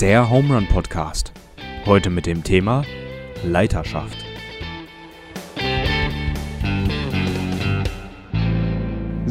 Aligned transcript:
der 0.00 0.30
Home 0.30 0.54
Run 0.54 0.68
Podcast. 0.68 1.32
Heute 1.84 2.08
mit 2.08 2.26
dem 2.26 2.44
Thema 2.44 2.84
Leiterschaft. 3.42 4.27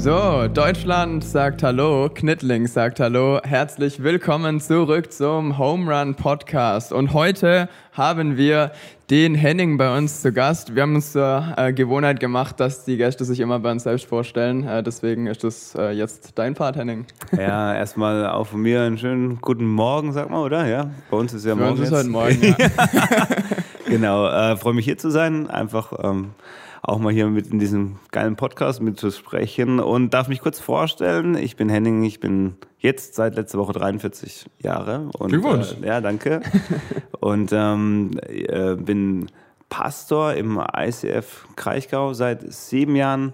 So, 0.08 0.48
Deutschland 0.48 1.22
sagt 1.22 1.64
Hallo, 1.64 2.08
Knittling 2.08 2.66
sagt 2.68 3.02
Hallo. 3.02 3.42
Herzlich 3.44 4.02
willkommen 4.02 4.62
zurück 4.62 5.12
zum 5.12 5.58
Home 5.58 5.94
Run 5.94 6.16
Podcast. 6.16 6.94
Und 6.94 7.12
heute 7.12 7.68
haben 7.92 8.38
wir 8.38 8.72
den 9.10 9.36
Henning 9.36 9.78
bei 9.78 9.98
uns 9.98 10.22
zu 10.22 10.32
Gast. 10.32 10.74
Wir 10.76 10.84
haben 10.84 10.96
uns 10.96 11.12
zur 11.12 11.54
äh, 11.58 11.74
Gewohnheit 11.74 12.22
gemacht, 12.22 12.58
dass 12.62 12.86
die 12.86 12.96
Gäste 12.96 13.26
sich 13.26 13.42
immer 13.42 13.60
bei 13.60 13.70
uns 13.70 13.84
selbst 13.84 14.06
vorstellen. 14.06 14.66
Äh, 14.66 14.82
deswegen 14.82 15.28
ist 15.28 15.44
das 15.44 15.76
äh, 15.76 15.92
jetzt 15.92 16.32
dein 16.40 16.54
Part, 16.54 16.78
Henning. 16.78 17.06
Ja, 17.34 17.76
erstmal 17.76 18.28
auch 18.28 18.48
von 18.48 18.62
mir 18.62 18.84
einen 18.84 18.98
schönen 18.98 19.42
guten 19.42 19.66
Morgen, 19.66 20.14
sag 20.14 20.30
mal, 20.30 20.40
oder? 20.40 20.66
Ja, 20.68 20.90
bei 21.12 21.18
uns 21.18 21.34
ist 21.34 21.46
ja 21.46 21.54
Für 21.54 21.64
morgen. 21.64 21.72
uns 21.72 21.82
ist 21.82 21.90
jetzt. 21.90 22.00
heute 22.00 22.10
Morgen. 22.10 22.56
Ja. 22.58 23.28
Genau, 23.90 24.28
äh, 24.28 24.58
freue 24.58 24.74
mich 24.74 24.84
hier 24.84 24.98
zu 24.98 25.10
sein. 25.10 25.50
Einfach 25.50 25.94
ähm, 26.04 26.32
auch 26.82 27.00
mal 27.00 27.12
hier 27.12 27.28
mit 27.28 27.48
in 27.48 27.60
diesem 27.60 27.98
geilen 28.12 28.36
Podcast 28.36 28.82
mitzusprechen 28.82 29.80
und 29.80 30.14
darf 30.14 30.28
mich 30.28 30.42
kurz 30.42 30.60
vorstellen. 30.60 31.36
Ich 31.36 31.56
bin 31.56 31.70
Henning, 31.70 32.04
ich 32.04 32.20
bin 32.20 32.56
jetzt 32.80 33.16
seit 33.16 33.36
letzter 33.36 33.60
Woche 33.60 33.74
43 33.74 34.46
Jahre. 34.60 35.10
Und, 35.18 35.30
Glückwunsch. 35.30 35.76
Äh, 35.82 35.88
ja, 35.88 36.02
danke. 36.02 36.42
und 37.20 37.52
ähm, 37.52 38.12
äh, 38.28 38.76
bin 38.76 39.28
Pastor 39.70 40.34
im 40.34 40.62
ICF 40.76 41.48
Kraichgau 41.56 42.14
seit 42.14 42.52
sieben 42.54 42.96
Jahren, 42.96 43.34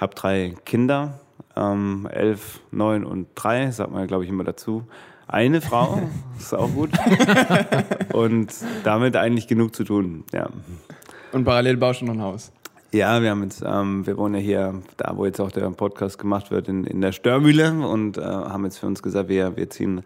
habe 0.00 0.14
drei 0.14 0.54
Kinder, 0.64 1.20
ähm, 1.56 2.08
elf, 2.10 2.60
neun 2.70 3.04
und 3.04 3.28
drei, 3.34 3.70
sagt 3.70 3.90
man, 3.90 4.06
glaube 4.06 4.24
ich, 4.24 4.30
immer 4.30 4.44
dazu. 4.44 4.84
Eine 5.26 5.60
Frau, 5.60 6.02
ist 6.38 6.54
auch 6.54 6.70
gut. 6.72 6.90
und 8.12 8.54
damit 8.84 9.16
eigentlich 9.16 9.48
genug 9.48 9.74
zu 9.74 9.82
tun, 9.82 10.24
ja. 10.32 10.48
Und 11.32 11.44
parallel 11.44 11.76
baust 11.76 12.00
du 12.00 12.04
noch 12.04 12.14
ein 12.14 12.22
Haus. 12.22 12.52
Ja, 12.92 13.20
wir 13.20 13.30
haben 13.30 13.42
jetzt, 13.42 13.64
ähm, 13.66 14.06
wir 14.06 14.16
wohnen 14.16 14.36
ja 14.36 14.40
hier, 14.40 14.74
da 14.96 15.16
wo 15.16 15.26
jetzt 15.26 15.40
auch 15.40 15.50
der 15.50 15.68
Podcast 15.70 16.18
gemacht 16.18 16.52
wird, 16.52 16.68
in, 16.68 16.84
in 16.84 17.00
der 17.00 17.10
Störmühle 17.10 17.72
und 17.86 18.16
äh, 18.16 18.22
haben 18.22 18.64
jetzt 18.64 18.78
für 18.78 18.86
uns 18.86 19.02
gesagt, 19.02 19.28
wir, 19.28 19.56
wir 19.56 19.68
ziehen 19.70 20.02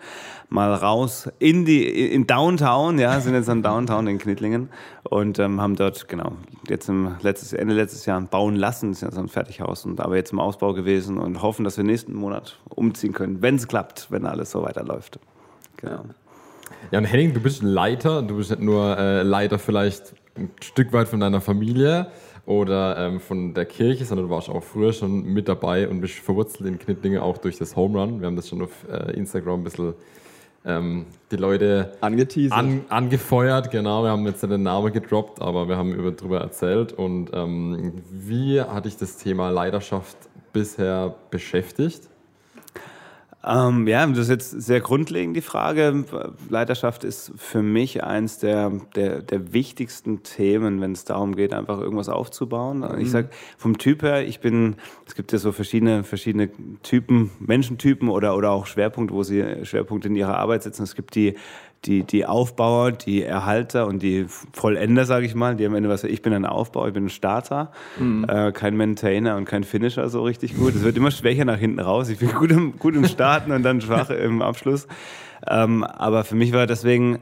mal 0.49 0.73
raus 0.73 1.29
in 1.39 1.67
die 1.67 1.87
in 1.87 2.27
Downtown, 2.27 2.99
ja, 2.99 3.21
sind 3.21 3.35
jetzt 3.35 3.51
an 3.51 3.63
Downtown 3.63 4.07
in 4.07 4.19
Knittlingen 4.19 4.71
und 5.03 5.39
ähm, 5.39 5.61
haben 5.61 5.77
dort 5.77 6.09
genau 6.09 6.33
jetzt 6.69 6.89
im 6.89 7.17
letztes 7.21 7.53
Ende 7.53 7.75
letztes 7.75 8.07
Jahr 8.07 8.21
bauen 8.23 8.57
lassen, 8.57 8.93
ist 8.93 9.03
ja 9.03 9.11
so 9.13 9.21
ein 9.21 9.29
Fertighaus 9.29 9.85
und 9.85 10.01
aber 10.01 10.17
jetzt 10.17 10.33
im 10.33 10.41
Ausbau 10.41 10.73
gewesen 10.73 11.19
und 11.19 11.43
hoffen, 11.43 11.65
dass 11.65 11.77
wir 11.77 11.85
nächsten 11.85 12.15
Monat 12.15 12.59
umziehen 12.71 13.13
können, 13.13 13.43
wenn 13.43 13.57
es 13.57 13.69
klappt, 13.69 14.11
wenn 14.11 14.25
alles 14.25 14.51
so 14.51 14.63
weiterläuft. 14.63 15.21
Genau. 15.77 16.05
Ja, 16.91 16.99
und 16.99 17.05
Henning, 17.05 17.35
du 17.35 17.41
bist 17.41 17.63
Leiter. 17.63 18.23
Du 18.23 18.37
bist 18.37 18.51
nicht 18.51 18.63
nur 18.63 18.97
äh, 18.97 19.23
Leiter 19.23 19.59
vielleicht 19.59 20.15
ein 20.37 20.51
Stück 20.63 20.93
weit 20.93 21.09
von 21.09 21.21
deiner 21.21 21.41
Familie 21.41 22.09
oder 22.47 22.97
ähm, 22.99 23.21
von 23.21 23.55
der 23.55 23.67
Kirche, 23.67 24.05
sondern 24.05 24.29
du 24.29 24.35
warst 24.35 24.49
auch 24.49 24.63
früher 24.63 24.93
schon 24.93 25.25
mit 25.25 25.49
dabei 25.49 25.89
und 25.89 26.01
bist 26.01 26.15
verwurzelt 26.15 26.69
in 26.69 26.79
Knittlinge 26.79 27.23
auch 27.23 27.39
durch 27.39 27.59
das 27.59 27.77
Home 27.77 27.99
Run. 27.99 28.21
Wir 28.21 28.27
haben 28.27 28.37
das 28.37 28.49
schon 28.49 28.63
auf 28.63 28.71
äh, 28.91 29.13
Instagram 29.13 29.61
ein 29.61 29.65
bisschen 29.65 29.95
ähm, 30.65 31.07
die 31.31 31.37
Leute 31.37 31.93
Angeteasert. 32.01 32.59
an, 32.59 32.85
angefeuert. 32.89 33.71
Genau, 33.71 34.03
wir 34.03 34.11
haben 34.11 34.27
jetzt 34.27 34.43
den 34.43 34.63
Namen 34.63 34.93
gedroppt, 34.93 35.41
aber 35.41 35.69
wir 35.69 35.77
haben 35.77 35.93
über, 35.95 36.13
darüber 36.13 36.41
erzählt. 36.41 36.93
Und 36.93 37.31
ähm, 37.33 37.95
wie 38.11 38.61
hat 38.61 38.85
dich 38.85 38.97
das 38.97 39.17
Thema 39.17 39.51
Leidenschaft 39.51 40.17
bisher 40.53 41.15
beschäftigt? 41.31 42.09
Ähm, 43.43 43.87
ja, 43.87 44.07
das 44.07 44.19
ist 44.19 44.29
jetzt 44.29 44.51
sehr 44.51 44.81
grundlegend 44.81 45.35
die 45.35 45.41
Frage. 45.41 46.05
Leiterschaft 46.51 47.05
ist 47.05 47.33
für 47.37 47.63
mich 47.63 48.05
eins 48.05 48.39
der, 48.39 48.71
der, 48.95 49.23
der 49.23 49.55
wichtigsten 49.55 50.23
Themen, 50.23 50.83
wenn 50.83 50.93
es 50.93 51.07
darum 51.07 51.35
geht, 51.35 51.55
einfach 51.55 51.81
irgendwas 51.81 52.11
aufzubauen. 52.11 52.85
Ich 52.99 53.11
sag 53.11 53.31
vom 53.57 53.79
Typ 53.79 54.03
her, 54.03 54.27
ich 54.27 54.41
bin, 54.41 54.77
es 55.07 55.15
gibt 55.15 55.33
ja 55.33 55.39
so 55.39 55.53
verschiedene, 55.53 56.05
verschiedene 56.05 56.51
Typen, 56.83 57.31
Menschentypen 57.39 58.11
oder, 58.11 58.37
oder 58.37 58.51
auch 58.51 58.67
Schwerpunkte, 58.67 59.15
wo 59.15 59.23
sie 59.23 59.65
Schwerpunkte 59.65 60.09
in 60.09 60.17
ihrer 60.17 60.37
Arbeit 60.37 60.63
setzen. 60.63 60.83
Es 60.83 60.95
gibt 60.95 61.15
die, 61.15 61.35
die, 61.85 62.03
die 62.05 62.27
Aufbauer, 62.27 62.93
die 62.93 63.23
Erhalter 63.23 63.87
und 63.87 64.03
die 64.03 64.27
Vollender, 64.53 65.07
sage 65.07 65.25
ich 65.27 65.35
mal, 65.35 65.57
die 65.57 65.65
am 65.65 65.75
Ende 65.75 65.89
was, 65.89 66.05
ich 66.05 66.23
bin 66.23 66.33
ein 66.33 66.45
Aufbauer, 66.45 66.89
ich 66.89 66.95
bin 66.95 67.07
ein 67.07 67.11
Starter, 67.11 67.73
äh, 68.29 68.53
kein 68.53 68.77
Maintainer 68.77 69.37
und 69.37 69.47
kein 69.47 69.65
Finisher 69.65 70.09
so 70.09 70.23
richtig 70.23 70.57
gut. 70.57 70.75
Es 70.75 70.83
wird 70.83 70.97
immer 70.97 71.11
schwächer 71.11 71.45
nach 71.45 71.59
hinten 71.59 71.81
raus. 71.81 72.09
Ich 72.11 72.19
bin 72.19 72.33
gut 72.33 72.51
im, 72.51 72.79
gut 72.79 72.95
im 72.95 73.07
Starten 73.07 73.53
und 73.53 73.63
dann 73.63 73.81
schwach 73.81 74.11
im 74.11 74.43
Abschluss. 74.43 74.89
Ähm, 75.47 75.85
aber 75.85 76.25
für 76.25 76.35
mich 76.35 76.53
war 76.53 76.67
deswegen, 76.67 77.21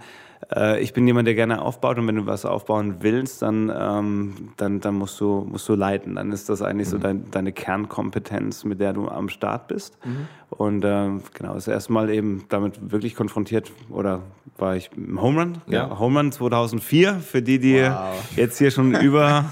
äh, 0.55 0.81
ich 0.81 0.93
bin 0.93 1.07
jemand, 1.07 1.27
der 1.27 1.35
gerne 1.35 1.63
aufbaut 1.63 1.99
und 1.99 2.07
wenn 2.07 2.17
du 2.17 2.27
was 2.27 2.45
aufbauen 2.45 2.97
willst, 3.01 3.43
dann, 3.43 3.73
ähm, 3.77 4.51
dann, 4.57 4.81
dann 4.81 4.95
musst, 4.95 5.21
du, 5.21 5.47
musst 5.51 5.69
du 5.69 5.75
leiten. 5.75 6.15
Dann 6.17 6.33
ist 6.33 6.49
das 6.49 6.63
eigentlich 6.63 6.89
so 6.89 6.99
dein, 6.99 7.31
deine 7.31 7.53
Kernkompetenz, 7.53 8.65
mit 8.65 8.81
der 8.81 8.93
du 8.93 9.09
am 9.09 9.29
Start 9.29 9.69
bist. 9.69 9.99
Und 10.51 10.85
ähm, 10.85 11.23
genau, 11.35 11.55
das 11.55 11.69
erste 11.69 11.93
Mal 11.93 12.09
eben 12.11 12.45
damit 12.49 12.91
wirklich 12.91 13.15
konfrontiert 13.15 13.71
oder 13.91 14.23
war 14.57 14.77
ich 14.77 14.91
im 14.97 15.21
Home 15.21 15.41
Run? 15.41 15.59
Ja. 15.67 15.99
Home 15.99 16.19
Run 16.19 16.33
2004, 16.33 17.17
für 17.17 17.43
die, 17.43 17.59
die 17.59 17.83
Wow. 17.83 18.15
jetzt 18.37 18.59
hier 18.59 18.71
schon 18.71 18.95
über, 19.01 19.45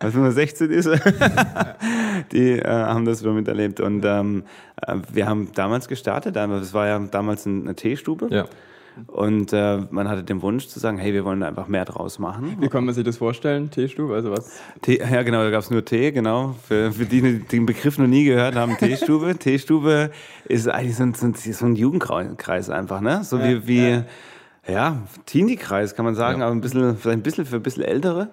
was 0.00 0.14
immer 0.14 0.30
16 0.30 0.70
ist, 0.70 0.88
die 2.32 2.58
äh, 2.58 2.68
haben 2.68 3.04
das 3.04 3.22
schon 3.22 3.34
miterlebt. 3.34 3.80
Und 3.80 4.04
ähm, 4.04 4.44
äh, 4.86 4.96
wir 5.12 5.26
haben 5.26 5.50
damals 5.54 5.88
gestartet, 5.88 6.36
es 6.36 6.74
war 6.74 6.86
ja 6.86 6.98
damals 6.98 7.46
eine 7.46 7.74
Teestube. 7.74 8.28
Ja. 8.30 8.44
Und 9.06 9.52
äh, 9.52 9.78
man 9.90 10.08
hatte 10.08 10.22
den 10.22 10.42
Wunsch 10.42 10.68
zu 10.68 10.78
sagen, 10.78 10.98
hey, 10.98 11.12
wir 11.12 11.24
wollen 11.24 11.40
da 11.40 11.48
einfach 11.48 11.68
mehr 11.68 11.84
draus 11.84 12.18
machen. 12.18 12.56
Wie 12.60 12.68
kann 12.68 12.84
man 12.84 12.94
sich 12.94 13.04
das 13.04 13.16
vorstellen? 13.16 13.70
Teestube, 13.70 14.14
also 14.14 14.30
was? 14.30 14.60
Tee, 14.82 14.98
ja, 14.98 15.22
genau, 15.22 15.42
da 15.42 15.50
gab 15.50 15.62
es 15.62 15.70
nur 15.70 15.84
Tee, 15.84 16.12
genau. 16.12 16.54
Für, 16.66 16.92
für 16.92 17.06
die, 17.06 17.22
die 17.22 17.38
den 17.38 17.66
Begriff 17.66 17.98
noch 17.98 18.06
nie 18.06 18.24
gehört 18.24 18.54
haben, 18.54 18.76
Teestube. 18.76 19.36
Teestube 19.38 20.10
ist 20.44 20.68
eigentlich 20.68 20.96
so 20.96 21.04
ein, 21.04 21.14
so 21.14 21.66
ein, 21.66 21.74
Jugendkreis 21.74 22.70
einfach, 22.70 23.00
ne? 23.00 23.24
So 23.24 23.40
wie, 23.40 23.66
wie 23.66 24.02
ja, 24.68 24.98
Teenie-Kreis 25.26 25.96
kann 25.96 26.04
man 26.04 26.14
sagen, 26.14 26.40
Ja. 26.40 26.46
aber 26.46 26.54
ein 26.54 26.60
bisschen, 26.60 26.96
vielleicht 26.96 27.18
ein 27.18 27.22
bisschen 27.22 27.46
für 27.46 27.56
ein 27.56 27.62
bisschen 27.62 27.82
Ältere. 27.82 28.30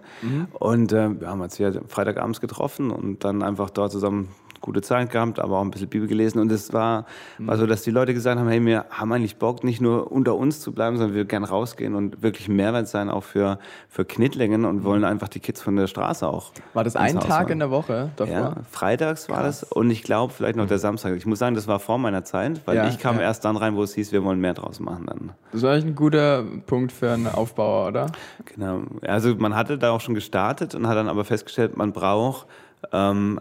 Und 0.54 0.92
äh, 0.92 1.20
wir 1.20 1.28
haben 1.28 1.42
uns 1.42 1.56
hier 1.58 1.82
Freitagabends 1.88 2.40
getroffen 2.40 2.92
und 2.92 3.24
dann 3.24 3.42
einfach 3.42 3.70
dort 3.72 3.92
zusammen 3.92 4.30
gute 4.62 4.82
Zeit 4.82 5.12
gehabt, 5.12 5.40
aber 5.40 5.58
auch 5.58 5.62
ein 5.62 5.72
bisschen 5.72 5.90
Bibel 5.90 6.08
gelesen. 6.08 6.40
Und 6.40 6.52
es 6.52 6.74
war, 6.74 7.06
war 7.38 7.58
so, 7.58 7.66
dass 7.66 7.84
die 7.84 7.92
Leute 7.92 8.14
gesagt 8.14 8.40
haben, 8.40 8.48
hey, 8.50 8.64
wir 8.66 8.86
haben 8.90 9.12
eigentlich 9.12 9.38
Bock, 9.38 9.64
nicht 9.64 9.82
nur 9.82 10.12
unter 10.12 10.36
uns 10.36 10.60
zu 10.60 10.72
bleiben, 10.72 10.98
sondern 10.98 11.16
wir 11.16 11.26
gern 11.26 11.44
rausgehen 11.44 11.96
und 11.96 12.22
wirklich 12.22 12.50
Mehrwert 12.50 12.88
sein, 12.88 13.10
auch 13.10 13.24
für, 13.24 13.60
für 13.90 14.06
Knittlingen 14.06 14.66
und 14.66 14.84
wollen 14.84 15.04
einfach 15.04 15.28
die 15.30 15.40
Kids 15.40 15.62
von 15.62 15.76
der 15.76 15.88
Straße 15.88 16.28
auch. 16.28 16.52
War 16.74 16.84
das 16.84 16.96
ein 16.96 17.18
Haus 17.18 17.26
Tag 17.26 17.42
holen. 17.44 17.54
in 17.54 17.60
der 17.60 17.72
Woche 17.72 18.12
davor? 18.16 18.34
Ja, 18.34 18.56
freitags 18.70 19.30
war 19.30 19.44
das 19.44 19.64
und 19.64 19.90
ich 19.92 20.04
glaube 20.04 20.34
vielleicht 20.34 20.56
noch 20.56 20.68
der 20.68 20.80
Samstag. 20.80 21.16
Ich 21.16 21.26
muss 21.26 21.40
sagen, 21.40 21.56
das 21.56 21.68
war 21.68 21.80
vor 21.80 21.98
meiner 21.98 22.24
Zeit, 22.24 22.62
weil 22.66 22.76
Ja, 22.78 22.88
ich 22.90 23.00
kam 23.00 23.16
ja. 23.18 23.22
erst 23.24 23.46
dann 23.46 23.58
rein, 23.58 23.76
wo 23.76 23.84
es 23.84 23.94
hieß, 23.96 24.12
wir 24.12 24.24
wollen 24.24 24.40
mehr 24.40 24.54
draus 24.54 24.80
machen 24.80 25.06
dann. 25.08 25.32
Das 25.52 25.62
war 25.62 25.72
eigentlich 25.74 25.86
ein 25.86 25.96
guter 25.96 26.44
Punkt 26.66 26.92
für 26.92 27.12
einen 27.12 27.28
Aufbauer, 27.28 27.88
oder? 27.88 28.08
Genau. 28.54 28.82
Also 29.02 29.36
man 29.36 29.56
hatte 29.56 29.78
da 29.78 29.92
auch 29.92 30.02
schon 30.02 30.16
gestartet 30.16 30.76
und 30.76 30.88
hat 30.88 30.98
dann 30.98 31.08
aber 31.10 31.26
festgestellt, 31.26 31.78
man 31.78 31.92
braucht 31.94 32.48
ähm, 32.92 33.40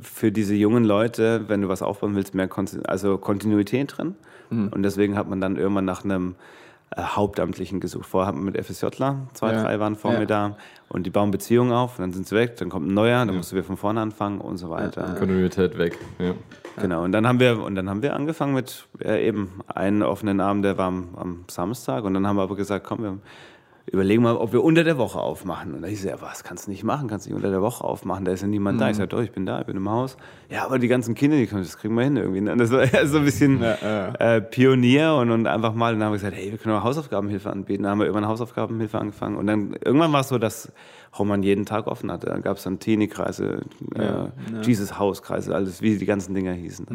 für 0.00 0.32
diese 0.32 0.54
jungen 0.54 0.84
Leute, 0.84 1.44
wenn 1.48 1.62
du 1.62 1.68
was 1.68 1.82
aufbauen 1.82 2.14
willst, 2.16 2.34
mehr 2.34 2.48
Kon 2.48 2.66
also 2.86 3.18
Kontinuität 3.18 3.96
drin. 3.98 4.14
Und 4.50 4.82
deswegen 4.82 5.16
hat 5.18 5.28
man 5.28 5.42
dann 5.42 5.56
irgendwann 5.56 5.84
nach 5.84 6.04
einem 6.04 6.34
äh, 6.96 7.02
Hauptamtlichen 7.02 7.80
gesucht. 7.80 8.06
Vorher 8.06 8.28
hat 8.28 8.34
man 8.34 8.44
mit 8.44 8.56
FSJler, 8.56 9.26
zwei, 9.34 9.52
Ja. 9.52 9.62
drei 9.62 9.78
waren 9.78 9.94
vor 9.94 10.12
Ja. 10.14 10.20
mir 10.20 10.26
da 10.26 10.56
und 10.88 11.04
die 11.04 11.10
bauen 11.10 11.30
Beziehungen 11.30 11.70
auf, 11.70 11.98
dann 11.98 12.14
sind 12.14 12.26
sie 12.26 12.34
weg, 12.34 12.56
dann 12.56 12.70
kommt 12.70 12.88
ein 12.88 12.94
neuer, 12.94 13.26
dann 13.26 13.36
musst 13.36 13.52
du 13.52 13.56
wieder 13.56 13.66
von 13.66 13.76
vorne 13.76 14.00
anfangen 14.00 14.40
und 14.40 14.56
so 14.56 14.70
weiter. 14.70 15.16
Kontinuität 15.18 15.76
weg. 15.76 15.98
Ja. 16.18 16.32
Genau, 16.80 17.04
und 17.04 17.12
dann 17.12 17.26
haben 17.28 17.40
wir, 17.40 17.62
und 17.62 17.74
dann 17.74 17.90
haben 17.90 18.00
wir 18.00 18.16
angefangen 18.16 18.54
mit 18.54 18.86
äh, 19.04 19.26
eben 19.28 19.50
einen 19.66 20.02
offenen 20.02 20.40
Abend, 20.40 20.64
der 20.64 20.78
war 20.78 20.86
am, 20.86 21.08
am 21.16 21.44
Samstag. 21.50 22.04
Und 22.04 22.14
dann 22.14 22.26
haben 22.26 22.36
wir 22.36 22.42
aber 22.42 22.56
gesagt, 22.56 22.86
komm, 22.86 23.02
wir 23.02 23.18
überlegen 23.92 24.22
mal, 24.22 24.36
ob 24.36 24.52
wir 24.52 24.62
unter 24.62 24.84
der 24.84 24.98
Woche 24.98 25.18
aufmachen. 25.20 25.74
Und 25.74 25.82
da 25.82 25.88
hieß 25.88 26.04
ja, 26.04 26.20
was, 26.20 26.44
kannst 26.44 26.66
du 26.66 26.70
nicht 26.70 26.84
machen, 26.84 27.08
kannst 27.08 27.26
du 27.26 27.30
nicht 27.30 27.36
unter 27.36 27.50
der 27.50 27.62
Woche 27.62 27.84
aufmachen, 27.84 28.24
da 28.24 28.32
ist 28.32 28.42
ja 28.42 28.48
niemand 28.48 28.80
da. 28.80 28.90
Ich 28.90 28.96
sage, 28.96 29.08
doch, 29.08 29.20
ich 29.20 29.32
bin 29.32 29.46
da, 29.46 29.60
ich 29.60 29.66
bin 29.66 29.76
im 29.76 29.88
Haus. 29.88 30.16
Ja, 30.50 30.64
aber 30.64 30.78
die 30.78 30.88
ganzen 30.88 31.14
Kinder, 31.14 31.36
die 31.36 31.46
können, 31.46 31.62
das 31.62 31.76
kriegen 31.78 31.94
wir 31.94 32.04
hin 32.04 32.16
irgendwie. 32.16 32.40
ne? 32.40 32.52
Und 32.52 32.58
das 32.58 32.70
war 32.70 32.84
ja 32.84 33.06
so 33.06 33.18
ein 33.18 33.24
bisschen 33.24 33.60
Ja, 33.62 33.76
ja. 33.82 34.08
Äh, 34.36 34.40
Pionier 34.40 35.14
und, 35.14 35.30
und 35.30 35.46
einfach 35.46 35.74
mal, 35.74 35.92
und 35.94 36.00
dann 36.00 36.06
haben 36.06 36.12
wir 36.12 36.18
gesagt, 36.18 36.36
hey, 36.36 36.50
wir 36.50 36.58
können 36.58 36.76
auch 36.76 36.84
Hausaufgabenhilfe 36.84 37.50
anbieten. 37.50 37.82
Dann 37.82 37.92
haben 37.92 37.98
wir 37.98 38.06
irgendwann 38.06 38.28
Hausaufgabenhilfe 38.28 38.98
angefangen. 38.98 39.36
Und 39.36 39.46
dann 39.46 39.74
irgendwann 39.84 40.12
war 40.12 40.20
es 40.20 40.28
so, 40.28 40.38
dass 40.38 40.72
Roman 41.18 41.42
jeden 41.42 41.64
Tag 41.64 41.86
offen 41.86 42.12
hatte. 42.12 42.26
Dann 42.26 42.42
gab 42.42 42.58
es 42.58 42.64
dann 42.64 42.78
Teenie-Kreise, 42.78 43.62
äh. 43.94 44.62
Jesus-Haus-Kreise, 44.62 45.54
alles, 45.54 45.82
wie 45.82 45.96
die 45.96 46.06
ganzen 46.06 46.34
Dinger 46.34 46.52
hießen. 46.52 46.86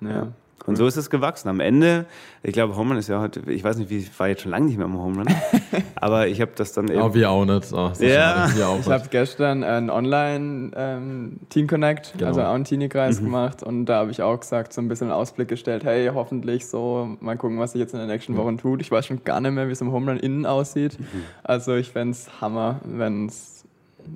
Ja. 0.00 0.28
Und 0.66 0.76
so 0.76 0.86
ist 0.86 0.96
es 0.96 1.10
gewachsen. 1.10 1.48
Am 1.48 1.60
Ende, 1.60 2.06
ich 2.42 2.54
glaube, 2.54 2.74
Home 2.76 2.90
Run 2.90 2.98
ist 2.98 3.08
ja 3.08 3.20
heute, 3.20 3.40
ich 3.50 3.62
weiß 3.62 3.76
nicht, 3.76 3.90
wie, 3.90 3.98
ich 3.98 4.18
war 4.18 4.28
jetzt 4.28 4.42
schon 4.42 4.50
lange 4.50 4.64
nicht 4.66 4.78
mehr 4.78 4.86
im 4.86 4.96
Home 4.98 5.18
Run, 5.18 5.26
aber 5.96 6.26
ich 6.28 6.40
habe 6.40 6.52
das 6.56 6.72
dann 6.72 6.88
eben. 6.88 7.00
Aber 7.00 7.12
wir 7.12 7.30
auch 7.30 7.44
nicht. 7.44 7.70
Oh, 7.72 7.90
Ja. 7.98 8.48
schade. 8.48 8.56
Wir 8.56 8.68
auch 8.68 8.80
Ich 8.80 8.88
habe 8.88 9.04
gestern 9.10 9.62
ein 9.62 9.90
Online-Team 9.90 11.66
Connect, 11.66 12.12
Genau. 12.16 12.26
also 12.28 12.42
auch 12.42 12.54
einen 12.54 12.64
Teenie-Kreis 12.64 13.18
gemacht 13.20 13.62
und 13.62 13.86
da 13.86 13.96
habe 13.98 14.10
ich 14.10 14.22
auch 14.22 14.40
gesagt, 14.40 14.72
so 14.72 14.80
ein 14.80 14.88
bisschen 14.88 15.08
einen 15.08 15.16
Ausblick 15.20 15.48
gestellt, 15.48 15.84
hey, 15.84 16.10
hoffentlich 16.14 16.66
so, 16.66 17.16
mal 17.20 17.36
gucken, 17.36 17.58
was 17.58 17.72
sich 17.72 17.80
jetzt 17.80 17.92
in 17.94 18.00
den 18.00 18.08
nächsten 18.08 18.36
Wochen 18.36 18.58
tut. 18.58 18.80
Ich 18.80 18.90
weiß 18.90 19.06
schon 19.06 19.22
gar 19.24 19.40
nicht 19.40 19.52
mehr, 19.52 19.68
wie 19.68 19.72
es 19.72 19.80
im 19.80 19.92
Home 19.92 20.12
Run 20.12 20.20
innen 20.20 20.46
aussieht. 20.46 20.96
Also 21.42 21.74
ich 21.74 21.90
fände 21.90 22.12
es 22.12 22.40
Hammer, 22.40 22.80
wenn 22.84 23.26
es 23.26 23.64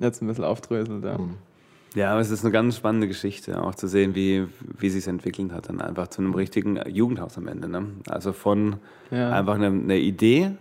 jetzt 0.01 0.21
ein 0.21 0.27
bisschen 0.27 0.43
aufdröselt. 0.45 1.03
Ja. 1.03 1.17
Ja, 1.95 2.11
aber 2.11 2.21
es 2.21 2.29
ist 2.29 2.43
eine 2.43 2.51
ganz 2.51 2.77
spannende 2.77 3.07
Geschichte, 3.07 3.61
auch 3.63 3.73
zu 3.75 3.87
sehen, 3.87 4.13
wie, 4.13 4.45
wie 4.77 4.89
sich 4.89 5.07
entwickelt 5.07 5.51
hat, 5.51 5.69
dann 5.69 5.81
einfach 5.81 6.07
zu 6.09 6.21
einem 6.21 6.33
richtigen 6.35 6.79
Jugendhaus 6.87 7.37
am 7.37 7.47
Ende. 7.47 7.67
Ne? 7.67 7.87
Also 8.07 8.31
von 8.31 8.75
Ja. 9.11 9.31
einfach 9.31 9.55
eine, 9.55 9.67
eine 9.67 9.97
Idee 9.97 10.51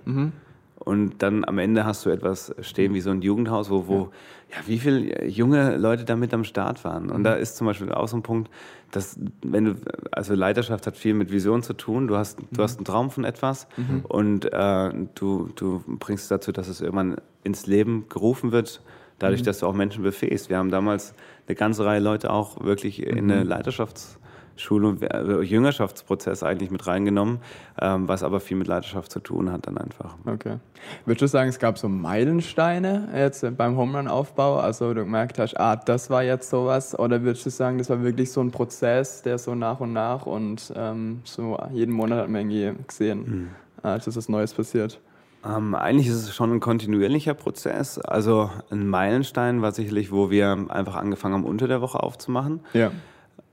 und 0.78 1.22
dann 1.22 1.44
am 1.44 1.58
Ende 1.58 1.84
hast 1.84 2.06
du 2.06 2.10
etwas 2.10 2.54
stehen 2.62 2.94
wie 2.94 3.02
so 3.02 3.10
ein 3.10 3.20
Jugendhaus, 3.20 3.68
wo, 3.68 3.88
wo 3.88 4.10
ja. 4.50 4.56
wie 4.66 4.78
viele 4.78 5.26
junge 5.26 5.76
Leute 5.76 6.04
da 6.06 6.16
mit 6.16 6.32
am 6.32 6.44
Start 6.44 6.82
waren. 6.84 7.10
Und 7.10 7.24
da 7.24 7.34
ist 7.34 7.56
zum 7.56 7.66
Beispiel 7.66 7.92
auch 7.92 8.08
so 8.08 8.16
ein 8.16 8.22
Punkt, 8.22 8.50
dass 8.90 9.18
wenn 9.42 9.64
du, 9.66 9.74
also 10.12 10.34
Leiterschaft 10.34 10.86
hat 10.86 10.96
viel 10.96 11.12
mit 11.12 11.30
Vision 11.30 11.62
zu 11.62 11.74
tun, 11.74 12.08
du 12.08 12.16
hast, 12.16 12.38
du 12.52 12.62
hast 12.62 12.78
einen 12.78 12.86
Traum 12.86 13.10
von 13.10 13.24
etwas 13.24 13.66
und 14.08 14.46
äh, 14.50 14.90
du, 15.14 15.50
du 15.56 15.82
bringst 15.86 16.22
es 16.22 16.28
dazu, 16.28 16.52
dass 16.52 16.68
es 16.68 16.80
irgendwann 16.80 17.16
ins 17.44 17.66
Leben 17.66 18.06
gerufen 18.08 18.50
wird, 18.52 18.80
dadurch, 19.18 19.42
dass 19.42 19.58
du 19.58 19.66
auch 19.66 19.74
Menschen 19.74 20.02
befähigst. 20.02 20.48
Wir 20.48 20.58
haben 20.58 20.70
damals 20.70 21.14
eine 21.46 21.54
ganze 21.54 21.84
Reihe 21.84 22.00
Leute 22.00 22.30
auch 22.30 22.62
wirklich 22.62 23.02
in 23.04 23.30
eine 23.30 23.42
Leiterschaftsschule, 23.42 24.98
also 25.10 25.42
Jüngerschaftsprozess 25.42 26.42
eigentlich 26.42 26.70
mit 26.70 26.86
reingenommen, 26.86 27.38
ähm, 27.80 28.08
was 28.08 28.22
aber 28.22 28.40
viel 28.40 28.56
mit 28.56 28.66
Leiterschaft 28.66 29.10
zu 29.10 29.20
tun 29.20 29.50
hat 29.50 29.66
dann 29.66 29.78
einfach. 29.78 30.16
Okay. 30.26 30.58
Würdest 31.04 31.22
du 31.22 31.26
sagen, 31.28 31.48
es 31.48 31.58
gab 31.58 31.78
so 31.78 31.88
Meilensteine 31.88 33.08
jetzt 33.14 33.44
beim 33.56 33.76
Home 33.76 33.98
Run 33.98 34.08
Aufbau, 34.08 34.58
also 34.58 34.94
du 34.94 35.04
gemerkt 35.04 35.38
hast, 35.38 35.58
ah, 35.58 35.76
das 35.76 36.10
war 36.10 36.22
jetzt 36.22 36.50
sowas, 36.50 36.98
oder 36.98 37.22
würdest 37.22 37.46
du 37.46 37.50
sagen, 37.50 37.78
das 37.78 37.90
war 37.90 38.02
wirklich 38.02 38.30
so 38.30 38.40
ein 38.40 38.50
Prozess, 38.50 39.22
der 39.22 39.38
so 39.38 39.54
nach 39.54 39.80
und 39.80 39.92
nach 39.92 40.26
und 40.26 40.72
ähm, 40.76 41.20
so 41.24 41.58
jeden 41.72 41.94
Monat 41.94 42.20
hat 42.20 42.28
man 42.28 42.50
irgendwie 42.50 42.84
gesehen, 42.86 43.50
ah, 43.82 43.98
dass 43.98 44.16
was 44.16 44.28
Neues 44.28 44.54
passiert. 44.54 45.00
Ähm, 45.44 45.74
eigentlich 45.74 46.08
ist 46.08 46.16
es 46.16 46.34
schon 46.34 46.52
ein 46.52 46.60
kontinuierlicher 46.60 47.34
Prozess. 47.34 47.98
Also 47.98 48.50
ein 48.70 48.88
Meilenstein 48.88 49.62
war 49.62 49.72
sicherlich, 49.72 50.10
wo 50.10 50.30
wir 50.30 50.66
einfach 50.68 50.96
angefangen 50.96 51.34
haben, 51.34 51.44
unter 51.44 51.68
der 51.68 51.80
Woche 51.80 52.02
aufzumachen. 52.02 52.60
Ja. 52.72 52.90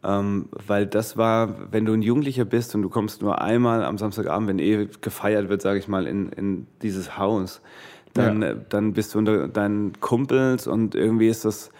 Ähm, 0.03 0.49
weil 0.67 0.85
das 0.87 1.17
war, 1.17 1.71
wenn 1.71 1.85
du 1.85 1.93
ein 1.93 2.01
Jugendlicher 2.01 2.45
bist 2.45 2.75
und 2.75 2.81
du 2.81 2.89
kommst 2.89 3.21
nur 3.21 3.41
einmal 3.41 3.83
am 3.83 3.97
Samstagabend, 3.97 4.47
wenn 4.47 4.59
eh 4.59 4.87
gefeiert 5.01 5.49
wird, 5.49 5.61
sage 5.61 5.79
ich 5.79 5.87
mal, 5.87 6.05
in, 6.05 6.29
in 6.29 6.67
dieses 6.81 7.17
Haus, 7.17 7.61
dann, 8.13 8.41
Ja. 8.41 8.53
dann 8.69 8.93
bist 8.93 9.13
du 9.13 9.19
unter 9.19 9.47
deinen 9.47 9.99
Kumpels 9.99 10.67
und 10.67 10.95
irgendwie 10.95 11.27
ist 11.27 11.43
das, 11.43 11.71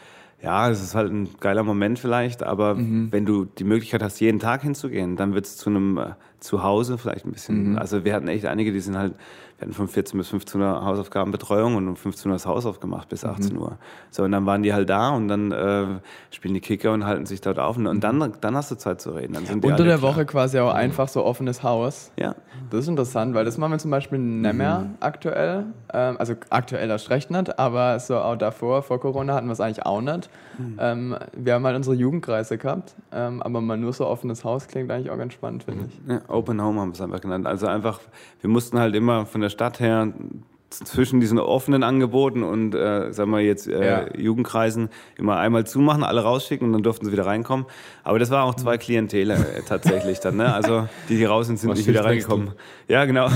ja, 0.41 0.69
es 0.69 0.83
ist 0.83 0.93
halt 0.95 1.11
ein 1.11 1.29
geiler 1.39 1.63
Moment 1.63 1.97
vielleicht, 1.97 2.43
aber 2.43 2.77
wenn 2.77 3.25
du 3.25 3.45
die 3.45 3.63
Möglichkeit 3.63 4.03
hast, 4.03 4.19
jeden 4.19 4.39
Tag 4.39 4.61
hinzugehen, 4.63 5.15
dann 5.15 5.33
wird 5.33 5.45
es 5.45 5.57
zu 5.57 5.69
einem 5.69 5.97
äh, 5.97 6.13
Zuhause 6.39 6.97
vielleicht 6.97 7.25
ein 7.25 7.31
bisschen. 7.31 7.77
Also 7.79 8.05
wir 8.05 8.13
hatten 8.13 8.27
echt 8.27 8.45
einige, 8.45 8.71
die 8.71 8.79
sind 8.81 8.97
halt, 8.97 9.13
wir 9.57 9.67
hatten 9.67 9.73
von 9.73 9.87
14 9.87 10.17
bis 10.17 10.27
15 10.29 10.59
Uhr 10.59 10.85
Hausaufgabenbetreuung 10.85 11.75
und 11.75 11.87
um 11.87 11.95
15 11.95 12.29
Uhr 12.29 12.35
das 12.35 12.45
Haus 12.45 12.65
aufgemacht 12.65 13.07
bis 13.07 13.23
18 13.23 13.57
Uhr. 13.57 13.77
So, 14.11 14.23
und 14.23 14.33
dann 14.33 14.45
waren 14.45 14.63
die 14.63 14.73
halt 14.73 14.89
da 14.89 15.11
und 15.11 15.29
dann 15.29 15.51
äh, 15.53 15.85
spielen 16.29 16.53
die 16.53 16.59
Kicker 16.59 16.91
und 16.91 17.05
halten 17.05 17.25
sich 17.25 17.39
dort 17.39 17.57
auf 17.59 17.77
und, 17.77 17.87
und 17.87 18.03
dann, 18.03 18.33
dann 18.41 18.55
hast 18.55 18.71
du 18.71 18.75
Zeit 18.75 18.99
zu 18.99 19.11
reden. 19.11 19.33
Dann 19.33 19.45
sind 19.45 19.63
die 19.63 19.67
Unter 19.67 19.85
der 19.85 19.97
klar. 19.97 20.11
Woche 20.11 20.25
quasi 20.25 20.59
auch 20.59 20.73
einfach 20.73 21.07
so 21.07 21.23
offenes 21.23 21.63
Haus. 21.63 22.11
Ja. 22.17 22.35
Das 22.69 22.81
ist 22.81 22.87
interessant, 22.89 23.33
weil 23.33 23.45
das 23.45 23.57
machen 23.57 23.71
wir 23.71 23.79
zum 23.79 23.91
Beispiel 23.91 24.19
nicht 24.19 24.53
mehr 24.53 24.89
aktuell. 24.99 25.65
Ähm, 25.93 26.17
also 26.19 26.33
aktuell 26.49 26.89
erst 26.89 27.09
recht 27.09 27.31
nicht, 27.31 27.57
aber 27.57 27.99
so 27.99 28.17
auch 28.17 28.35
davor, 28.35 28.83
vor 28.83 28.99
Corona 28.99 29.35
hatten 29.35 29.47
wir 29.47 29.53
es 29.53 29.61
eigentlich 29.61 29.85
auch 29.85 30.01
nicht. 30.01 30.29
Ähm, 30.79 31.15
wir 31.35 31.53
haben 31.53 31.65
halt 31.65 31.75
unsere 31.75 31.95
Jugendkreise 31.95 32.57
gehabt, 32.57 32.95
ähm, 33.11 33.41
aber 33.41 33.61
mal 33.61 33.77
nur 33.77 33.93
so 33.93 34.07
offenes 34.07 34.43
Haus 34.43 34.67
klingt 34.67 34.91
eigentlich 34.91 35.09
auch 35.09 35.17
ganz 35.17 35.33
spannend, 35.33 35.63
finde 35.63 35.85
ich. 35.87 36.09
Ja, 36.09 36.21
Open 36.27 36.61
Home 36.61 36.79
haben 36.79 36.89
wir 36.89 36.93
es 36.93 37.01
einfach 37.01 37.21
genannt. 37.21 37.45
Also 37.45 37.67
einfach, 37.67 37.99
wir 38.41 38.49
mussten 38.49 38.79
halt 38.79 38.95
immer 38.95 39.25
von 39.25 39.41
der 39.41 39.44
Stadt 39.49 39.79
her 39.79 40.13
zwischen 40.71 41.21
diesen 41.21 41.39
offenen 41.39 41.83
Angeboten 41.83 42.43
und, 42.43 42.75
äh, 42.75 43.13
sagen 43.13 43.31
wir 43.31 43.39
jetzt, 43.39 43.65
äh, 43.67 43.85
Ja. 43.87 44.17
Jugendkreisen 44.17 44.89
immer 45.15 45.37
einmal 45.37 45.65
zumachen, 45.65 46.03
alle 46.03 46.21
rausschicken 46.23 46.67
und 46.67 46.73
dann 46.73 46.83
durften 46.83 47.05
sie 47.05 47.11
wieder 47.13 47.25
reinkommen. 47.25 47.65
Aber 48.03 48.19
das 48.19 48.29
war 48.29 48.43
auch 48.43 48.55
zwei 48.55 48.77
Klientele 48.77 49.35
äh, 49.35 49.61
tatsächlich 49.65 50.19
dann, 50.19 50.35
ne? 50.35 50.53
Also 50.53 50.89
die, 51.07 51.15
die 51.17 51.23
raus 51.23 51.47
sind, 51.47 51.59
sind 51.59 51.69
Was 51.69 51.77
nicht 51.77 51.87
wieder 51.87 52.03
reingekommen. 52.03 52.51
Ja, 52.89 53.05
genau. 53.05 53.29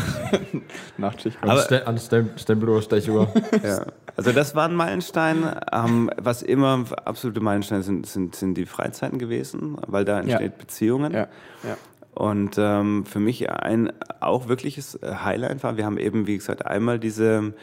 Nachtschicht. 0.97 1.37
Aber- 1.41 1.65
an 1.87 1.97
Stem 1.97 2.29
Stempeluhr, 2.35 2.81
Stechuhr. 2.81 3.31
Ja. 3.63 3.85
Also 4.17 4.33
das 4.33 4.53
war 4.53 4.67
ein 4.67 4.75
Meilenstein. 4.75 5.37
Ähm, 5.71 6.09
was 6.17 6.41
immer 6.41 6.83
absolute 7.05 7.39
Meilensteine 7.39 7.83
sind, 7.83 8.05
sind, 8.05 8.35
sind 8.35 8.55
die 8.55 8.65
Freizeiten 8.65 9.17
gewesen, 9.17 9.77
weil 9.87 10.03
da 10.03 10.19
entsteht 10.19 10.57
Beziehungen. 10.57 11.13
Ja, 11.13 11.27
ja. 11.63 11.77
Und 12.19 12.57
ähm, 12.57 13.05
für 13.05 13.21
mich 13.21 13.49
ein 13.49 13.93
auch 14.19 14.49
wirkliches 14.49 14.95
äh, 14.95 15.09
Highlight 15.23 15.63
war, 15.63 15.77
wir 15.77 15.85
haben 15.85 15.97
eben, 15.97 16.27
wie 16.27 16.35
gesagt, 16.35 16.65
einmal 16.65 16.99
diese, 16.99 17.53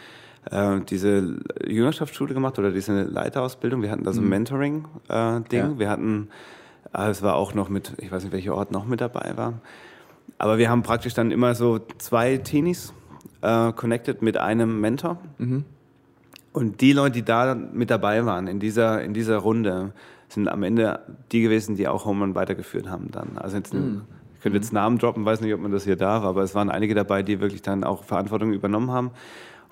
äh, 0.51 0.81
diese 0.81 1.41
Jüngerschaftsschule 1.67 2.33
gemacht 2.33 2.59
oder 2.59 2.71
diese 2.71 3.03
Leiterausbildung. 3.03 3.83
Wir 3.83 3.91
hatten 3.91 4.05
da 4.05 4.15
so 4.15 4.23
ein 4.23 4.31
Mentoring-Ding. 4.31 5.45
Ja. 5.51 5.79
Wir 5.79 5.91
hatten, 5.91 6.29
äh, 6.95 7.11
es 7.11 7.21
war 7.21 7.35
auch 7.35 7.53
noch 7.53 7.69
mit, 7.69 7.93
ich 7.99 8.11
weiß 8.11 8.23
nicht, 8.23 8.33
welcher 8.33 8.55
Ort 8.55 8.73
noch 8.73 8.87
mit 8.87 9.03
dabei 9.03 9.37
war. 9.37 9.61
Aber 10.39 10.57
wir 10.57 10.71
haben 10.71 10.83
praktisch 10.83 11.13
dann 11.13 11.33
immer 11.33 11.55
so 11.55 11.79
zwei 11.99 12.39
Teenies 12.39 12.95
äh, 13.43 13.73
connected 13.75 14.23
mit 14.23 14.39
einem 14.39 14.81
Mentor. 14.81 15.19
Und 16.55 16.81
die 16.81 16.95
Leute, 16.95 17.13
die 17.13 17.25
da 17.27 17.55
mit 17.55 17.91
dabei 17.91 18.25
waren 18.25 18.47
in 18.47 18.59
dieser, 18.59 19.03
in 19.03 19.13
dieser 19.13 19.37
Runde, 19.37 19.93
sind 20.31 20.49
am 20.49 20.63
Ende 20.63 21.01
die 21.31 21.43
gewesen, 21.43 21.77
die 21.77 21.89
auch 21.89 22.07
Home 22.07 22.25
Run 22.25 22.35
weitergeführt 22.35 22.89
haben 22.89 23.11
dann. 23.11 23.37
Also 23.37 23.59
jetzt, 23.59 23.75
ich 24.37 24.43
könnte 24.43 24.59
jetzt 24.59 24.73
Namen 24.73 24.99
droppen, 24.99 25.25
weiß 25.25 25.41
nicht, 25.41 25.55
ob 25.55 25.61
man 25.61 25.73
das 25.73 25.85
hier 25.85 25.97
darf, 25.97 26.23
aber 26.23 26.43
es 26.43 26.55
waren 26.55 26.71
einige 26.71 26.95
dabei, 26.95 27.23
die 27.23 27.41
wirklich 27.41 27.63
dann 27.63 27.85
auch 27.85 28.05
Verantwortung 28.05 28.53
übernommen 28.53 28.91
haben. 28.91 29.11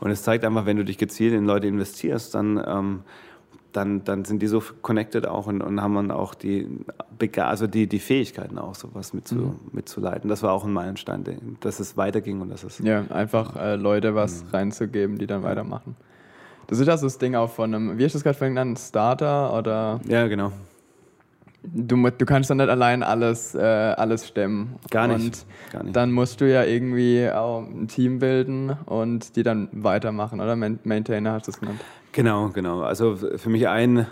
Und 0.01 0.11
es 0.11 0.23
zeigt 0.23 0.45
einfach, 0.45 0.67
wenn 0.67 0.77
du 0.77 0.85
dich 0.85 0.99
gezielt 0.99 1.35
in 1.35 1.45
Leute 1.45 1.67
investierst, 1.67 2.35
dann, 2.35 2.63
ähm, 2.67 3.01
dann, 3.73 4.05
dann 4.05 4.25
sind 4.25 4.41
die 4.41 4.47
so 4.47 4.63
connected 4.83 5.27
auch 5.27 5.47
und, 5.47 5.61
und 5.61 5.83
haben 5.83 5.95
dann 5.95 6.11
auch 6.11 6.35
die, 6.35 6.69
also 7.37 7.67
die, 7.67 7.87
die 7.87 7.99
Fähigkeiten 7.99 8.59
auch, 8.59 8.75
sowas 8.75 9.13
mitzu, 9.13 9.57
mitzuleiten. 9.73 10.29
Das 10.31 10.43
war 10.43 10.53
auch 10.53 10.65
ein 10.65 10.73
Meilenstein, 10.73 11.25
dass 11.61 11.79
es 11.79 11.97
weiterging 11.97 12.41
und 12.41 12.49
dass 12.49 12.65
es 12.65 12.79
Ja, 12.79 13.05
einfach 13.11 13.57
äh, 13.57 13.77
Leute 13.77 14.15
was 14.15 14.45
reinzugeben, 14.53 15.19
die 15.19 15.27
dann 15.27 15.43
weitermachen. 15.43 15.97
Das 16.67 16.79
ist 16.79 16.87
ja 16.87 16.97
so 16.97 17.07
das 17.07 17.19
Ding 17.19 17.35
auch 17.35 17.51
von 17.51 17.75
einem, 17.75 17.99
wie 17.99 18.05
hast 18.05 18.15
du 18.15 18.19
das 18.19 18.25
gerade 18.25 18.39
vorhin 18.39 18.55
genannt, 18.55 18.79
Starter 18.79 19.57
oder 19.57 20.01
ja, 20.09 20.27
genau. 20.27 20.53
Du, 21.65 21.97
du 22.11 22.25
kannst 22.27 22.51
dann 22.51 22.59
nicht 22.59 22.69
allein 22.69 23.03
alles, 23.03 23.55
äh, 23.55 23.59
alles 23.61 24.29
stemmen. 24.29 24.77
Gar 24.91 25.09
nicht. 25.09 25.25
Und 25.27 25.47
Gar 25.73 25.83
nicht. 25.85 25.97
dann 25.97 26.13
musst 26.13 26.41
du 26.41 26.51
ja 26.51 26.65
irgendwie 26.65 27.29
auch 27.31 27.61
ein 27.63 27.89
Team 27.89 28.19
bilden 28.19 28.71
und 28.87 29.37
die 29.37 29.43
dann 29.43 29.69
weitermachen, 29.73 30.41
oder? 30.41 30.57
Main- 30.57 30.79
Maintainer 30.85 31.33
hast 31.33 31.47
du 31.47 31.51
es 31.53 31.61
genannt. 31.61 31.81
Genau, 32.13 32.49
genau. 32.51 32.83
Also 32.83 33.17
für 33.17 33.51
mich 33.51 33.67
ein, 33.69 34.07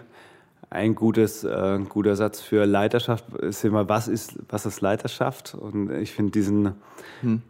ein 0.72 0.94
gutes, 0.94 1.44
äh, 1.44 1.78
guter 1.88 2.16
Satz 2.16 2.40
für 2.40 2.64
Leiterschaft 2.64 3.24
ist 3.36 3.64
immer, 3.64 3.88
was 3.88 4.08
ist, 4.08 4.38
was 4.48 4.64
ist 4.64 4.80
Leiterschaft? 4.80 5.54
Und 5.54 5.90
ich 5.90 6.12
finde 6.12 6.32
diesen, 6.32 6.72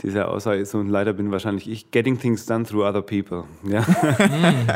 diese 0.03 0.27
Aussage, 0.29 0.67
so 0.67 0.79
ein 0.79 0.89
Leiter 0.89 1.13
bin 1.13 1.31
wahrscheinlich 1.31 1.71
ich, 1.71 1.91
getting 1.93 2.19
things 2.19 2.47
done 2.47 2.65
through 2.65 2.85
other 2.85 3.03
people. 3.03 3.45
Ja? 3.63 3.85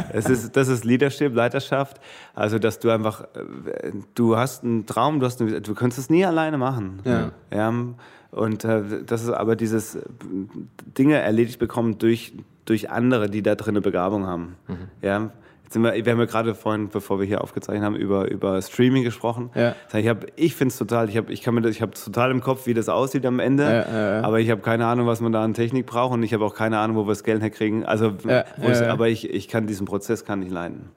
es 0.13 0.29
ist, 0.29 0.57
das 0.57 0.69
ist 0.69 0.85
Leadership, 0.85 1.35
Leiterschaft. 1.35 2.01
Also, 2.35 2.59
dass 2.59 2.79
du 2.79 2.91
einfach, 2.91 3.23
äh, 3.35 3.93
du 4.15 4.37
hast 4.37 4.63
einen 4.63 4.87
Traum, 4.87 5.19
du, 5.21 5.27
hast 5.27 5.41
eine, 5.41 5.61
du 5.61 5.75
kannst 5.75 5.99
es 5.99 6.09
nie 6.09 6.25
alleine 6.25 6.57
machen. 6.57 7.01
Ja. 7.05 7.33
Ja, 7.53 7.75
und 8.31 8.65
äh, 8.65 8.83
das 9.05 9.23
ist 9.23 9.31
aber 9.31 9.57
dieses 9.57 9.99
Dinge 10.99 11.17
erledigt 11.17 11.59
bekommen 11.59 11.99
durch, 11.99 12.33
durch 12.65 12.91
andere, 12.91 13.29
die 13.29 13.43
da 13.43 13.55
drin 13.55 13.73
eine 13.73 13.81
Begabung 13.81 14.27
haben. 14.27 14.57
Ja. 15.03 15.31
Jetzt 15.67 15.73
sind 15.73 15.83
wir, 15.83 15.93
wir 15.95 16.13
haben 16.13 16.21
ja 16.21 16.27
gerade 16.27 16.55
vorhin, 16.55 16.91
bevor 16.91 17.19
wir 17.19 17.27
hier 17.27 17.43
aufgezeichnet 17.43 17.83
haben, 17.85 17.97
über, 17.97 18.31
über 18.31 18.63
Streaming 18.63 19.03
gesprochen. 19.03 19.51
Ja. 19.57 19.75
Ich, 19.95 20.07
hab- 20.07 20.25
ich 20.37 20.55
finde 20.55 20.71
es 20.71 20.79
total, 20.79 21.09
ich 21.09 21.17
habe 21.17 21.33
ich 21.33 21.43
kann 21.43 21.57
mir 21.57 21.61
das- 21.61 21.73
ich 21.73 21.83
hab 21.83 21.93
total 21.97 22.31
im 22.31 22.41
Kopf, 22.41 22.67
wie 22.67 22.75
das 22.75 22.89
aussieht 22.89 23.27
am 23.27 23.41
Ende, 23.41 23.65
Ja, 23.65 23.71
ja, 24.19 24.23
aber 24.23 24.39
ich 24.39 24.49
habe 24.49 24.61
keine 24.61 24.87
Ahnung, 24.87 25.09
was 25.09 25.21
man 25.21 25.33
da 25.33 25.43
an 25.43 25.55
Technik 25.55 25.87
braucht 25.87 26.13
und 26.15 26.23
ich 26.23 26.33
habe 26.33 26.45
auch 26.45 26.55
keine 26.55 26.79
Ahnung, 26.79 26.97
wo 26.97 27.03
wir 27.07 27.09
das 27.11 27.25
Geld 27.25 27.43
herkriegen. 27.43 27.85
Also, 27.85 28.13
ich, 28.83 28.89
aber 28.93 29.09
ich, 29.09 29.29
ich 29.29 29.49
kann 29.49 29.67
diesen 29.67 29.87
Prozess 29.87 30.25
kann 30.25 30.41
ich 30.41 30.51
leiden. 30.51 30.91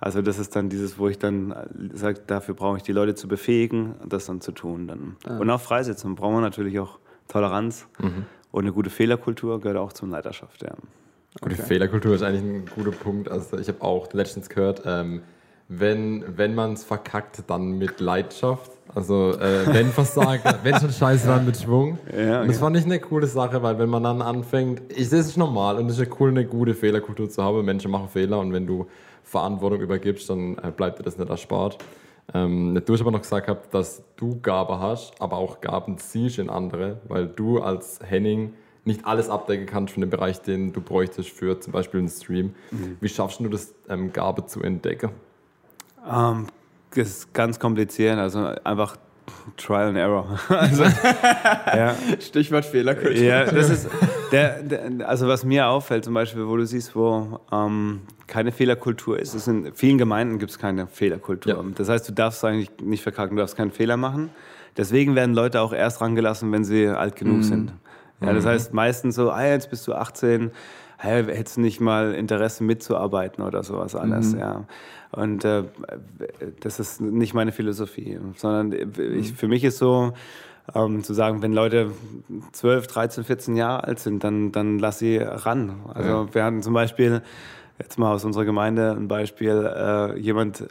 Also 0.00 0.20
das 0.22 0.40
ist 0.40 0.56
dann 0.56 0.68
dieses, 0.68 0.98
wo 0.98 1.06
ich 1.08 1.20
dann 1.20 1.54
sage, 1.94 2.18
dafür 2.26 2.54
brauche 2.56 2.78
ich 2.78 2.82
die 2.82 2.90
Leute 2.92 3.14
zu 3.14 3.28
befähigen, 3.28 3.94
das 4.04 4.26
dann 4.26 4.40
zu 4.40 4.50
tun. 4.50 4.88
Dann. 4.88 5.16
Und 5.38 5.48
auch 5.50 5.60
freisetzen. 5.60 6.16
Brauchen 6.16 6.34
wir 6.34 6.40
natürlich 6.40 6.80
auch 6.80 6.98
Toleranz 7.28 7.86
und 8.50 8.64
eine 8.64 8.72
gute 8.72 8.90
Fehlerkultur 8.90 9.60
gehört 9.60 9.78
auch 9.78 9.92
zur 9.92 10.08
Leiterschaft. 10.08 10.62
Ja. 10.64 10.72
Gute 11.40 11.56
Fehlerkultur 11.56 12.14
ist 12.14 12.22
eigentlich 12.22 12.42
ein 12.42 12.64
guter 12.74 12.92
Punkt. 12.92 13.28
Also 13.28 13.58
ich 13.58 13.68
habe 13.68 13.82
auch 13.82 14.12
letztens 14.12 14.48
gehört, 14.48 14.82
ähm, 14.86 15.22
wenn, 15.68 16.24
wenn 16.36 16.54
man 16.54 16.74
es 16.74 16.84
verkackt, 16.84 17.42
dann 17.48 17.78
mit 17.78 18.00
Leidenschaft. 18.00 18.70
Also 18.94 19.32
äh, 19.32 19.66
wenn 19.66 19.88
Versagen, 19.88 20.42
wenn 20.62 20.78
schon 20.78 20.92
scheiße, 20.92 21.26
dann 21.26 21.44
mit 21.44 21.56
Schwung. 21.56 21.98
Ja, 22.16 22.42
und 22.42 22.48
das 22.48 22.56
okay. 22.56 22.64
fand 22.64 22.76
ich 22.76 22.84
eine 22.84 23.00
coole 23.00 23.26
Sache, 23.26 23.62
weil 23.62 23.78
wenn 23.78 23.88
man 23.88 24.04
dann 24.04 24.22
anfängt, 24.22 24.82
ich, 24.90 25.08
das 25.08 25.26
ist 25.26 25.36
normal 25.36 25.78
und 25.78 25.86
es 25.86 25.98
ist 25.98 26.06
ja 26.06 26.16
cool, 26.20 26.30
eine 26.30 26.44
gute 26.44 26.74
Fehlerkultur 26.74 27.28
zu 27.28 27.42
haben. 27.42 27.64
Menschen 27.64 27.90
machen 27.90 28.08
Fehler 28.08 28.38
und 28.38 28.52
wenn 28.52 28.66
du 28.66 28.86
Verantwortung 29.24 29.80
übergibst, 29.80 30.30
dann 30.30 30.56
äh, 30.58 30.70
bleibt 30.70 30.98
dir 30.98 31.02
das 31.02 31.18
nicht 31.18 31.30
erspart. 31.30 31.78
Ähm, 32.32 32.80
du 32.84 32.92
hast 32.92 33.00
aber 33.00 33.10
noch 33.10 33.22
gesagt, 33.22 33.46
gehabt, 33.46 33.74
dass 33.74 34.02
du 34.16 34.38
Gabe 34.40 34.78
hast, 34.78 35.20
aber 35.20 35.36
auch 35.38 35.60
Gaben 35.60 35.98
ziehst 35.98 36.38
in 36.38 36.48
andere, 36.48 37.00
weil 37.08 37.26
du 37.26 37.60
als 37.60 38.00
Henning 38.02 38.54
nicht 38.84 39.06
alles 39.06 39.30
abdecken 39.30 39.66
kannst 39.66 39.94
von 39.94 40.00
dem 40.02 40.10
Bereich, 40.10 40.40
den 40.42 40.72
du 40.72 40.80
bräuchtest 40.80 41.30
für 41.30 41.58
zum 41.60 41.72
Beispiel 41.72 42.00
einen 42.00 42.08
Stream. 42.08 42.54
Wie 43.00 43.08
schaffst 43.08 43.40
du 43.40 43.48
das, 43.48 43.74
ähm, 43.88 44.12
Gabe 44.12 44.46
zu 44.46 44.62
entdecken? 44.62 45.10
Ähm, 46.10 46.46
das 46.94 47.08
ist 47.08 47.34
ganz 47.34 47.58
kompliziert, 47.58 48.18
also 48.18 48.52
einfach 48.62 48.96
Trial 49.56 49.88
and 49.88 49.96
Error. 49.96 50.38
also, 50.48 50.84
ja, 51.66 51.94
Stichwort 52.20 52.64
Fehlerkultur. 52.64 53.22
ja, 53.22 53.44
das 53.44 53.70
ist 53.70 53.88
der, 54.32 54.62
der, 54.62 55.08
also 55.08 55.28
was 55.28 55.44
mir 55.44 55.66
auffällt, 55.66 56.04
zum 56.04 56.14
Beispiel, 56.14 56.46
wo 56.46 56.56
du 56.56 56.66
siehst, 56.66 56.94
wo 56.94 57.40
ähm, 57.52 58.00
keine 58.26 58.52
Fehlerkultur 58.52 59.18
ist. 59.18 59.34
Es 59.34 59.48
in 59.48 59.72
vielen 59.74 59.98
Gemeinden 59.98 60.38
gibt 60.38 60.50
es 60.50 60.58
keine 60.58 60.86
Fehlerkultur. 60.86 61.54
Ja. 61.54 61.64
Das 61.74 61.88
heißt, 61.88 62.08
du 62.08 62.12
darfst 62.12 62.44
eigentlich 62.44 62.70
nicht 62.82 63.02
verkacken, 63.02 63.36
du 63.36 63.42
darfst 63.42 63.56
keinen 63.56 63.70
Fehler 63.70 63.96
machen. 63.96 64.30
Deswegen 64.76 65.14
werden 65.14 65.34
Leute 65.34 65.60
auch 65.60 65.72
erst 65.72 66.00
rangelassen, 66.00 66.50
wenn 66.50 66.64
sie 66.64 66.88
alt 66.88 67.16
genug 67.16 67.44
sind. 67.44 67.72
Ja, 68.26 68.32
das 68.32 68.46
heißt 68.46 68.74
meistens 68.74 69.14
so, 69.14 69.30
ah, 69.30 69.44
jetzt 69.44 69.70
bist 69.70 69.86
du 69.86 69.94
18, 69.94 70.50
hey, 70.98 71.24
hättest 71.24 71.56
du 71.56 71.60
nicht 71.60 71.80
mal 71.80 72.14
Interesse 72.14 72.64
mitzuarbeiten 72.64 73.44
oder 73.44 73.62
sowas 73.62 73.94
alles, 73.94 74.32
ja. 74.40 74.64
Und 75.12 75.44
äh, 75.44 75.64
das 76.60 76.80
ist 76.80 77.00
nicht 77.00 77.34
meine 77.34 77.52
Philosophie, 77.52 78.18
sondern 78.36 78.72
ich, 79.16 79.32
für 79.32 79.46
mich 79.48 79.62
ist 79.64 79.78
so, 79.78 80.12
ähm, 80.74 81.04
zu 81.04 81.12
sagen, 81.12 81.42
wenn 81.42 81.52
Leute 81.52 81.90
12, 82.52 82.86
13, 82.86 83.24
14 83.24 83.56
Jahre 83.56 83.84
alt 83.84 83.98
sind, 83.98 84.24
dann, 84.24 84.50
dann 84.50 84.78
lass 84.78 84.98
sie 84.98 85.18
ran. 85.18 85.80
Also 85.92 86.08
Ja. 86.08 86.34
wir 86.34 86.44
hatten 86.44 86.62
zum 86.62 86.72
Beispiel, 86.74 87.22
jetzt 87.78 87.98
mal 87.98 88.12
aus 88.12 88.24
unserer 88.24 88.44
Gemeinde 88.44 88.92
ein 88.92 89.08
Beispiel, 89.08 89.70
äh, 89.76 90.18
jemand 90.18 90.66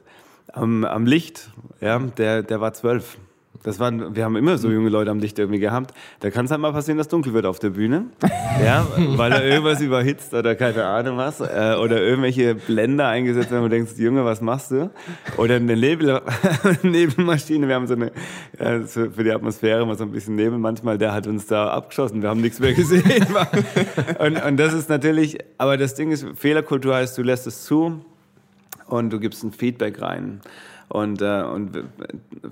am, 0.52 0.84
am 0.84 1.06
Licht, 1.06 1.52
ja, 1.80 2.00
der, 2.00 2.44
der 2.44 2.60
war 2.60 2.74
zwölf. 2.74 3.18
Das 3.64 3.80
waren, 3.80 4.16
wir 4.16 4.26
haben 4.26 4.36
immer 4.36 4.58
so 4.58 4.70
junge 4.70 4.90
Leute 4.90 5.10
am 5.10 5.20
Licht 5.20 5.40
irgendwie 5.40 5.60
gehabt. 5.60 5.94
Da 6.20 6.30
kann 6.30 6.46
es 6.46 6.52
halt 6.52 6.60
mal 6.60 6.74
passieren, 6.74 6.98
dass 6.98 7.08
dunkel 7.08 7.34
wird 7.34 7.46
auf 7.46 7.60
der 7.60 7.72
Bühne. 7.72 8.06
Ja, 8.64 8.88
weil 9.18 9.32
er 9.32 9.44
irgendwas 9.44 9.82
überhitzt 9.82 10.34
oder 10.34 10.56
keine 10.56 10.86
Ahnung 10.86 11.18
was. 11.18 11.42
Äh, 11.42 11.76
oder 11.82 12.02
irgendwelche 12.02 12.54
Blender 12.54 13.08
eingesetzt 13.08 13.50
werden, 13.50 13.64
wo 13.64 13.68
du 13.68 13.76
denkst, 13.76 13.94
Junge, 13.98 14.24
was 14.26 14.42
machst 14.42 14.72
du? 14.72 14.92
Oder 15.38 15.56
eine 15.56 15.76
Nebel, 15.76 16.22
Nebelmaschine. 16.84 17.68
Wir 17.68 17.76
haben 17.76 17.88
so 17.88 17.96
eine, 17.96 18.12
äh, 18.60 18.82
für 18.82 19.24
die 19.24 19.32
Atmosphäre 19.32 19.86
mal 19.88 19.98
so 19.98 20.04
ein 20.04 20.12
bisschen 20.12 20.36
Nebel 20.36 20.60
manchmal, 20.60 21.00
der 21.00 21.14
hat 21.14 21.26
uns 21.26 21.48
da 21.48 21.70
abgeschossen. 21.70 22.22
Wir 22.22 22.30
haben 22.30 22.42
nichts 22.42 22.60
mehr 22.60 22.74
gesehen. 22.74 23.04
und, 24.20 24.44
und 24.44 24.58
das 24.58 24.74
ist 24.74 24.88
natürlich, 24.88 25.40
aber 25.58 25.76
das 25.76 25.96
Ding 25.96 26.12
ist, 26.12 26.26
Fehlerkultur 26.36 26.96
heißt, 26.96 27.18
du 27.18 27.24
lässt 27.24 27.48
es 27.48 27.66
zu 27.66 28.06
und 28.88 29.10
du 29.10 29.20
gibst 29.20 29.44
ein 29.44 29.52
Feedback 29.52 30.02
rein. 30.02 30.42
Und, 30.94 31.24
äh, 31.24 31.42
und 31.42 31.72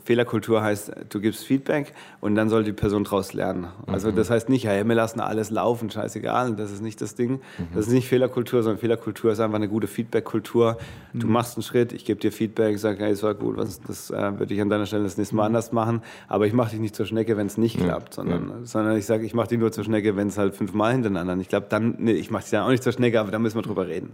Fehlerkultur 0.03 0.63
heißt, 0.63 0.91
du 1.09 1.21
gibst 1.21 1.45
Feedback 1.45 1.93
und 2.21 2.33
dann 2.33 2.49
soll 2.49 2.63
die 2.63 2.73
Person 2.73 3.03
daraus 3.03 3.33
lernen. 3.33 3.67
Also 3.85 4.11
das 4.11 4.31
heißt 4.31 4.49
nicht, 4.49 4.63
ja, 4.63 4.87
wir 4.87 4.95
lassen 4.95 5.19
alles 5.19 5.51
laufen, 5.51 5.91
scheißegal, 5.91 6.55
das 6.55 6.71
ist 6.71 6.81
nicht 6.81 7.01
das 7.01 7.13
Ding. 7.13 7.39
Das 7.75 7.85
ist 7.85 7.93
nicht 7.93 8.07
Fehlerkultur, 8.07 8.63
sondern 8.63 8.79
Fehlerkultur 8.79 9.31
ist 9.31 9.39
einfach 9.39 9.57
eine 9.57 9.67
gute 9.67 9.85
Feedbackkultur. 9.85 10.79
Du 11.13 11.27
machst 11.27 11.55
einen 11.55 11.61
Schritt, 11.61 11.93
ich 11.93 12.03
gebe 12.03 12.19
dir 12.19 12.31
Feedback, 12.31 12.79
sage, 12.79 13.03
hey, 13.03 13.11
es 13.11 13.21
war 13.21 13.35
gut, 13.35 13.57
was, 13.57 13.79
das 13.79 14.09
äh, 14.09 14.39
würde 14.39 14.55
ich 14.55 14.59
an 14.59 14.69
deiner 14.69 14.87
Stelle 14.87 15.03
das 15.03 15.17
nächste 15.17 15.35
Mal 15.35 15.45
anders 15.45 15.71
machen, 15.71 16.01
aber 16.27 16.47
ich 16.47 16.53
mache 16.53 16.71
dich 16.71 16.79
nicht 16.79 16.95
zur 16.95 17.05
Schnecke, 17.05 17.37
wenn 17.37 17.45
es 17.45 17.59
nicht 17.59 17.77
klappt, 17.77 18.15
sondern, 18.15 18.65
sondern 18.65 18.97
ich 18.97 19.05
sage, 19.05 19.23
ich 19.23 19.35
mache 19.35 19.49
dich 19.49 19.59
nur 19.59 19.71
zur 19.71 19.83
Schnecke, 19.83 20.15
wenn 20.15 20.29
es 20.29 20.39
halt 20.39 20.55
fünfmal 20.55 20.93
hintereinander 20.93 21.35
nicht 21.35 21.49
klappt. 21.49 21.71
Dann, 21.71 21.93
nee, 21.99 22.13
ich 22.13 22.31
mache 22.31 22.41
dich 22.41 22.49
dann 22.49 22.63
auch 22.63 22.69
nicht 22.69 22.81
zur 22.81 22.93
Schnecke, 22.93 23.19
aber 23.19 23.29
da 23.29 23.37
müssen 23.37 23.57
wir 23.57 23.61
drüber 23.61 23.87
reden. 23.87 24.13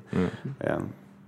Ja. 0.67 0.79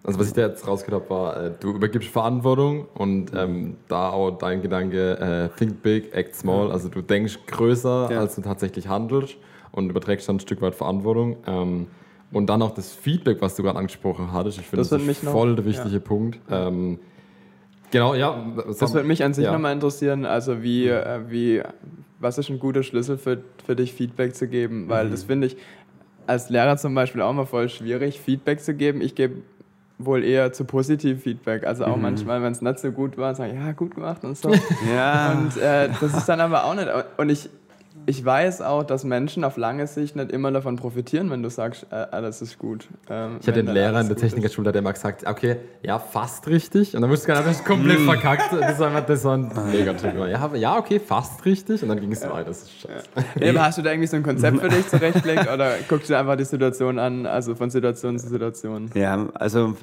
Also 0.04 0.18
was 0.20 0.28
ich 0.28 0.34
da 0.34 0.42
jetzt 0.48 0.66
rausgehört 0.66 1.04
habe, 1.04 1.10
war, 1.14 1.44
äh, 1.44 1.52
du 1.60 1.72
übergibst 1.72 2.10
Verantwortung 2.10 2.88
und 2.94 3.32
ähm, 3.36 3.76
da 3.90 4.10
auch 4.12 4.32
dein 4.32 4.62
Gedanke, 4.62 5.20
äh, 5.54 5.58
think 5.58 5.82
big, 5.84 6.14
act 6.16 6.36
small, 6.36 6.72
also 6.72 6.88
du 6.88 7.02
denkst 7.02 7.40
größer, 7.48 8.10
Ja. 8.12 8.20
als 8.22 8.36
du 8.36 8.42
tatsächlich 8.42 8.88
handelst 8.88 9.36
und 9.72 9.90
überträgst 9.90 10.28
dann 10.30 10.38
ein 10.38 10.40
Stück 10.40 10.62
weit 10.62 10.76
Verantwortung. 10.76 11.38
Ähm, 11.46 11.88
und 12.32 12.48
dann 12.50 12.62
auch 12.62 12.72
das 12.72 12.94
Feedback, 12.94 13.42
was 13.42 13.56
du 13.56 13.64
gerade 13.64 13.78
angesprochen 13.78 14.32
hattest, 14.32 14.60
ich 14.60 14.66
finde, 14.68 14.82
Das 14.82 14.90
das, 14.90 15.02
ist 15.02 15.08
mich 15.08 15.24
noch- 15.24 15.32
voll 15.34 15.56
der 15.56 15.66
wichtige 15.66 16.00
Punkt. 16.00 16.40
Ähm, 16.50 17.00
genau, 17.92 18.14
ja. 18.16 18.46
Das 18.80 18.94
würde 18.94 19.08
mich 19.08 19.24
an 19.24 19.34
sich 19.34 19.46
ja. 19.46 19.52
nochmal 19.52 19.74
interessieren, 19.74 20.26
also 20.26 20.64
wie, 20.64 20.88
äh, 20.88 21.20
wie, 21.28 21.62
was 22.20 22.38
ist 22.38 22.50
ein 22.50 22.60
guter 22.60 22.84
Schlüssel 22.84 23.18
für, 23.18 23.40
für 23.66 23.76
dich, 23.76 23.94
Feedback 23.94 24.34
zu 24.36 24.48
geben? 24.48 24.86
Weil 24.88 25.10
das 25.10 25.24
finde 25.24 25.48
ich 25.48 25.58
als 26.26 26.50
Lehrer 26.50 26.78
zum 26.78 26.94
Beispiel 26.96 27.22
auch 27.22 27.34
mal 27.34 27.46
voll 27.46 27.68
schwierig, 27.68 28.20
Feedback 28.22 28.62
zu 28.62 28.74
geben. 28.76 29.02
Ich 29.02 29.16
gebe 29.16 29.42
wohl 30.00 30.24
eher 30.24 30.54
zu 30.54 30.64
positiv 30.64 31.24
Feedback. 31.24 31.66
Also 31.66 31.86
auch 31.86 31.98
manchmal, 31.98 32.42
wenn 32.42 32.54
es 32.54 32.62
nicht 32.62 32.80
so 32.80 32.92
gut 32.92 33.18
war, 33.18 33.36
sage 33.36 33.52
ich, 33.52 33.60
ja, 33.60 33.74
gut 33.74 33.94
gemacht 33.94 34.24
und 34.24 34.38
so. 34.38 34.50
Ja. 34.90 35.34
Und 35.34 35.58
äh, 35.58 35.90
das 36.00 36.14
ist 36.14 36.26
dann 36.28 36.40
aber 36.40 36.64
auch 36.64 36.74
nicht. 36.74 36.88
Und 37.18 37.30
ich, 37.30 37.50
ich 38.10 38.26
weiß 38.26 38.62
auch, 38.64 38.82
dass 38.84 39.04
Menschen 39.04 39.44
auf 39.44 39.56
lange 39.56 39.86
Sicht 39.86 40.16
nicht 40.16 40.32
immer 40.32 40.52
davon 40.52 40.78
profitieren, 40.78 41.30
wenn 41.30 41.44
du 41.44 41.50
sagst, 41.50 41.86
äh, 41.92 41.96
alles 41.96 42.42
ist 42.42 42.58
gut. 42.58 42.88
Ähm, 43.10 43.38
Ich 43.40 43.48
hatte 43.48 43.54
den 43.60 43.68
dann 43.68 43.76
Lehrer 43.76 44.02
in 44.02 44.08
der. 44.08 44.18
Technikerschule, 44.18 44.72
der 44.72 44.80
immer 44.80 44.94
gesagt, 44.94 45.28
okay, 45.28 45.58
ja, 45.84 46.00
fast 46.00 46.48
richtig. 46.48 46.96
Und 46.96 47.02
dann 47.04 47.12
wusste 47.12 47.32
ich 47.32 47.38
gar 47.38 47.46
nicht, 47.48 47.64
komplett 47.64 48.00
verkackt. 48.00 48.52
Das 48.52 48.80
war, 48.80 48.88
einfach- 48.88 49.06
das 49.06 49.24
war 49.24 49.38
ein 49.38 49.52
mega 49.72 49.94
Trick. 49.94 50.16
Ja, 50.16 50.56
ja, 50.56 50.78
okay, 50.78 51.00
fast 51.00 51.46
richtig. 51.46 51.84
Und 51.84 51.90
dann 51.90 52.00
ging 52.00 52.12
es 52.12 52.24
weiter. 52.28 52.46
Das 52.46 52.64
ist 52.64 52.72
scheiße. 52.82 53.06
Nee, 53.40 53.50
aber 53.50 53.64
hast 53.66 53.78
du 53.78 53.82
da 53.84 53.92
irgendwie 53.92 54.08
so 54.08 54.16
ein 54.18 54.24
Konzept 54.24 54.60
für 54.60 54.70
dich 54.70 54.88
zurechtgelegt 54.90 55.48
oder 55.54 55.74
guckst 55.88 56.10
du 56.10 56.14
dir 56.14 56.20
einfach 56.20 56.36
die 56.36 56.46
Situation 56.46 56.98
an, 56.98 57.28
also 57.28 57.54
von 57.54 57.70
Situation 57.70 58.18
zu 58.18 58.28
Situation? 58.28 58.90
Ja, 58.96 59.28
also 59.36 59.76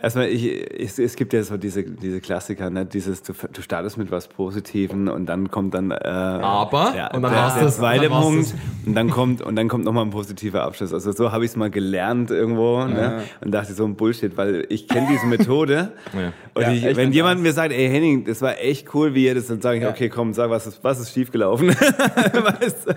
erstmal, 0.00 0.28
ich, 0.28 0.46
ich, 0.46 0.98
es 0.98 1.16
gibt 1.16 1.32
ja 1.32 1.42
so 1.42 1.56
diese, 1.56 1.82
diese 1.82 2.20
Klassiker, 2.20 2.70
ne? 2.70 2.86
dieses, 2.86 3.22
du, 3.22 3.32
du 3.52 3.62
startest 3.62 3.98
mit 3.98 4.10
was 4.10 4.28
Positiven 4.28 5.08
und 5.08 5.26
dann 5.26 5.50
kommt 5.50 5.74
dann 5.74 5.90
äh, 5.90 5.96
Aber, 6.04 6.94
ja, 6.96 7.06
und 7.12 7.22
dann 7.22 7.32
der, 7.32 7.40
war's 7.40 7.54
der 7.54 7.64
das, 7.64 7.76
zweite 7.76 8.06
und 8.06 8.12
dann 8.12 8.12
war's 8.12 8.24
Punkt 8.24 8.54
und 8.86 8.94
dann 8.94 9.10
kommt 9.10 9.42
und 9.42 9.56
dann 9.56 9.68
kommt 9.68 9.84
nochmal 9.84 10.04
ein 10.04 10.10
positiver 10.10 10.62
Abschluss. 10.62 10.92
Also 10.92 11.12
so 11.12 11.32
habe 11.32 11.44
ich 11.44 11.50
es 11.50 11.56
mal 11.56 11.70
gelernt 11.70 12.30
irgendwo 12.30 12.84
ne? 12.84 13.22
und 13.40 13.50
dachte 13.52 13.74
so 13.74 13.84
ein 13.84 13.96
Bullshit, 13.96 14.36
weil 14.36 14.66
ich 14.68 14.88
kenne 14.88 15.08
diese 15.10 15.26
Methode 15.26 15.92
Ja. 16.14 16.32
und 16.54 16.62
Ja, 16.62 16.72
ich, 16.90 16.96
wenn 16.96 17.12
jemand 17.12 17.42
mir 17.42 17.52
sagt, 17.52 17.72
ey 17.72 17.88
Henning, 17.88 18.24
das 18.24 18.40
war 18.42 18.58
echt 18.58 18.94
cool, 18.94 19.14
wie 19.14 19.26
ihr 19.26 19.34
das, 19.34 19.46
dann 19.46 19.60
sage 19.60 19.78
ich, 19.78 19.82
Ja. 19.82 19.90
okay, 19.90 20.08
komm, 20.08 20.32
sag, 20.32 20.50
was 20.50 20.66
ist, 20.66 20.82
was 20.82 21.00
ist 21.00 21.12
schiefgelaufen? 21.12 21.68
weißt 21.70 22.86
du? 22.88 22.94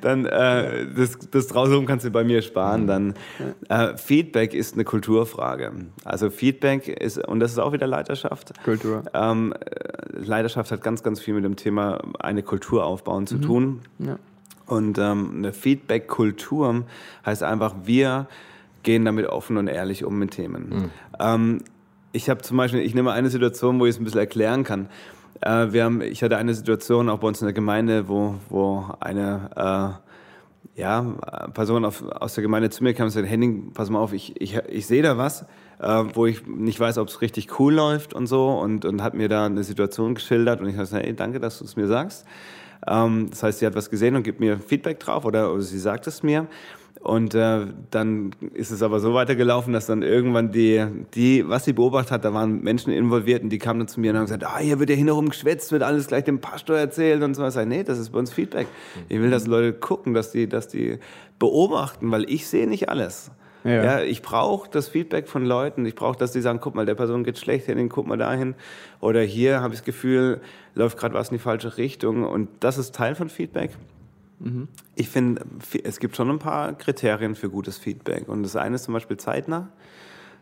Dann 0.00 0.26
äh, 0.26 0.86
das, 0.96 1.18
das 1.30 1.46
draußen 1.48 1.86
kannst 1.86 2.04
du 2.06 2.10
bei 2.10 2.24
mir 2.24 2.42
sparen. 2.42 2.86
Dann 2.86 3.14
äh, 3.68 3.96
Feedback 3.96 4.54
ist 4.54 4.74
eine 4.74 4.84
Kulturfrage. 4.84 5.72
Also 6.04 6.30
Feedback 6.36 6.88
ist 6.88 7.18
und 7.18 7.40
das 7.40 7.52
ist 7.52 7.58
auch 7.58 7.72
wieder 7.72 7.86
Leiterschaft. 7.86 8.52
Kultur. 8.64 9.02
Ähm, 9.14 9.52
äh, 9.52 10.18
Leiterschaft 10.18 10.70
hat 10.70 10.82
ganz, 10.82 11.02
ganz 11.02 11.20
viel 11.20 11.34
mit 11.34 11.44
dem 11.44 11.56
Thema 11.56 12.00
eine 12.18 12.42
Kultur 12.42 12.84
aufbauen 12.84 13.26
zu 13.26 13.38
tun. 13.38 13.80
Ja. 13.98 14.18
Und 14.66 14.98
ähm, 14.98 15.32
eine 15.36 15.52
Feedback-Kultur 15.52 16.84
heißt 17.24 17.42
einfach, 17.42 17.74
wir 17.84 18.26
gehen 18.82 19.04
damit 19.04 19.26
offen 19.26 19.56
und 19.56 19.68
ehrlich 19.68 20.04
um 20.04 20.18
mit 20.18 20.32
Themen. 20.32 20.90
Ähm, 21.18 21.62
ich 22.12 22.30
habe 22.30 22.42
zum 22.42 22.56
Beispiel, 22.56 22.80
ich 22.80 22.94
nehme 22.94 23.12
eine 23.12 23.30
Situation, 23.30 23.78
wo 23.78 23.86
ich 23.86 23.90
es 23.90 24.00
ein 24.00 24.04
bisschen 24.04 24.20
erklären 24.20 24.64
kann. 24.64 24.88
Äh, 25.40 25.72
wir 25.72 25.84
haben, 25.84 26.00
ich 26.00 26.22
hatte 26.22 26.36
eine 26.36 26.54
Situation 26.54 27.08
auch 27.08 27.18
bei 27.18 27.28
uns 27.28 27.40
in 27.40 27.46
der 27.46 27.52
Gemeinde, 27.52 28.08
wo, 28.08 28.36
wo 28.48 28.86
eine 29.00 29.50
äh, 30.74 30.80
ja, 30.80 31.02
Person 31.54 31.84
auf, 31.84 32.02
aus 32.02 32.34
der 32.34 32.42
Gemeinde 32.42 32.70
zu 32.70 32.84
mir 32.84 32.94
kam 32.94 33.04
und 33.06 33.10
sagte, 33.10 33.28
Henning, 33.28 33.72
pass 33.72 33.90
mal 33.90 33.98
auf, 33.98 34.12
ich, 34.12 34.40
ich, 34.40 34.56
ich 34.68 34.86
sehe 34.86 35.02
da 35.02 35.16
was, 35.16 35.46
äh, 35.80 36.04
wo 36.14 36.26
ich 36.26 36.46
nicht 36.46 36.80
weiß, 36.80 36.98
ob 36.98 37.08
es 37.08 37.20
richtig 37.20 37.58
cool 37.58 37.74
läuft 37.74 38.14
und 38.14 38.26
so 38.26 38.50
und, 38.50 38.84
und 38.84 39.02
hat 39.02 39.14
mir 39.14 39.28
da 39.28 39.46
eine 39.46 39.64
Situation 39.64 40.14
geschildert 40.14 40.60
und 40.60 40.68
ich 40.68 40.74
habe 40.74 40.84
gesagt, 40.84 41.04
hey, 41.04 41.14
danke, 41.14 41.40
dass 41.40 41.58
du 41.58 41.64
es 41.64 41.76
mir 41.76 41.86
sagst. 41.86 42.24
Ähm, 42.86 43.28
das 43.30 43.42
heißt, 43.42 43.58
sie 43.58 43.66
hat 43.66 43.74
was 43.74 43.90
gesehen 43.90 44.16
und 44.16 44.22
gibt 44.22 44.40
mir 44.40 44.58
Feedback 44.58 45.00
drauf 45.00 45.24
oder, 45.24 45.52
oder 45.52 45.62
sie 45.62 45.78
sagt 45.78 46.06
es 46.06 46.22
mir. 46.22 46.46
Und 47.00 47.36
äh, 47.36 47.66
dann 47.92 48.32
ist 48.54 48.72
es 48.72 48.82
aber 48.82 48.98
so 48.98 49.14
weitergelaufen, 49.14 49.72
dass 49.72 49.86
dann 49.86 50.02
irgendwann 50.02 50.50
die, 50.50 50.84
die, 51.14 51.48
was 51.48 51.64
sie 51.64 51.72
beobachtet 51.72 52.10
hat, 52.10 52.24
da 52.24 52.34
waren 52.34 52.62
Menschen 52.62 52.92
involviert 52.92 53.44
und 53.44 53.50
die 53.50 53.58
kamen 53.58 53.78
dann 53.78 53.86
zu 53.86 54.00
mir 54.00 54.10
und 54.10 54.16
haben 54.16 54.24
gesagt, 54.24 54.44
ah, 54.44 54.58
hier 54.58 54.80
wird 54.80 54.90
ja 54.90 54.96
hinterherum 54.96 55.28
geschwätzt, 55.28 55.70
wird 55.70 55.84
alles 55.84 56.08
gleich 56.08 56.24
dem 56.24 56.40
Pastor 56.40 56.76
erzählt 56.76 57.22
und 57.22 57.34
so. 57.34 57.46
Ich 57.46 57.54
sage, 57.54 57.68
nee, 57.68 57.84
das 57.84 58.00
ist 58.00 58.10
bei 58.10 58.18
uns 58.18 58.32
Feedback. 58.32 58.66
Ich 59.08 59.20
will, 59.20 59.30
dass 59.30 59.46
Leute 59.46 59.72
gucken, 59.72 60.14
dass 60.14 60.32
die, 60.32 60.48
dass 60.48 60.66
die 60.66 60.98
beobachten, 61.38 62.10
weil 62.10 62.28
ich 62.28 62.48
sehe 62.48 62.66
nicht 62.66 62.88
alles. 62.88 63.30
Ja. 63.66 63.84
Ja, 63.84 64.00
ich 64.00 64.22
brauche 64.22 64.70
das 64.70 64.88
Feedback 64.88 65.28
von 65.28 65.44
Leuten. 65.44 65.84
Ich 65.86 65.94
brauche, 65.94 66.16
dass 66.18 66.32
die 66.32 66.40
sagen, 66.40 66.60
guck 66.60 66.74
mal, 66.74 66.86
der 66.86 66.94
Person 66.94 67.24
geht 67.24 67.38
schlecht, 67.38 67.66
Henning, 67.68 67.88
guck 67.88 68.06
mal 68.06 68.16
dahin. 68.18 68.54
Oder 69.00 69.20
hier 69.22 69.60
habe 69.60 69.74
ich 69.74 69.80
das 69.80 69.84
Gefühl, 69.86 70.40
läuft 70.74 70.98
gerade 70.98 71.14
was 71.14 71.30
in 71.30 71.36
die 71.36 71.42
falsche 71.42 71.76
Richtung. 71.76 72.24
Und 72.24 72.48
das 72.60 72.78
ist 72.78 72.94
Teil 72.94 73.14
von 73.14 73.28
Feedback. 73.28 73.70
Ich 74.94 75.08
finde, 75.08 75.42
es 75.82 75.98
gibt 75.98 76.14
schon 76.14 76.28
ein 76.30 76.38
paar 76.38 76.74
Kriterien 76.74 77.34
für 77.34 77.48
gutes 77.48 77.78
Feedback. 77.78 78.28
Und 78.28 78.42
das 78.42 78.54
eine 78.54 78.74
ist 78.76 78.84
zum 78.84 78.92
Beispiel 78.94 79.16
zeitnah. 79.16 79.68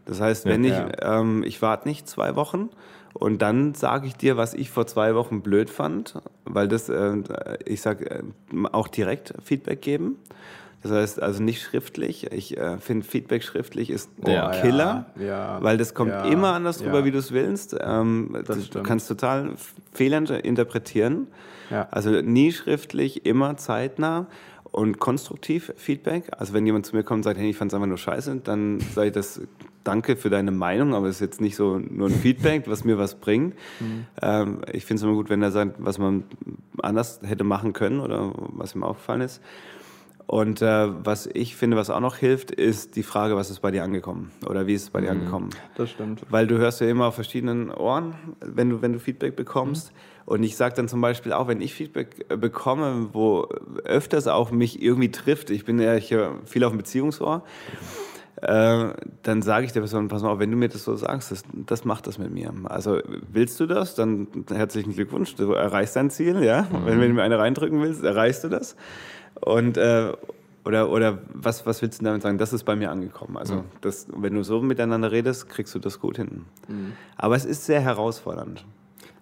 Das 0.04 0.20
heißt, 0.20 0.46
wenn 0.46 0.64
Ja. 0.64 0.88
ich, 0.88 0.96
ähm, 1.00 1.44
ich 1.44 1.62
warte 1.62 1.88
nicht 1.88 2.08
zwei 2.08 2.34
Wochen 2.36 2.70
und 3.14 3.40
dann 3.40 3.74
sage 3.74 4.06
ich 4.08 4.16
dir, 4.16 4.36
was 4.36 4.52
ich 4.52 4.68
vor 4.70 4.86
zwei 4.88 5.14
Wochen 5.14 5.40
blöd 5.42 5.70
fand, 5.70 6.20
weil 6.44 6.66
das, 6.68 6.88
äh, 6.88 7.14
ich 7.64 7.80
sage, 7.80 8.10
äh, 8.10 8.22
auch 8.72 8.88
direkt 8.88 9.32
Feedback 9.42 9.80
geben. 9.80 10.16
Das 10.84 10.92
heißt 10.92 11.22
also 11.22 11.42
nicht 11.42 11.62
schriftlich. 11.62 12.30
Ich 12.30 12.58
äh, 12.58 12.76
finde, 12.76 13.06
Feedback 13.06 13.42
schriftlich 13.42 13.88
ist 13.88 14.10
der 14.18 14.34
Ja, 14.34 14.50
Killer, 14.50 15.06
ja, 15.18 15.24
ja, 15.24 15.58
weil 15.62 15.78
das 15.78 15.94
kommt 15.94 16.10
ja, 16.10 16.26
immer 16.26 16.52
anders 16.52 16.76
drüber, 16.78 16.98
ja. 16.98 17.04
wie 17.06 17.10
du 17.10 17.18
es 17.18 17.32
willst. 17.32 17.74
Ähm, 17.80 18.36
Das 18.46 18.58
du 18.58 18.62
stimmt. 18.64 18.86
kannst 18.86 19.08
total 19.08 19.52
fehlend 19.94 20.28
interpretieren. 20.28 21.28
Ja. 21.70 21.88
Also 21.90 22.10
nie 22.20 22.52
schriftlich, 22.52 23.24
immer 23.24 23.56
zeitnah 23.56 24.26
und 24.70 24.98
konstruktiv 24.98 25.72
Feedback. 25.76 26.24
Also 26.36 26.52
wenn 26.52 26.66
jemand 26.66 26.84
zu 26.84 26.94
mir 26.94 27.02
kommt 27.02 27.20
und 27.20 27.22
sagt, 27.22 27.38
hey, 27.38 27.48
ich 27.48 27.56
fand 27.56 27.72
es 27.72 27.74
einfach 27.74 27.88
nur 27.88 27.96
scheiße, 27.96 28.42
dann 28.44 28.80
sage 28.94 29.06
ich 29.06 29.14
das, 29.14 29.40
danke 29.84 30.16
für 30.18 30.28
deine 30.28 30.50
Meinung, 30.50 30.92
aber 30.94 31.06
es 31.06 31.16
ist 31.16 31.20
jetzt 31.20 31.40
nicht 31.40 31.56
so 31.56 31.78
nur 31.78 32.08
ein 32.08 32.14
Feedback, 32.14 32.64
was 32.68 32.84
mir 32.84 32.98
was 32.98 33.14
bringt. 33.14 33.54
Mhm. 33.80 34.04
Ähm, 34.20 34.58
ich 34.70 34.84
finde 34.84 34.98
es 34.98 35.02
immer 35.04 35.14
gut, 35.14 35.30
wenn 35.30 35.42
er 35.42 35.50
sagt, 35.50 35.76
was 35.78 35.96
man 35.96 36.24
anders 36.82 37.20
hätte 37.24 37.44
machen 37.44 37.72
können 37.72 38.00
oder 38.00 38.32
was 38.34 38.74
ihm 38.74 38.82
aufgefallen 38.82 39.22
ist. 39.22 39.40
Und 40.26 40.62
äh, 40.62 40.88
was 41.04 41.28
ich 41.32 41.54
finde, 41.54 41.76
was 41.76 41.90
auch 41.90 42.00
noch 42.00 42.16
hilft, 42.16 42.50
ist 42.50 42.96
die 42.96 43.02
Frage, 43.02 43.36
was 43.36 43.50
ist 43.50 43.60
bei 43.60 43.70
dir 43.70 43.84
angekommen 43.84 44.30
oder 44.48 44.66
wie 44.66 44.74
ist 44.74 44.84
es 44.84 44.90
bei 44.90 45.00
dir 45.00 45.10
angekommen? 45.10 45.50
Das 45.76 45.90
stimmt. 45.90 46.22
Weil 46.30 46.46
du 46.46 46.56
hörst 46.56 46.80
ja 46.80 46.88
immer 46.88 47.06
auf 47.06 47.14
verschiedenen 47.14 47.70
Ohren, 47.70 48.14
wenn 48.40 48.70
du, 48.70 48.82
wenn 48.82 48.94
du 48.94 48.98
Feedback 48.98 49.36
bekommst. 49.36 49.92
Und 50.26 50.42
ich 50.42 50.56
sage 50.56 50.74
dann 50.74 50.88
zum 50.88 51.02
Beispiel 51.02 51.34
auch, 51.34 51.48
wenn 51.48 51.60
ich 51.60 51.74
Feedback 51.74 52.24
äh, 52.30 52.36
bekomme, 52.38 53.10
wo 53.12 53.48
öfters 53.84 54.26
auch 54.26 54.50
mich 54.50 54.82
irgendwie 54.82 55.10
trifft, 55.10 55.50
ich 55.50 55.66
bin 55.66 55.78
ja 55.78 55.92
hier 55.94 56.38
viel 56.46 56.64
auf 56.64 56.72
dem 56.72 56.78
Beziehungsohr, 56.78 57.44
äh, 58.40 58.88
dann 59.22 59.42
sage 59.42 59.66
ich 59.66 59.72
der 59.72 59.80
Person, 59.80 60.08
pass 60.08 60.22
mal 60.22 60.30
auf, 60.30 60.38
wenn 60.38 60.50
du 60.50 60.56
mir 60.56 60.68
das 60.68 60.84
so 60.84 60.96
sagst, 60.96 61.30
das, 61.30 61.42
das 61.52 61.84
macht 61.84 62.06
das 62.06 62.18
mit 62.18 62.30
mir. 62.30 62.52
Also 62.64 63.00
willst 63.30 63.60
du 63.60 63.66
das, 63.66 63.94
dann 63.94 64.28
herzlichen 64.50 64.94
Glückwunsch, 64.94 65.34
du 65.34 65.52
erreichst 65.52 65.96
dein 65.96 66.10
Ziel, 66.10 66.42
ja. 66.42 66.66
Wenn, 66.84 67.00
wenn 67.00 67.08
du 67.08 67.14
mir 67.14 67.22
eine 67.22 67.38
reindrücken 67.38 67.80
willst, 67.82 68.02
erreichst 68.02 68.44
du 68.44 68.48
das. 68.48 68.76
Und 69.40 69.76
äh, 69.76 70.12
oder, 70.64 70.90
oder 70.90 71.18
was, 71.34 71.66
was 71.66 71.82
willst 71.82 72.00
du 72.00 72.04
damit 72.04 72.22
sagen? 72.22 72.38
Das 72.38 72.52
ist 72.54 72.64
bei 72.64 72.74
mir 72.74 72.90
angekommen. 72.90 73.36
Also, 73.36 73.64
das, 73.82 74.06
wenn 74.16 74.34
du 74.34 74.42
so 74.42 74.62
miteinander 74.62 75.12
redest, 75.12 75.48
kriegst 75.50 75.74
du 75.74 75.78
das 75.78 76.00
gut 76.00 76.16
hin. 76.16 76.46
Aber 77.16 77.36
es 77.36 77.44
ist 77.44 77.66
sehr 77.66 77.80
herausfordernd. 77.80 78.64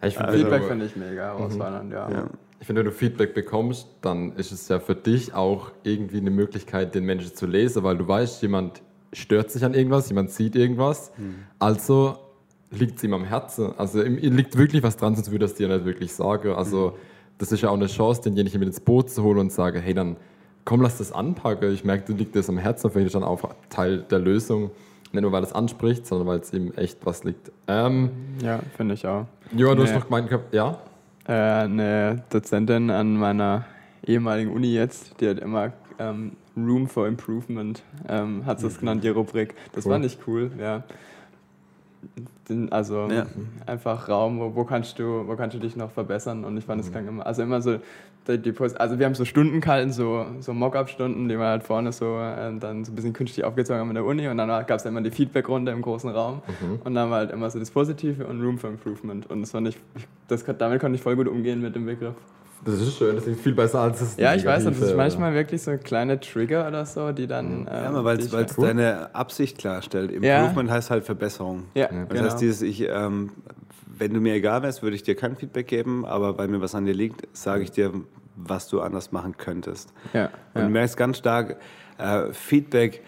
Ja, 0.01 0.09
ich 0.09 0.15
finde, 0.15 0.29
Also- 0.29 0.39
Feedback 0.45 0.65
finde 0.65 0.85
ich 0.87 0.97
mega 0.97 1.23
herausfordernd, 1.37 1.93
ja. 1.93 2.11
Ja. 2.11 2.27
Ich 2.61 2.67
finde, 2.67 2.81
wenn 2.83 2.87
du 2.91 2.93
Feedback 2.93 3.35
bekommst, 3.35 3.89
dann 4.03 4.37
ist 4.37 4.53
es 4.53 4.69
ja 4.69 4.79
für 4.79 4.95
dich 4.95 5.35
auch 5.35 5.73
irgendwie 5.83 6.19
eine 6.19 6.31
Möglichkeit, 6.31 6.95
den 6.95 7.05
Menschen 7.05 7.35
zu 7.35 7.47
lesen, 7.47 7.83
weil 7.83 7.97
du 7.99 8.07
weißt, 8.07 8.41
jemand 8.43 8.83
stört 9.13 9.51
sich 9.51 9.65
an 9.65 9.75
irgendwas, 9.75 10.09
jemand 10.11 10.31
sieht 10.31 10.55
irgendwas. 10.55 11.11
Also 11.59 12.19
liegt 12.71 12.99
es 12.99 13.05
ihm 13.05 13.15
am 13.15 13.25
Herzen. 13.25 13.75
Also 13.77 14.01
ihm 14.05 14.37
liegt 14.37 14.57
wirklich 14.57 14.83
was 14.85 14.97
dran, 14.97 15.17
sonst 15.17 15.33
würde 15.33 15.45
er 15.45 15.47
es 15.47 15.55
dir 15.55 15.67
nicht 15.67 15.85
wirklich 15.85 16.13
sagen. 16.13 16.53
Also 16.53 16.97
das 17.43 17.51
ist 17.53 17.61
ja 17.61 17.71
auch 17.71 17.75
eine 17.75 17.89
Chance, 17.89 18.23
denjenigen 18.23 18.61
mit 18.61 18.69
ins 18.69 18.81
Boot 18.81 19.11
zu 19.11 19.23
holen 19.25 19.39
und 19.39 19.51
zu 19.51 19.57
sagen, 19.57 19.81
hey, 19.83 19.95
dann 19.95 20.17
komm, 20.65 20.81
lass 20.81 20.99
das 20.99 21.11
anpacken. 21.11 21.73
Ich 21.75 21.85
merke, 21.85 22.13
dir 22.13 22.17
liegt 22.19 22.37
das 22.37 22.49
am 22.49 22.57
Herzen, 22.57 22.89
vielleicht 22.91 23.07
ist 23.09 23.15
dann 23.17 23.25
auch 23.25 23.41
Teil 23.69 23.99
der 24.11 24.21
Lösung. 24.21 24.71
Nicht 25.13 25.23
nur, 25.23 25.33
weil 25.33 25.43
es 25.43 25.53
anspricht, 25.53 26.07
sondern 26.07 26.29
weil 26.29 26.39
es 26.39 26.53
ihm 26.55 26.73
echt 26.77 27.05
was 27.05 27.25
liegt. 27.25 27.51
Ähm, 27.69 28.11
Ja, 28.43 28.61
finde 28.77 28.95
ich 28.95 29.07
auch. 29.07 29.27
ja, 29.57 29.75
du 29.75 29.83
hast 29.83 29.91
Nee. 29.91 29.99
noch 29.99 30.05
gemeint 30.07 30.29
gehabt, 30.29 30.55
ja? 30.55 30.79
Äh, 31.27 31.33
eine 31.33 32.23
Dozentin 32.31 32.91
an 32.91 33.17
meiner 33.17 33.65
ehemaligen 34.07 34.53
Uni 34.53 34.73
jetzt, 34.73 35.21
die 35.21 35.29
hat 35.29 35.39
immer 35.41 35.73
ähm, 35.99 36.33
Room 36.57 36.87
for 36.87 37.07
Improvement, 37.09 37.83
ähm, 38.09 38.47
hat 38.47 38.61
sie 38.61 38.67
es 38.69 38.79
genannt, 38.79 39.05
die 39.05 39.09
Rubrik. 39.09 39.55
Das 39.73 39.85
Cool. 39.85 39.93
fand 39.93 40.05
ich 40.07 40.19
cool, 40.27 40.51
ja. 40.59 40.83
Also 42.71 43.09
Ja. 43.11 43.27
einfach 43.67 44.09
Raum, 44.09 44.41
wo, 44.41 44.55
wo, 44.55 44.65
kannst 44.65 44.99
du, 44.99 45.27
wo 45.27 45.37
kannst 45.37 45.55
du 45.57 45.61
dich 45.61 45.77
noch 45.77 45.91
verbessern? 45.91 46.45
Und 46.45 46.57
ich 46.57 46.65
fand, 46.65 46.81
das 46.81 46.91
klang 46.91 47.07
immer, 47.09 47.25
also 47.27 47.43
immer 47.43 47.63
so, 47.63 47.79
die, 48.29 48.39
die 48.39 48.55
also 48.77 48.99
wir 48.99 49.07
haben 49.07 49.15
so 49.15 49.25
Stundenkalten, 49.25 49.93
so, 49.93 50.27
so 50.41 50.53
Mock-up-Stunden, 50.53 51.29
die 51.29 51.37
wir 51.39 51.47
halt 51.47 51.63
vorne 51.63 51.93
so 51.93 52.19
äh, 52.19 52.57
dann 52.59 52.85
so 52.85 52.93
ein 52.93 52.95
bisschen 52.95 53.13
künstlich 53.13 53.45
aufgezogen 53.45 53.81
haben 53.81 53.89
in 53.89 53.95
der 53.95 54.05
Uni 54.05 54.29
und 54.29 54.37
dann 54.37 54.49
gab 54.49 54.71
es 54.79 54.85
immer 54.85 55.01
die 55.01 55.11
Feedback-Runde 55.11 55.73
im 55.73 55.83
großen 55.83 56.11
Raum. 56.11 56.43
Und 56.85 56.95
dann 56.95 57.11
war 57.11 57.19
halt 57.19 57.31
immer 57.31 57.49
so 57.51 57.59
das 57.59 57.71
Positive 57.71 58.27
und 58.27 58.41
Room 58.43 58.59
for 58.59 58.71
Improvement. 58.71 59.31
Und 59.31 59.41
das 59.41 59.53
fand 59.53 59.69
ich, 59.69 59.79
das, 60.29 60.45
damit 60.45 60.81
konnte 60.81 60.97
ich 60.97 61.03
voll 61.03 61.17
gut 61.17 61.29
umgehen 61.29 61.63
mit 61.63 61.75
dem 61.75 61.87
Begriff. 61.87 62.15
Das 62.65 62.75
ist 62.75 62.97
schön, 62.97 63.17
das 63.17 63.25
klingt 63.25 63.41
viel 63.41 63.55
besser 63.55 63.81
als 63.81 63.99
das 63.99 64.17
Ja, 64.17 64.35
ich 64.35 64.45
weiß, 64.45 64.65
das 64.65 64.79
ist 64.79 64.97
manchmal 64.97 65.35
wirklich 65.35 65.63
so 65.63 65.77
kleine 65.77 66.21
Trigger 66.21 66.69
oder 66.69 66.87
so, 66.87 67.11
die 67.11 67.27
dann. 67.27 67.67
Ja, 67.67 67.89
ähm, 67.89 68.05
weil 68.05 68.19
es 68.19 68.31
deine 68.57 69.13
Absicht 69.15 69.59
klarstellt. 69.59 70.13
Ja. 70.23 70.41
Improvement 70.43 70.71
heißt 70.71 70.91
halt 70.91 71.05
Verbesserung. 71.05 71.65
Ja, 71.75 71.89
Das 71.89 72.09
genau. 72.09 72.25
heißt, 72.25 72.41
dieses, 72.41 72.63
ich, 72.63 72.89
ähm, 72.89 73.33
wenn 73.99 74.15
du 74.15 74.21
mir 74.21 74.35
egal 74.35 74.63
wärst, 74.63 74.83
würde 74.83 74.95
ich 74.95 75.03
dir 75.03 75.17
kein 75.17 75.37
Feedback 75.37 75.67
geben, 75.67 76.05
aber 76.05 76.39
weil 76.39 76.49
mir 76.49 76.61
was 76.61 76.75
an 76.75 76.85
dir 76.87 76.95
liegt, 76.95 77.27
sage 77.37 77.65
ich 77.65 77.73
dir, 77.73 77.93
was 78.37 78.69
du 78.69 78.81
anders 78.81 79.13
machen 79.13 79.37
könntest. 79.37 79.93
ja, 80.13 80.27
Und 80.55 80.61
ja. 80.61 80.63
du 80.63 80.69
merkst 80.69 80.97
ganz 80.97 81.19
stark, 81.19 81.57
äh, 81.99 82.33
Feedback 82.33 83.03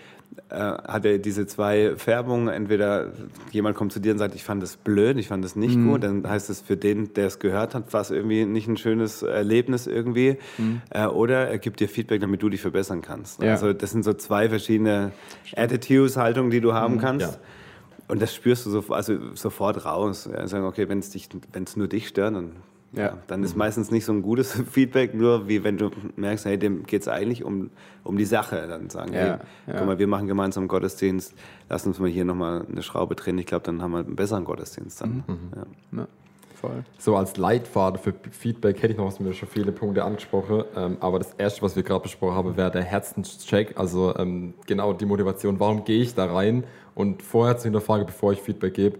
hat 0.51 1.05
ja 1.05 1.19
diese 1.19 1.47
zwei 1.47 1.95
Färbungen. 1.97 2.49
Entweder 2.49 3.13
jemand 3.51 3.77
kommt 3.77 3.93
zu 3.93 4.01
dir 4.01 4.13
und 4.13 4.19
sagt, 4.19 4.35
ich 4.35 4.45
fand 4.45 4.63
das 4.63 4.77
blöd, 4.77 5.17
ich 5.19 5.29
fand 5.29 5.45
das 5.45 5.57
nicht 5.57 5.77
Mhm. 5.77 5.89
gut, 5.91 6.03
dann 6.05 6.29
heißt 6.29 6.51
es 6.51 6.61
für 6.61 6.77
den, 6.77 7.13
der 7.15 7.27
es 7.27 7.39
gehört 7.39 7.75
hat, 7.75 7.93
war 7.93 8.01
es 8.01 8.11
irgendwie 8.11 8.45
nicht 8.45 8.69
ein 8.69 8.77
schönes 8.77 9.23
Erlebnis 9.23 9.87
irgendwie. 9.87 10.39
Äh, 10.91 11.07
oder 11.07 11.49
er 11.49 11.59
gibt 11.59 11.81
dir 11.81 11.89
Feedback, 11.89 12.21
damit 12.21 12.43
du 12.43 12.49
dich 12.49 12.61
verbessern 12.61 13.03
kannst. 13.03 13.41
Mhm. 13.41 13.47
Ja. 13.47 13.53
Also 13.53 13.73
das 13.73 13.91
sind 13.91 14.05
so 14.05 14.13
zwei 14.15 14.49
verschiedene 14.49 15.13
Attitudes, 15.57 16.17
Haltungen, 16.17 16.51
die 16.51 16.61
du 16.61 16.71
Mhm. 16.71 16.75
haben 16.75 16.99
kannst. 16.99 17.33
Ja. 17.35 17.39
Und 18.07 18.21
das 18.21 18.35
spürst 18.35 18.67
du 18.67 18.71
so, 18.71 18.85
also 18.93 19.17
sofort 19.35 19.85
raus. 19.87 20.29
Ja, 20.31 20.47
sagen, 20.47 20.65
okay, 20.67 20.89
wenn 20.89 20.99
es 20.99 21.11
dich, 21.11 21.29
wenn 21.53 21.63
es 21.65 21.75
nur 21.77 21.89
dich 21.89 22.09
stört, 22.09 22.35
dann, 22.35 22.53
Ja. 22.97 23.03
ja. 23.03 23.19
dann 23.27 23.43
ist 23.43 23.57
meistens 23.57 23.91
nicht 23.91 24.05
so 24.05 24.13
ein 24.13 24.23
gutes 24.23 24.53
Feedback, 24.71 25.15
nur 25.15 25.49
wie 25.49 25.65
wenn 25.65 25.77
du 25.77 25.91
merkst, 26.17 26.45
hey, 26.45 26.59
dem 26.59 26.85
geht 26.85 27.03
es 27.03 27.09
eigentlich 27.09 27.45
um, 27.45 27.71
um 28.03 28.17
die 28.17 28.25
Sache. 28.25 28.67
Dann 28.69 28.91
sagen, 28.91 29.13
Ja, 29.13 29.21
hey, 29.21 29.29
ja. 29.67 29.79
guck 29.79 29.87
mal, 29.87 29.99
wir 29.99 30.07
machen 30.07 30.27
gemeinsam 30.27 30.69
Gottesdienst, 30.69 31.35
lass 31.69 31.87
uns 31.87 31.99
mal 31.99 32.09
hier 32.09 32.25
nochmal 32.25 32.65
eine 32.71 32.83
Schraube 32.83 33.15
drehen. 33.15 33.39
Ich 33.39 33.47
glaube, 33.47 33.65
dann 33.65 33.83
haben 33.83 33.93
wir 33.93 33.99
einen 33.99 34.17
besseren 34.17 34.45
Gottesdienst 34.45 35.01
dann. 35.01 35.25
Mhm. 35.27 35.39
Ja. 35.57 35.99
ja, 36.01 36.09
voll. 36.55 36.85
So 36.99 37.17
als 37.17 37.37
Leitfaden 37.37 38.01
für 38.01 38.15
Feedback 38.31 38.83
hätte 38.83 38.93
ich 38.93 38.99
noch 38.99 39.07
was 39.07 39.21
mir 39.21 39.33
schon 39.33 39.49
viele 39.49 39.73
Punkte 39.73 40.05
angesprochen. 40.05 40.65
Ähm, 40.77 40.97
aber 41.01 41.19
das 41.19 41.33
erste, 41.35 41.63
was 41.63 41.77
wir 41.77 41.83
gerade 41.83 42.03
besprochen 42.03 42.35
haben, 42.35 42.57
wäre 42.57 42.71
der 42.71 42.83
Herzenscheck. 42.83 43.75
Also 43.77 44.15
ähm, 44.17 44.55
genau 44.67 44.93
die 44.93 45.07
Motivation. 45.07 45.61
Warum 45.61 45.85
gehe 45.85 46.03
ich 46.03 46.15
da 46.15 46.27
rein? 46.27 46.65
Und 46.95 47.23
vorher 47.23 47.57
zu 47.57 47.65
hinterfragen, 47.65 48.07
bevor 48.07 48.33
ich 48.33 48.41
Feedback 48.41 48.75
gebe, 48.75 48.99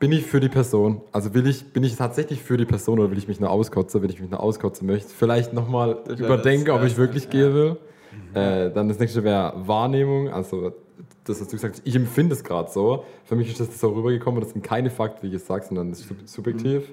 bin 0.00 0.10
ich 0.12 0.26
für 0.26 0.40
die 0.40 0.48
Person? 0.48 1.02
Also 1.12 1.34
will 1.34 1.46
ich, 1.46 1.72
bin 1.72 1.84
ich 1.84 1.94
tatsächlich 1.94 2.42
für 2.42 2.56
die 2.56 2.64
Person 2.64 2.98
oder 2.98 3.10
will 3.10 3.18
ich 3.18 3.28
mich 3.28 3.38
nur 3.38 3.50
auskotzen? 3.50 4.02
Wenn 4.02 4.10
ich 4.10 4.20
mich 4.20 4.30
nur 4.30 4.40
auskotzen 4.40 4.86
möchte, 4.86 5.10
vielleicht 5.10 5.52
nochmal 5.52 5.98
das 6.06 6.20
ob 6.20 6.82
ich 6.84 6.96
wirklich 6.96 7.24
ja. 7.24 7.30
gehen 7.30 7.54
will. 7.54 7.76
Äh, 8.34 8.70
dann 8.72 8.88
das 8.88 8.98
nächste 8.98 9.22
wäre 9.22 9.52
Wahrnehmung. 9.66 10.30
Also 10.30 10.72
das, 11.24 11.40
was 11.40 11.48
du 11.48 11.56
gesagt 11.56 11.76
hast, 11.76 11.86
ich 11.86 11.94
empfinde 11.94 12.34
es 12.34 12.42
gerade 12.42 12.70
so. 12.70 13.04
Für 13.24 13.36
mich 13.36 13.50
ist 13.50 13.60
das 13.60 13.78
so 13.78 13.90
rübergekommen. 13.90 14.40
Das 14.40 14.50
sind 14.50 14.64
keine 14.64 14.90
Fakten, 14.90 15.26
wie 15.26 15.30
gesagt, 15.30 15.66
sondern 15.66 15.90
das 15.90 16.00
ist 16.00 16.08
sub- 16.08 16.26
subjektiv. 16.26 16.90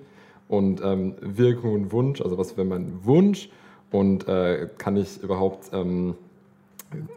Und 0.49 0.81
ähm, 0.83 1.15
Wirkung 1.21 1.73
und 1.73 1.91
Wunsch, 1.91 2.21
also 2.21 2.37
was 2.37 2.55
wäre 2.57 2.67
mein 2.67 2.99
Wunsch 3.03 3.49
und 3.91 4.27
äh, 4.27 4.69
kann 4.77 4.97
ich 4.97 5.21
überhaupt, 5.21 5.71
ähm, 5.73 6.15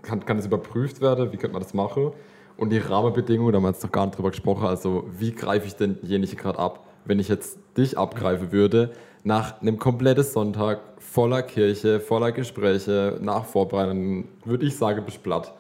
kann, 0.03 0.25
kann 0.25 0.37
das 0.37 0.47
überprüft 0.47 1.01
werden, 1.01 1.33
wie 1.33 1.37
könnte 1.37 1.53
man 1.53 1.63
das 1.63 1.75
machen? 1.75 2.13
Und 2.61 2.69
die 2.69 2.79
Rahmenbedingungen, 2.79 3.53
da 3.53 3.57
haben 3.57 3.63
wir 3.65 3.71
jetzt 3.71 3.83
noch 3.83 3.91
gar 3.91 4.05
nicht 4.05 4.19
drüber 4.19 4.31
gesprochen, 4.31 4.67
also 4.67 5.09
wie 5.19 5.33
greife 5.33 5.67
ich 5.67 5.77
denn 5.77 5.97
jenige 6.03 6.37
gerade 6.37 6.59
ab? 6.59 6.87
Wenn 7.07 7.19
ich 7.19 7.29
jetzt 7.29 7.59
dich 7.79 7.97
abgreifen 7.97 8.53
würde, 8.53 8.91
nach 9.25 9.63
einem 9.63 9.79
kompletten 9.79 10.23
Sonntag 10.23 10.81
voller 10.99 11.43
Kirche, 11.43 12.01
voller 12.01 12.33
Gespräche, 12.33 13.19
nach 13.23 13.47
Vorbereitungen, 13.47 14.29
würde 14.45 14.67
ich 14.67 14.77
sagen, 14.77 15.03
bist 15.07 15.23
platt. 15.23 15.55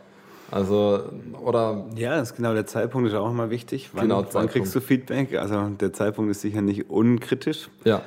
Also, 0.50 1.04
oder 1.42 1.86
Ja, 1.96 2.16
das 2.16 2.32
ist 2.32 2.36
genau 2.36 2.52
der 2.52 2.66
Zeitpunkt 2.66 3.08
ist 3.08 3.14
auch 3.14 3.30
immer 3.30 3.48
wichtig. 3.48 3.88
Wann, 3.94 4.02
Genau, 4.02 4.22
wann 4.32 4.48
kriegst 4.48 4.74
du 4.74 4.80
Feedback? 4.82 5.34
Also 5.38 5.70
der 5.70 5.94
Zeitpunkt 5.94 6.30
ist 6.30 6.42
sicher 6.42 6.60
nicht 6.60 6.90
unkritisch. 6.90 7.70
ja, 7.84 8.02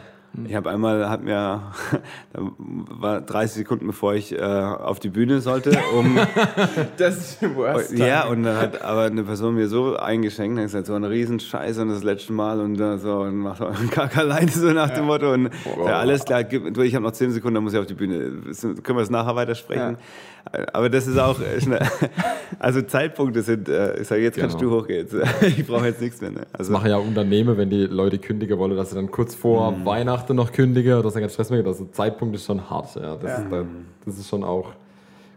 Ich 0.47 0.55
habe 0.55 0.71
einmal, 0.71 1.09
hat 1.09 1.23
mir, 1.23 1.31
da 2.33 2.39
war 2.59 3.21
30 3.21 3.57
Sekunden 3.57 3.85
bevor 3.85 4.15
ich 4.15 4.31
äh, 4.33 4.41
auf 4.41 4.99
die 4.99 5.09
Bühne 5.09 5.41
sollte, 5.41 5.77
um 5.95 6.17
Das 6.97 7.17
ist 7.17 7.41
die 7.41 7.55
worst 7.55 7.91
ja 7.93 8.25
und 8.27 8.41
dann 8.43 8.57
hat 8.57 8.81
aber 8.81 9.03
eine 9.03 9.23
Person 9.23 9.53
mir 9.53 9.67
so 9.67 9.95
eingeschenkt, 9.95 10.57
hat 10.57 10.65
gesagt 10.65 10.87
so 10.87 10.95
eine 10.95 11.09
Riesenscheiße 11.09 11.81
und 11.83 11.89
das 11.89 12.03
letzte 12.03 12.33
Mal 12.33 12.59
und 12.61 12.79
äh, 12.79 12.97
so 12.97 13.19
und 13.19 13.37
macht 13.37 13.61
auch 13.61 13.75
einen 13.79 13.91
Kack 13.91 14.17
alleine 14.17 14.49
so 14.49 14.71
nach 14.71 14.89
dem 14.89 15.05
Motto 15.05 15.31
und 15.33 15.49
ja, 15.85 15.99
alles 15.99 16.25
klar, 16.25 16.41
ich 16.51 16.95
habe 16.95 17.03
noch 17.05 17.11
10 17.11 17.31
Sekunden, 17.31 17.55
dann 17.55 17.63
muss 17.63 17.73
ich 17.73 17.79
auf 17.79 17.85
die 17.85 17.93
Bühne. 17.93 18.31
Das- 18.47 18.61
Können 18.61 18.97
wir 18.97 19.03
es 19.03 19.11
nachher 19.11 19.35
weitersprechen? 19.35 19.97
Aber 20.73 20.89
das 20.89 21.07
ist 21.07 21.17
auch 21.17 21.39
äh, 21.39 21.59
schnell. 21.61 21.79
Also 22.59 22.81
Zeitpunkte 22.81 23.41
sind, 23.41 23.69
äh, 23.69 24.01
ich 24.01 24.07
sage 24.07 24.21
jetzt 24.21 24.37
kannst 24.37 24.59
Genau. 24.59 24.71
du 24.77 24.81
hochgehen. 24.81 25.07
Ich 25.41 25.65
brauche 25.65 25.85
jetzt 25.87 26.01
nichts 26.01 26.21
mehr. 26.21 26.31
Ne? 26.31 26.41
das 26.51 26.59
Also 26.59 26.71
machen 26.73 26.89
ja 26.89 26.97
Unternehmen, 26.97 27.57
wenn 27.57 27.69
die 27.69 27.85
Leute 27.85 28.19
kündigen 28.19 28.57
wollen, 28.59 28.75
dass 28.75 28.89
sie 28.91 28.95
dann 28.95 29.09
kurz 29.09 29.33
vor 29.35 29.71
Mhm. 29.71 29.85
Weihnachten 29.85 30.35
noch 30.35 30.51
kündigen, 30.51 31.01
dass 31.01 31.13
dann 31.13 31.21
ganz 31.21 31.33
Stress 31.33 31.49
mehr 31.49 31.65
Also 31.65 31.85
Zeitpunkt 31.85 32.35
ist 32.35 32.45
schon 32.45 32.69
hart, 32.69 32.95
ja. 32.95 33.15
Das, 33.15 33.31
Ja. 33.31 33.37
Ist, 33.37 33.51
da, 33.51 33.65
das 34.05 34.17
ist 34.19 34.29
schon 34.29 34.43
auch, 34.43 34.73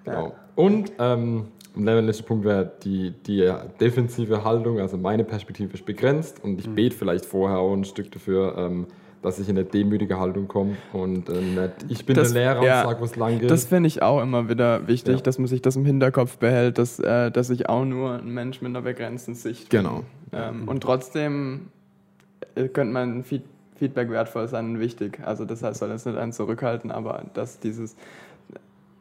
genau. 0.05 0.33
Und 0.55 0.93
ähm, 0.99 1.47
der 1.77 2.01
letzte 2.03 2.23
Punkt 2.23 2.45
wäre 2.45 2.73
die, 2.85 3.13
die 3.27 3.53
defensive 3.81 4.43
Haltung, 4.45 4.81
also 4.81 4.97
meine 4.97 5.25
Perspektive 5.25 5.73
ist 5.75 5.85
begrenzt 5.87 6.43
und 6.43 6.59
ich 6.59 6.69
bete 6.69 6.97
vielleicht 6.97 7.27
vorher 7.27 7.59
auch 7.59 7.73
ein 7.75 7.85
Stück 7.85 8.11
dafür, 8.11 8.55
ähm, 8.59 8.87
dass 9.23 9.39
ich 9.39 9.49
in 9.49 9.57
eine 9.57 9.65
demütige 9.67 10.19
Haltung 10.21 10.47
komme 10.49 10.77
und 10.93 11.29
äh, 11.29 11.33
nicht, 11.41 11.73
ich 11.89 12.07
bin 12.07 12.15
Das- 12.17 12.33
der 12.33 12.43
Lehrer 12.55 12.65
ja, 12.65 12.83
und 12.83 12.89
sag, 12.89 13.01
wo 13.01 13.05
es 13.05 13.17
lang 13.17 13.41
geht. 13.41 13.51
Das 13.51 13.65
finde 13.65 13.89
ich 13.89 14.03
auch 14.03 14.23
immer 14.23 14.49
wieder 14.49 14.87
wichtig, 14.87 15.17
Ja. 15.17 15.21
dass 15.23 15.39
man 15.39 15.49
sich 15.49 15.63
das 15.63 15.75
im 15.77 15.85
Hinterkopf 15.85 16.39
behält, 16.39 16.79
dass, 16.79 16.99
äh, 17.01 17.31
dass 17.31 17.51
ich 17.51 17.69
auch 17.69 17.85
nur 17.85 18.15
ein 18.19 18.29
Mensch 18.33 18.61
mit 18.63 18.71
einer 18.71 18.83
begrenzten 18.83 19.35
Sicht 19.35 19.69
bin. 19.71 19.83
Genau. 19.83 20.03
Ähm, 20.33 20.69
und 20.69 20.83
trotzdem 20.83 21.69
äh, 22.55 22.69
könnte 22.69 22.93
mein 22.93 23.25
Feed 23.25 23.43
Feedback 23.79 24.09
wertvoll 24.11 24.49
sein 24.49 24.71
und 24.71 24.81
wichtig. 24.81 25.19
Also 25.23 25.45
das 25.45 25.63
heißt, 25.63 25.81
soll 25.81 25.91
jetzt 25.91 26.07
nicht 26.07 26.17
einen 26.17 26.33
zurückhalten, 26.33 26.91
aber 26.91 27.25
dass 27.35 27.61
dieses 27.61 27.95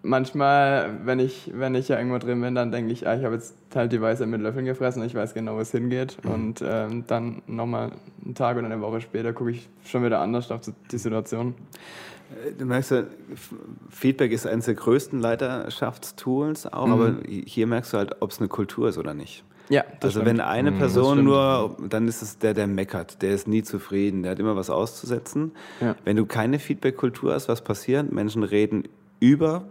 manchmal, 0.05 0.99
wenn 1.03 1.19
ich, 1.19 1.51
wenn 1.53 1.75
ich 1.75 1.87
ja 1.89 1.97
irgendwo 1.97 2.17
drin 2.17 2.39
bin, 2.41 2.55
dann 2.55 2.71
denke 2.71 2.91
ich, 2.93 3.07
ah, 3.07 3.15
ich 3.15 3.23
habe 3.25 3.35
jetzt 3.35 3.55
halt 3.73 3.91
die 3.91 4.01
Weisheit 4.01 4.27
mit 4.27 4.41
Löffeln 4.41 4.65
gefressen, 4.65 5.03
ich 5.03 5.15
weiß 5.15 5.33
genau, 5.33 5.55
wo 5.55 5.59
es 5.59 5.71
hingeht. 5.71 6.17
Und 6.25 6.63
ähm, 6.65 7.03
dann 7.07 7.41
nochmal 7.47 7.91
einen 8.23 8.35
Tag 8.35 8.57
oder 8.57 8.65
eine 8.67 8.79
Woche 8.81 9.01
später 9.01 9.33
gucke 9.33 9.51
ich 9.51 9.67
schon 9.85 10.03
wieder 10.05 10.19
anders 10.19 10.51
auf 10.51 10.61
die 10.91 10.97
Situation. 10.97 11.55
Du 12.57 12.65
merkst 12.65 12.91
ja, 12.91 13.03
Feedback 13.89 14.31
ist 14.31 14.47
eines 14.47 14.65
der 14.65 14.73
größten 14.75 15.19
Leiterschaftstools 15.19 16.67
auch, 16.71 16.87
Mhm. 16.87 16.91
aber 16.93 17.13
hier 17.27 17.67
merkst 17.67 17.93
du 17.93 17.97
halt, 17.97 18.15
ob 18.21 18.31
es 18.31 18.39
eine 18.39 18.47
Kultur 18.47 18.89
ist 18.89 18.97
oder 18.97 19.13
nicht. 19.13 19.43
Ja, 19.69 19.81
das 19.99 20.15
also 20.15 20.21
stimmt. 20.21 20.27
wenn 20.27 20.41
eine 20.41 20.71
Mhm, 20.71 20.77
Person 20.77 21.23
nur, 21.23 21.75
dann 21.89 22.07
ist 22.07 22.21
es 22.21 22.37
der, 22.37 22.53
der 22.53 22.67
meckert, 22.67 23.21
der 23.23 23.31
ist 23.31 23.47
nie 23.47 23.63
zufrieden, 23.63 24.21
der 24.21 24.33
hat 24.33 24.39
immer 24.39 24.55
was 24.55 24.69
auszusetzen. 24.69 25.51
Ja. 25.81 25.95
Wenn 26.03 26.15
du 26.17 26.25
keine 26.27 26.59
Feedback-Kultur 26.59 27.33
hast, 27.33 27.49
was 27.49 27.63
passiert? 27.63 28.11
Menschen 28.11 28.43
reden 28.43 28.83
über 29.19 29.63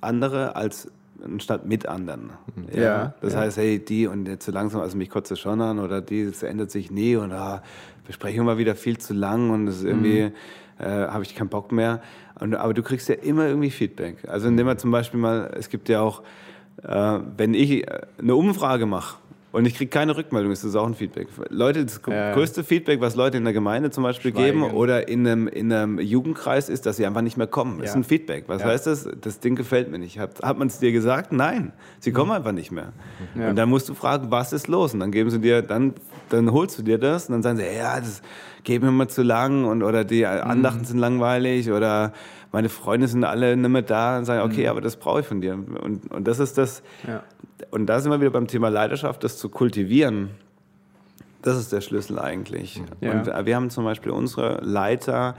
andere 0.00 0.56
als 0.56 0.90
anstatt 1.22 1.66
mit 1.66 1.86
anderen. 1.86 2.30
Ja, 2.74 3.14
Das 3.20 3.34
ja. 3.34 3.40
heißt, 3.40 3.58
hey, 3.58 3.78
die 3.78 4.06
und 4.06 4.26
jetzt 4.26 4.44
zu 4.44 4.52
langsam, 4.52 4.80
also 4.80 4.96
mich 4.96 5.10
kotzt 5.10 5.30
es 5.30 5.38
schon 5.38 5.60
an 5.60 5.78
oder 5.78 6.00
die, 6.00 6.22
es 6.22 6.42
ändert 6.42 6.70
sich 6.70 6.90
nie 6.90 7.16
und 7.16 7.32
ah, 7.32 7.62
Besprechung 8.06 8.46
war 8.46 8.56
wieder 8.58 8.74
viel 8.74 8.96
zu 8.98 9.12
lang 9.12 9.50
und 9.50 9.68
es 9.68 9.78
ist 9.78 9.84
irgendwie, 9.84 10.30
Mhm. 10.78 10.84
äh, 10.84 10.86
habe 11.08 11.22
ich 11.24 11.34
keinen 11.34 11.48
Bock 11.50 11.72
mehr. 11.72 12.00
Und, 12.40 12.54
aber 12.54 12.72
du 12.72 12.82
kriegst 12.82 13.08
ja 13.10 13.16
immer 13.16 13.46
irgendwie 13.46 13.70
Feedback. 13.70 14.16
Also 14.28 14.48
indem 14.48 14.64
man 14.66 14.78
zum 14.78 14.90
Beispiel 14.90 15.20
mal, 15.20 15.50
es 15.58 15.68
gibt 15.68 15.90
ja 15.90 16.00
auch, 16.00 16.22
äh, 16.82 17.18
wenn 17.36 17.52
ich 17.52 17.86
äh, 17.86 18.00
eine 18.18 18.34
Umfrage 18.34 18.86
mache 18.86 19.18
und 19.52 19.66
ich 19.66 19.74
kriege 19.74 19.90
keine 19.90 20.16
Rückmeldung, 20.16 20.52
ist 20.52 20.62
das 20.64 20.76
auch 20.76 20.86
ein 20.86 20.94
Feedback. 20.94 21.28
Leute, 21.48 21.84
das 21.84 22.00
Ja. 22.06 22.32
größte 22.34 22.62
Feedback, 22.64 23.00
was 23.00 23.16
Leute 23.16 23.36
in 23.38 23.44
der 23.44 23.52
Gemeinde 23.52 23.90
zum 23.90 24.04
Beispiel 24.04 24.32
Schweigen. 24.32 24.60
geben 24.60 24.74
oder 24.74 25.08
in 25.08 25.26
einem, 25.26 25.48
in 25.48 25.72
einem 25.72 25.98
Jugendkreis, 25.98 26.68
ist, 26.68 26.86
dass 26.86 26.96
sie 26.96 27.06
einfach 27.06 27.22
nicht 27.22 27.36
mehr 27.36 27.46
kommen. 27.46 27.78
Das 27.80 27.90
ist 27.90 27.96
ein 27.96 28.04
Feedback. 28.04 28.44
Was 28.46 28.62
Ja. 28.62 28.68
heißt 28.68 28.86
das? 28.86 29.08
Das 29.20 29.40
Ding 29.40 29.56
gefällt 29.56 29.90
mir 29.90 29.98
nicht. 29.98 30.18
Hat, 30.18 30.40
hat 30.42 30.58
man 30.58 30.68
es 30.68 30.78
dir 30.78 30.92
gesagt? 30.92 31.32
Nein, 31.32 31.72
sie 31.98 32.12
kommen 32.12 32.30
einfach 32.32 32.52
nicht 32.52 32.70
mehr. 32.70 32.92
Ja. 33.34 33.50
Und 33.50 33.56
dann 33.56 33.68
musst 33.68 33.88
du 33.88 33.94
fragen, 33.94 34.30
was 34.30 34.52
ist 34.52 34.68
los? 34.68 34.94
Und 34.94 35.00
dann 35.00 35.10
geben 35.10 35.30
sie 35.30 35.40
dir, 35.40 35.62
dann, 35.62 35.94
dann 36.28 36.52
holst 36.52 36.78
du 36.78 36.82
dir 36.82 36.98
das 36.98 37.26
und 37.28 37.32
dann 37.32 37.42
sagen 37.42 37.56
sie, 37.58 37.64
ja, 37.76 37.98
das 37.98 38.22
geht 38.62 38.82
mir 38.82 38.90
mal 38.90 39.08
zu 39.08 39.22
lang 39.22 39.64
und 39.64 39.82
oder 39.82 40.04
die 40.04 40.26
Andachten 40.26 40.84
sind 40.84 40.98
langweilig 40.98 41.70
oder 41.72 42.12
meine 42.52 42.68
Freunde 42.68 43.06
sind 43.08 43.24
alle 43.24 43.56
nicht 43.56 43.70
mehr 43.70 43.82
da 43.82 44.18
und 44.18 44.24
sagen, 44.24 44.42
okay, 44.50 44.68
aber 44.68 44.80
das 44.80 44.96
brauche 44.96 45.20
ich 45.20 45.26
von 45.26 45.40
dir. 45.40 45.54
Und, 45.54 46.10
und 46.10 46.26
das 46.26 46.38
ist 46.38 46.58
das, 46.58 46.82
Ja. 47.06 47.22
und 47.70 47.86
da 47.86 48.00
sind 48.00 48.10
wir 48.10 48.20
wieder 48.20 48.30
beim 48.30 48.46
Thema 48.48 48.68
Leidenschaft, 48.68 49.22
das 49.24 49.38
zu 49.38 49.48
kultivieren. 49.48 50.30
Das 51.42 51.56
ist 51.58 51.72
der 51.72 51.80
Schlüssel 51.80 52.18
eigentlich. 52.18 52.82
Ja. 53.00 53.12
Und 53.12 53.28
äh, 53.28 53.46
wir 53.46 53.56
haben 53.56 53.70
zum 53.70 53.84
Beispiel 53.84 54.12
unsere 54.12 54.60
Leiter 54.62 55.36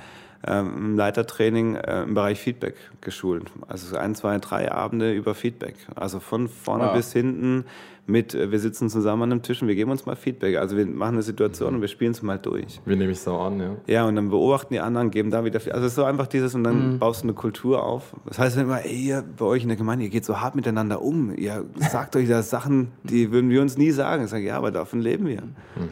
ähm, 0.47 0.73
im 0.75 0.95
Leitertraining 0.97 1.75
äh, 1.75 2.03
im 2.03 2.15
Bereich 2.15 2.39
Feedback 2.39 2.75
geschult. 3.01 3.51
Also 3.67 3.87
so 3.87 3.97
ein, 3.97 4.15
zwei, 4.15 4.37
drei 4.39 4.71
Abende 4.71 5.13
über 5.13 5.35
Feedback. 5.35 5.75
Also 5.95 6.19
von 6.19 6.47
vorne 6.47 6.85
Wow. 6.85 6.93
bis 6.93 7.13
hinten 7.13 7.65
mit, 8.05 8.33
äh, 8.33 8.51
wir 8.51 8.59
sitzen 8.59 8.89
zusammen 8.89 9.23
an 9.23 9.31
einem 9.31 9.41
Tisch 9.41 9.61
und 9.61 9.67
wir 9.67 9.75
geben 9.75 9.91
uns 9.91 10.05
mal 10.05 10.15
Feedback. 10.15 10.57
Also 10.57 10.77
wir 10.77 10.85
machen 10.85 11.15
eine 11.15 11.23
Situation 11.23 11.75
und 11.75 11.81
wir 11.81 11.87
spielen 11.87 12.11
es 12.11 12.21
mal 12.21 12.37
durch. 12.37 12.81
Wie 12.85 12.95
nehme 12.95 13.11
ich 13.11 13.19
so 13.19 13.35
an, 13.37 13.59
ja. 13.59 13.75
Ja, 13.87 14.05
und 14.05 14.15
dann 14.15 14.29
beobachten 14.29 14.73
die 14.73 14.79
anderen, 14.79 15.11
geben 15.11 15.31
da 15.31 15.45
wieder 15.45 15.59
viel. 15.59 15.71
Also 15.71 15.85
es 15.85 15.93
ist 15.93 15.95
so 15.95 16.03
einfach 16.03 16.27
dieses 16.27 16.55
und 16.55 16.63
dann 16.63 16.99
baust 16.99 17.23
du 17.23 17.27
eine 17.27 17.33
Kultur 17.33 17.83
auf. 17.83 18.15
Das 18.25 18.39
heißt 18.39 18.57
immer, 18.57 18.83
ey, 18.85 18.95
ihr, 18.95 19.23
bei 19.37 19.45
euch 19.45 19.63
in 19.63 19.69
der 19.69 19.77
Gemeinde, 19.77 20.05
ihr 20.05 20.11
geht 20.11 20.25
so 20.25 20.39
hart 20.39 20.55
miteinander 20.55 21.01
um. 21.01 21.35
Ihr 21.35 21.65
sagt 21.91 22.15
euch 22.15 22.27
da 22.27 22.41
Sachen, 22.41 22.91
die 23.03 23.31
würden 23.31 23.49
wir 23.49 23.61
uns 23.61 23.77
nie 23.77 23.91
sagen. 23.91 24.23
Ich 24.23 24.29
sage, 24.29 24.45
ja, 24.45 24.57
aber 24.57 24.71
davon 24.71 24.99
leben 24.99 25.27
wir. 25.27 25.43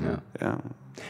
Ja. 0.04 0.22
Ja. 0.42 0.58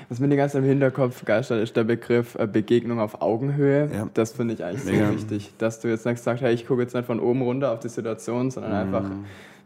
Was 0.08 0.20
mir 0.20 0.28
die 0.28 0.36
ganze 0.36 0.54
Zeit 0.54 0.64
im 0.64 0.70
Hinterkopf 0.70 1.26
geistert, 1.26 1.62
ist 1.62 1.76
der 1.76 1.84
Begriff 1.84 2.36
äh, 2.36 2.48
Begegnung 2.48 3.00
auf 3.00 3.22
Augenhöhe. 3.22 3.90
Ja. 3.94 4.10
Das 4.14 4.34
finde 4.34 4.54
ich 4.54 4.64
eigentlich 4.64 4.86
Mega. 4.86 4.98
sehr 4.98 5.14
wichtig, 5.14 5.54
dass 5.58 5.80
du 5.80 5.88
jetzt 5.88 6.06
nicht 6.06 6.22
sagst, 6.22 6.44
hey, 6.44 6.54
ich 6.54 6.68
gucke 6.68 6.82
jetzt 6.82 6.94
nicht 6.94 7.06
von 7.06 7.20
oben 7.20 7.42
runter 7.42 7.72
auf 7.72 7.80
die 7.80 7.90
Situation, 7.90 8.52
sondern 8.52 8.74
einfach, 8.74 9.10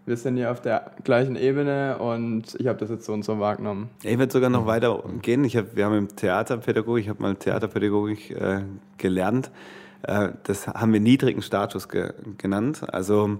wir 0.05 0.17
sind 0.17 0.35
hier 0.35 0.51
auf 0.51 0.61
der 0.61 0.91
gleichen 1.03 1.35
Ebene 1.35 1.97
und 1.97 2.55
ich 2.59 2.67
habe 2.67 2.77
das 2.79 2.89
jetzt 2.89 3.05
so 3.05 3.13
und 3.13 3.23
so 3.23 3.39
wahrgenommen. 3.39 3.89
Ich 4.03 4.17
werde 4.17 4.31
sogar 4.31 4.49
noch 4.49 4.65
weiter 4.65 5.01
gehen. 5.21 5.45
Ich 5.45 5.55
hab, 5.55 5.75
wir 5.75 5.85
haben 5.85 5.97
im 5.97 6.15
Theaterpädagogik, 6.15 7.05
ich 7.05 7.09
habe 7.09 7.21
mal 7.21 7.35
Theaterpädagogik 7.35 8.31
äh, 8.31 8.61
gelernt. 8.97 9.51
Äh, 10.01 10.29
das 10.43 10.67
haben 10.67 10.91
wir 10.93 10.99
niedrigen 10.99 11.41
Status 11.41 11.87
ge 11.87 12.13
genannt. 12.37 12.83
Also 12.91 13.37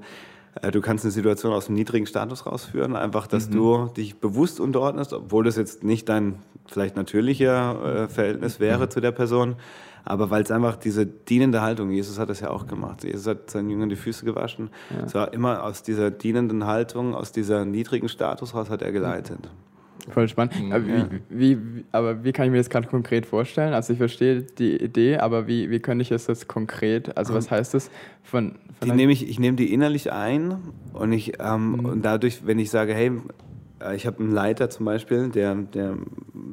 äh, 0.61 0.71
du 0.71 0.81
kannst 0.81 1.03
eine 1.03 1.11
Situation 1.11 1.53
aus 1.53 1.65
dem 1.65 1.75
niedrigen 1.75 2.05
Status 2.05 2.45
rausführen, 2.45 2.95
einfach, 2.95 3.27
dass 3.27 3.49
du 3.49 3.87
dich 3.97 4.19
bewusst 4.19 4.59
unterordnest, 4.59 5.13
obwohl 5.13 5.43
das 5.43 5.57
jetzt 5.57 5.83
nicht 5.83 6.07
dein 6.07 6.35
vielleicht 6.67 6.95
natürlicher 6.95 8.03
äh, 8.03 8.07
Verhältnis 8.07 8.59
wäre 8.59 8.87
zu 8.87 9.01
der 9.01 9.11
Person. 9.11 9.55
Aber 10.05 10.29
weil 10.29 10.43
es 10.43 10.51
einfach 10.51 10.75
diese 10.75 11.05
dienende 11.05 11.61
Haltung, 11.61 11.89
Jesus 11.91 12.19
hat 12.19 12.29
das 12.29 12.41
ja 12.41 12.49
auch 12.49 12.67
gemacht. 12.67 13.03
Jesus 13.03 13.25
hat 13.27 13.49
seinen 13.49 13.69
Jüngern 13.69 13.89
die 13.89 13.95
Füße 13.95 14.25
gewaschen. 14.25 14.69
Es 15.05 15.15
war 15.15 15.33
immer 15.33 15.63
aus 15.63 15.83
dieser 15.83 16.11
dienenden 16.11 16.65
Haltung, 16.65 17.15
aus 17.15 17.31
dieser 17.31 17.65
niedrigen 17.65 18.09
Status 18.09 18.53
raus 18.53 18.69
hat 18.69 18.81
er 18.81 18.91
geleitet. 18.91 19.49
Voll 20.09 20.27
spannend. 20.27 20.73
Aber, 20.73 20.85
wie, 20.85 21.05
wie, 21.29 21.57
wie, 21.57 21.85
aber 21.91 22.23
wie 22.23 22.31
kann 22.33 22.45
ich 22.45 22.51
mir 22.51 22.57
das 22.57 22.69
gerade 22.69 22.87
konkret 22.87 23.25
vorstellen? 23.25 23.73
Also 23.73 23.93
ich 23.93 23.99
verstehe 23.99 24.41
die 24.41 24.75
Idee, 24.75 25.17
aber 25.17 25.47
wie, 25.47 25.69
wie 25.69 25.79
könnte 25.79 26.01
ich 26.01 26.11
es 26.11 26.27
jetzt 26.27 26.47
konkret, 26.47 27.15
also 27.17 27.33
was 27.33 27.49
heißt 27.49 27.73
das 27.73 27.89
von, 28.21 28.55
von 28.79 28.89
Die 28.89 28.91
nehme 28.91 29.13
ich, 29.13 29.29
ich 29.29 29.39
nehme 29.39 29.55
die 29.55 29.73
innerlich 29.73 30.11
ein 30.11 30.57
und 30.91 31.13
ich 31.13 31.39
ähm, 31.39 31.85
und 31.85 32.01
dadurch, 32.03 32.45
wenn 32.45 32.59
ich 32.59 32.69
sage, 32.69 32.93
hey, 32.93 33.11
ich 33.95 34.07
habe 34.07 34.19
einen 34.19 34.31
Leiter 34.31 34.69
zum 34.69 34.85
Beispiel, 34.85 35.29
der, 35.29 35.55
der 35.55 35.97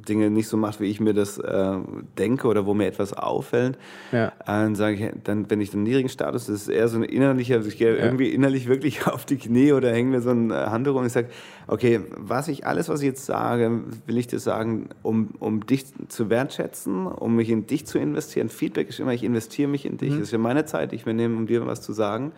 Dinge 0.09 0.31
nicht 0.31 0.49
so 0.49 0.57
macht, 0.57 0.81
wie 0.81 0.87
ich 0.87 1.01
mir 1.01 1.15
das 1.15 1.39
äh, 1.39 1.77
denke 2.19 2.49
oder 2.49 2.67
wo 2.67 2.75
mir 2.75 2.87
etwas 2.87 3.13
auffällt, 3.13 3.79
Ja. 4.13 4.29
äh, 4.29 4.31
dann 4.47 4.75
sage 4.75 4.97
ich, 4.97 5.13
dann, 5.25 5.49
wenn 5.51 5.61
ich 5.61 5.71
den 5.71 5.83
niedrigen 5.83 6.09
Status, 6.09 6.47
das 6.47 6.63
ist 6.63 6.69
eher 6.69 6.89
so 6.89 6.97
ein 6.99 7.03
innerlicher, 7.05 7.57
also 7.57 7.69
ich 7.69 7.77
gehe 7.79 7.97
Ja. 7.99 8.05
irgendwie 8.05 8.31
innerlich 8.31 8.67
wirklich 8.69 9.07
auf 9.07 9.25
die 9.27 9.37
Knie 9.37 9.73
oder 9.73 9.93
hänge 9.93 10.11
mir 10.11 10.21
so 10.23 10.31
ein 10.31 10.51
äh, 10.51 10.55
Handtuch 10.55 10.95
und 10.97 11.07
ich 11.07 11.13
sage, 11.13 11.29
okay, 11.67 12.01
was 12.17 12.49
ich, 12.49 12.67
alles, 12.67 12.89
was 12.89 13.01
ich 13.01 13.07
jetzt 13.07 13.27
sage, 13.27 13.83
will 14.07 14.19
ich 14.19 14.27
dir 14.27 14.39
sagen, 14.39 14.89
um, 15.03 15.29
um 15.39 15.67
dich 15.67 15.85
zu 16.09 16.31
wertschätzen, 16.31 17.07
um 17.07 17.37
mich 17.37 17.51
in 17.51 17.67
dich 17.67 17.87
zu 17.87 17.99
investieren. 17.99 18.49
Feedback 18.49 18.89
ist 18.89 18.99
immer, 19.01 19.13
ich 19.13 19.23
investiere 19.25 19.69
mich 19.69 19.87
in 19.87 19.97
dich. 19.99 20.11
Das 20.15 20.21
ist 20.23 20.33
ja 20.33 20.39
meine 20.39 20.65
Zeit, 20.65 20.93
ich 20.93 21.07
mir 21.07 21.15
nehme, 21.15 21.37
um 21.37 21.47
dir 21.47 21.67
was 21.67 21.81
zu 21.83 21.93
sagen. 21.93 22.33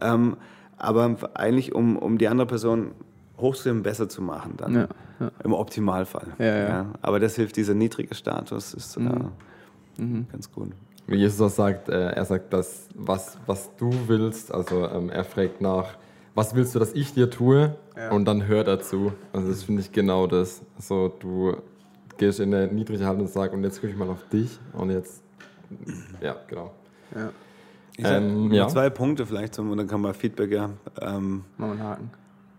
Ähm, 0.00 0.36
aber 0.78 1.16
eigentlich, 1.34 1.74
um, 1.74 1.96
um 1.96 2.18
die 2.18 2.28
andere 2.28 2.46
Person 2.46 2.92
hochzuheben, 3.38 3.82
besser 3.82 4.08
zu 4.08 4.22
machen 4.22 4.54
dann. 4.56 4.74
Ja, 4.74 4.88
ja. 5.20 5.30
Im 5.44 5.52
Optimalfall. 5.52 6.28
Ja, 6.38 6.56
ja. 6.56 6.86
Aber 7.00 7.20
das 7.20 7.36
hilft, 7.36 7.56
dieser 7.56 7.74
niedrige 7.74 8.14
Status 8.14 8.74
ist 8.74 8.96
äh, 8.96 9.00
Mhm. 9.98 10.26
ganz 10.32 10.50
gut. 10.50 10.70
Wie 11.06 11.16
Jesus 11.16 11.40
auch 11.40 11.54
sagt, 11.54 11.88
äh, 11.90 12.10
er 12.12 12.24
sagt, 12.24 12.52
dass 12.52 12.88
was, 12.94 13.36
was 13.46 13.74
du 13.76 13.90
willst, 14.06 14.52
also 14.54 14.88
ähm, 14.88 15.10
er 15.10 15.24
fragt 15.24 15.60
nach, 15.60 15.96
was 16.34 16.54
willst 16.54 16.74
du, 16.74 16.78
dass 16.78 16.92
ich 16.94 17.12
dir 17.12 17.28
tue? 17.28 17.76
Ja. 17.96 18.10
Und 18.12 18.24
dann 18.24 18.46
hört 18.46 18.68
er 18.68 18.80
zu. 18.80 19.12
Also 19.34 19.48
das 19.48 19.64
finde 19.64 19.82
ich 19.82 19.92
genau 19.92 20.26
das. 20.26 20.62
Also 20.76 21.08
du 21.20 21.56
gehst 22.16 22.40
in 22.40 22.54
eine 22.54 22.72
niedrige 22.72 23.04
Haltung 23.04 23.22
und 23.26 23.28
sagst, 23.30 23.52
und 23.54 23.62
jetzt 23.64 23.80
gucke 23.80 23.92
ich 23.92 23.98
mal 23.98 24.08
auf 24.08 24.26
dich 24.28 24.58
und 24.72 24.90
jetzt, 24.90 25.22
ja, 26.22 26.36
genau. 26.48 26.72
Ja, 27.14 27.30
Ich 27.96 28.04
sag, 28.06 28.22
Ähm, 28.22 28.48
noch 28.48 28.54
ja. 28.54 28.68
Zwei 28.68 28.88
Punkte 28.88 29.26
vielleicht, 29.26 29.54
zum, 29.54 29.70
und 29.70 29.76
dann 29.76 29.86
kann 29.88 30.00
man 30.00 30.14
Feedback, 30.14 30.50
ja. 30.52 30.70
Ähm, 31.00 31.44
machen 31.58 31.72
wir 31.72 31.72
einen 31.72 31.82
Haken. 31.82 32.10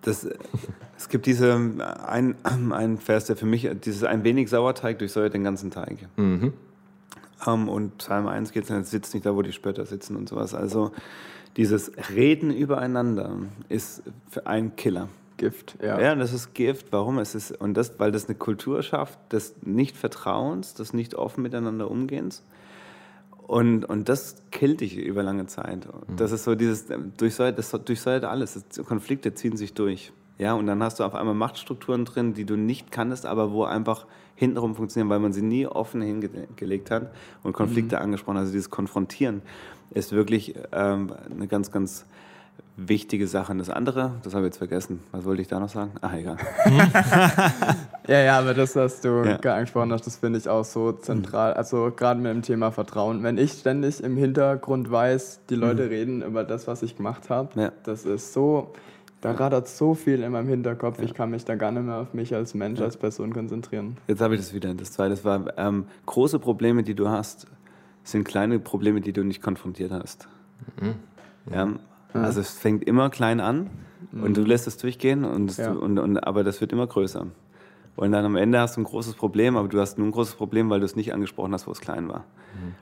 Das, 0.03 0.27
es 0.97 1.09
gibt 1.09 1.25
diese, 1.25 1.53
ein, 2.07 2.35
ein 2.43 2.97
Vers, 2.97 3.25
der 3.25 3.35
für 3.35 3.45
mich, 3.45 3.69
dieses 3.83 4.03
ein 4.03 4.23
wenig 4.23 4.49
Sauerteig 4.49 4.99
durchsäuert 4.99 5.33
den 5.33 5.43
ganzen 5.43 5.71
Teig. 5.71 5.97
Mhm. 6.17 6.53
Ähm, 7.47 7.69
und 7.69 7.97
Psalm 7.97 8.27
1 8.27 8.51
geht 8.51 8.69
es 8.69 8.89
sitzt 8.89 9.13
nicht 9.13 9.25
da, 9.25 9.35
wo 9.35 9.41
die 9.41 9.51
Spötter 9.51 9.85
sitzen 9.85 10.15
und 10.15 10.29
sowas. 10.29 10.53
Also 10.53 10.91
dieses 11.57 11.91
Reden 12.15 12.51
übereinander 12.51 13.37
ist 13.69 14.03
für 14.29 14.47
ein 14.47 14.75
Killer. 14.75 15.09
Gift, 15.37 15.77
ja. 15.81 15.99
Ja, 15.99 16.15
das 16.15 16.31
ist 16.31 16.53
Gift. 16.53 16.87
Warum? 16.91 17.17
Es 17.17 17.33
ist, 17.33 17.51
und 17.59 17.73
das, 17.73 17.99
weil 17.99 18.11
das 18.11 18.27
eine 18.27 18.35
Kultur 18.35 18.83
schafft 18.83 19.17
des 19.33 19.55
Nicht-Vertrauens, 19.63 20.75
des 20.75 20.93
nicht 20.93 21.15
offen 21.15 21.41
miteinander 21.41 21.89
Umgehens. 21.89 22.43
Und, 23.53 23.85
und 23.85 24.09
das 24.09 24.37
killt 24.49 24.81
dich 24.81 24.97
über 24.97 25.21
lange 25.21 25.45
Zeit. 25.45 25.87
Das 26.17 26.31
ist 26.31 26.43
so 26.43 26.55
dieses, 26.55 26.87
durchsäuert, 27.17 27.55
das 27.59 27.69
durchsäuert 27.69 28.23
alles. 28.23 28.59
Konflikte 28.83 29.35
ziehen 29.35 29.57
sich 29.57 29.75
durch. 29.75 30.11
Ja, 30.39 30.55
und 30.55 30.65
dann 30.65 30.81
hast 30.81 30.99
du 30.99 31.03
auf 31.03 31.13
einmal 31.13 31.35
Machtstrukturen 31.35 32.03
drin, 32.03 32.33
die 32.33 32.45
du 32.45 32.55
nicht 32.55 32.91
kanntest, 32.91 33.27
aber 33.27 33.51
wo 33.51 33.63
einfach 33.63 34.07
hintenrum 34.33 34.73
funktionieren, 34.73 35.11
weil 35.11 35.19
man 35.19 35.33
sie 35.33 35.43
nie 35.43 35.67
offen 35.67 36.01
hingelegt 36.01 36.89
hat 36.89 37.13
und 37.43 37.53
Konflikte 37.53 38.01
angesprochen. 38.01 38.37
Also 38.37 38.53
dieses 38.53 38.71
Konfrontieren 38.71 39.43
ist 39.91 40.13
wirklich 40.13 40.55
ähm, 40.71 41.13
eine 41.29 41.45
ganz, 41.45 41.71
ganz 41.71 42.07
wichtige 42.75 43.27
Sachen. 43.27 43.59
Das 43.59 43.69
andere, 43.69 44.13
das 44.23 44.33
habe 44.33 44.45
ich 44.45 44.47
jetzt 44.49 44.57
vergessen. 44.57 44.99
Was 45.11 45.25
wollte 45.25 45.41
ich 45.43 45.47
da 45.47 45.59
noch 45.59 45.69
sagen? 45.69 45.91
Ach, 46.01 46.13
egal. 46.13 46.37
Ja, 48.05 48.19
ja, 48.19 48.37
aber 48.39 48.53
das, 48.53 48.75
was 48.75 48.99
du 48.99 49.23
Ja. 49.23 49.37
angesprochen 49.53 49.93
hast, 49.93 50.05
das 50.05 50.17
finde 50.17 50.37
ich 50.37 50.49
auch 50.49 50.65
so 50.65 50.91
zentral. 50.91 51.53
Also 51.53 51.89
gerade 51.95 52.19
mit 52.19 52.31
dem 52.33 52.41
Thema 52.41 52.71
Vertrauen. 52.71 53.23
Wenn 53.23 53.37
ich 53.37 53.53
ständig 53.53 54.03
im 54.03 54.17
Hintergrund 54.17 54.91
weiß, 54.91 55.39
die 55.49 55.55
Leute 55.55 55.89
reden 55.89 56.21
über 56.21 56.43
das, 56.43 56.67
was 56.67 56.83
ich 56.83 56.97
gemacht 56.97 57.29
habe, 57.29 57.57
Ja. 57.61 57.71
das 57.85 58.03
ist 58.03 58.33
so, 58.33 58.73
da 59.21 59.31
radert 59.31 59.69
so 59.69 59.93
viel 59.93 60.21
in 60.21 60.33
meinem 60.33 60.49
Hinterkopf. 60.49 60.99
Ich 61.01 61.13
kann 61.13 61.29
mich 61.29 61.45
da 61.45 61.55
gar 61.55 61.71
nicht 61.71 61.83
mehr 61.85 61.95
auf 61.95 62.13
mich 62.13 62.35
als 62.35 62.53
Mensch, 62.53 62.81
als 62.81 62.97
Person 62.97 63.31
konzentrieren. 63.33 63.95
Jetzt 64.09 64.19
habe 64.19 64.35
ich 64.35 64.41
das 64.41 64.53
wieder. 64.53 64.73
Das 64.73 64.91
zweite 64.91 65.11
das 65.11 65.23
war, 65.23 65.45
ähm, 65.57 65.85
große 66.05 66.39
Probleme, 66.39 66.83
die 66.83 66.95
du 66.95 67.07
hast, 67.07 67.47
sind 68.03 68.25
kleine 68.25 68.59
Probleme, 68.59 68.99
die 68.99 69.13
du 69.13 69.23
nicht 69.23 69.41
konfrontiert 69.41 69.91
hast. 69.93 70.27
Ja, 71.49 71.69
also 72.13 72.41
es 72.41 72.51
fängt 72.51 72.83
immer 72.83 73.09
klein 73.09 73.39
an 73.39 73.69
und 74.11 74.37
du 74.37 74.43
lässt 74.43 74.67
es 74.67 74.77
durchgehen, 74.77 75.25
und, 75.25 75.57
Ja. 75.57 75.71
und, 75.71 75.97
und, 75.99 76.17
aber 76.17 76.43
das 76.43 76.61
wird 76.61 76.71
immer 76.71 76.87
größer. 76.87 77.27
Und 77.95 78.11
dann 78.11 78.25
am 78.25 78.35
Ende 78.35 78.59
hast 78.59 78.75
du 78.75 78.81
ein 78.81 78.85
großes 78.85 79.13
Problem, 79.13 79.55
aber 79.55 79.67
du 79.67 79.79
hast 79.79 79.97
nur 79.97 80.07
ein 80.07 80.11
großes 80.11 80.35
Problem, 80.35 80.69
weil 80.69 80.79
du 80.79 80.85
es 80.85 80.95
nicht 80.95 81.13
angesprochen 81.13 81.53
hast, 81.53 81.67
wo 81.67 81.71
es 81.71 81.79
klein 81.79 82.07
war. 82.07 82.25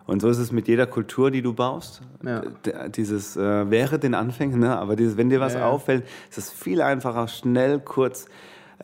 Und 0.05 0.21
so 0.21 0.29
ist 0.29 0.37
es 0.37 0.51
mit 0.51 0.67
jeder 0.67 0.85
Kultur, 0.85 1.31
die 1.31 1.41
du 1.41 1.53
baust. 1.53 2.01
Ja. 2.25 2.43
Dieses 2.89 3.37
äh, 3.37 3.69
wäre 3.69 3.99
den 3.99 4.13
Anfängen, 4.13 4.59
ne? 4.59 4.77
aber 4.77 4.95
dieses, 4.95 5.17
wenn 5.17 5.29
dir 5.29 5.39
was 5.39 5.53
ja. 5.53 5.67
auffällt, 5.67 6.05
ist 6.29 6.37
es 6.37 6.51
viel 6.51 6.81
einfacher, 6.81 7.27
schnell, 7.27 7.79
kurz. 7.79 8.27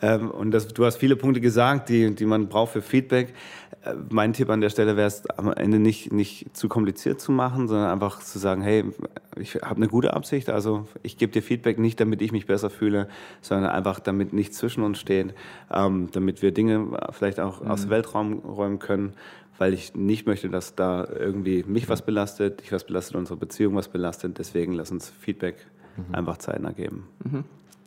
Ähm, 0.01 0.31
und 0.31 0.51
das, 0.51 0.67
du 0.69 0.86
hast 0.86 0.97
viele 0.97 1.15
Punkte 1.15 1.41
gesagt, 1.41 1.89
die, 1.89 2.13
die 2.15 2.25
man 2.25 2.47
braucht 2.47 2.71
für 2.71 2.81
Feedback. 2.81 3.33
Äh, 3.88 3.95
mein 4.10 4.34
Tipp 4.34 4.50
an 4.50 4.62
der 4.62 4.69
Stelle 4.69 4.95
wäre 4.97 5.08
es 5.08 5.28
am 5.30 5.52
Ende 5.52 5.80
nicht, 5.80 6.12
nicht 6.12 6.56
zu 6.56 6.67
kompliziert 6.67 7.21
zu 7.21 7.32
machen, 7.32 7.67
sondern 7.67 7.89
einfach 7.89 8.19
zu 8.19 8.39
sagen, 8.39 8.62
hey, 8.62 8.86
ich 9.39 9.56
habe 9.56 9.78
eine 9.78 9.88
gute 9.88 10.13
Absicht, 10.13 10.50
also 10.50 10.88
ich 11.04 11.17
gebe 11.17 11.32
dir 11.32 11.41
Feedback 11.41 11.78
nicht, 11.80 12.00
damit 12.00 12.21
ich 12.21 12.32
mich 12.32 12.45
besser 12.45 12.69
fühle, 12.69 13.08
sondern 13.41 13.71
einfach, 13.71 14.00
damit 14.00 14.34
nichts 14.34 14.58
zwischen 14.58 14.84
uns 14.84 15.00
steht, 15.00 15.34
ähm, 15.71 16.10
damit 16.12 16.41
wir 16.41 16.52
Dinge 16.52 16.97
vielleicht 17.12 17.39
auch 17.39 17.65
aus 17.65 17.82
dem 17.82 17.89
Weltraum 17.89 18.39
räumen 18.39 18.80
können, 18.80 19.13
weil 19.58 19.73
ich 19.73 19.95
nicht 19.95 20.28
möchte, 20.28 20.50
dass 20.50 20.76
da 20.76 21.08
irgendwie 21.08 21.63
mich 21.67 21.89
was 21.89 22.04
belastet, 22.04 22.62
dich 22.62 22.71
was 22.71 22.84
belastet, 22.84 23.15
unsere 23.15 23.38
Beziehung 23.38 23.76
was 23.76 23.88
belastet. 23.88 24.38
Deswegen 24.38 24.73
lass 24.73 24.91
uns 24.91 25.10
Feedback 25.10 25.56
einfach 26.12 26.38
zeitnah 26.38 26.71
geben. 26.71 27.08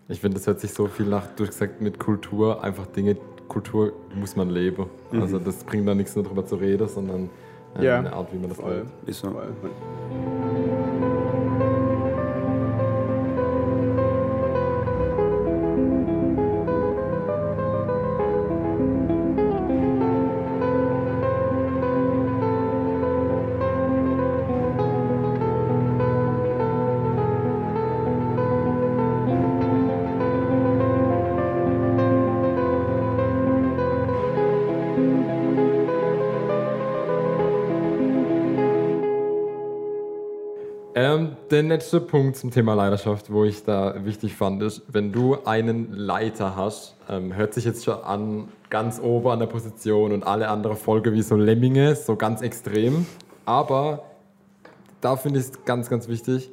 Ich 0.09 0.21
finde, 0.21 0.39
das 0.39 0.47
hört 0.49 0.59
sich 0.59 0.73
so 0.73 0.89
viel 0.89 1.07
nach, 1.07 1.29
du 1.37 1.45
hast 1.45 1.53
gesagt, 1.53 1.81
mit 1.81 2.01
Kultur, 2.01 2.65
einfach 2.65 2.87
Dinge, 2.87 3.17
Kultur 3.51 3.93
muss 4.15 4.35
man 4.37 4.49
leben. 4.49 4.87
Also 5.13 5.39
das 5.39 5.63
bringt 5.65 5.87
da 5.87 5.95
nichts 5.95 6.15
nur 6.17 6.25
drüber 6.25 6.47
zu 6.47 6.55
reden, 6.57 6.89
sondern 6.89 7.29
äh, 7.79 7.85
Ja, 7.85 7.99
eine 7.99 8.13
Art, 8.13 8.33
wie 8.33 8.39
man 8.39 8.49
das 8.49 8.59
Voll. 8.59 8.77
lebt. 8.77 9.09
Ist 9.09 9.21
so. 9.21 9.31
Voll. 9.31 9.49
Der 41.51 41.65
letzte 41.65 42.01
Punkt 42.01 42.37
zum 42.37 42.51
Thema 42.53 42.75
Leiterschaft, 42.75 43.33
wo 43.33 43.45
ich 43.45 43.65
da 43.65 44.05
wichtig 44.05 44.37
fand, 44.37 44.63
ist, 44.63 44.83
wenn 44.89 45.11
du 45.11 45.39
einen 45.45 45.93
Leiter 45.93 46.55
hast, 46.55 46.97
ähm, 47.09 47.35
hört 47.35 47.55
sich 47.55 47.65
jetzt 47.65 47.85
schon 47.85 47.99
an, 48.05 48.49
ganz 48.71 49.01
oben 49.01 49.29
an 49.31 49.41
der 49.41 49.47
Position 49.47 50.13
und 50.13 50.25
alle 50.25 50.49
andere 50.49 50.77
Folge 50.77 51.13
wie 51.13 51.23
so 51.23 51.37
Lemminge, 51.37 51.97
so 51.97 52.15
ganz 52.15 52.41
extrem. 52.41 53.05
Aber 53.47 54.05
da 55.01 55.17
finde 55.17 55.41
ich 55.41 55.47
es 55.47 55.65
ganz, 55.65 55.91
ganz 55.91 56.07
wichtig, 56.07 56.51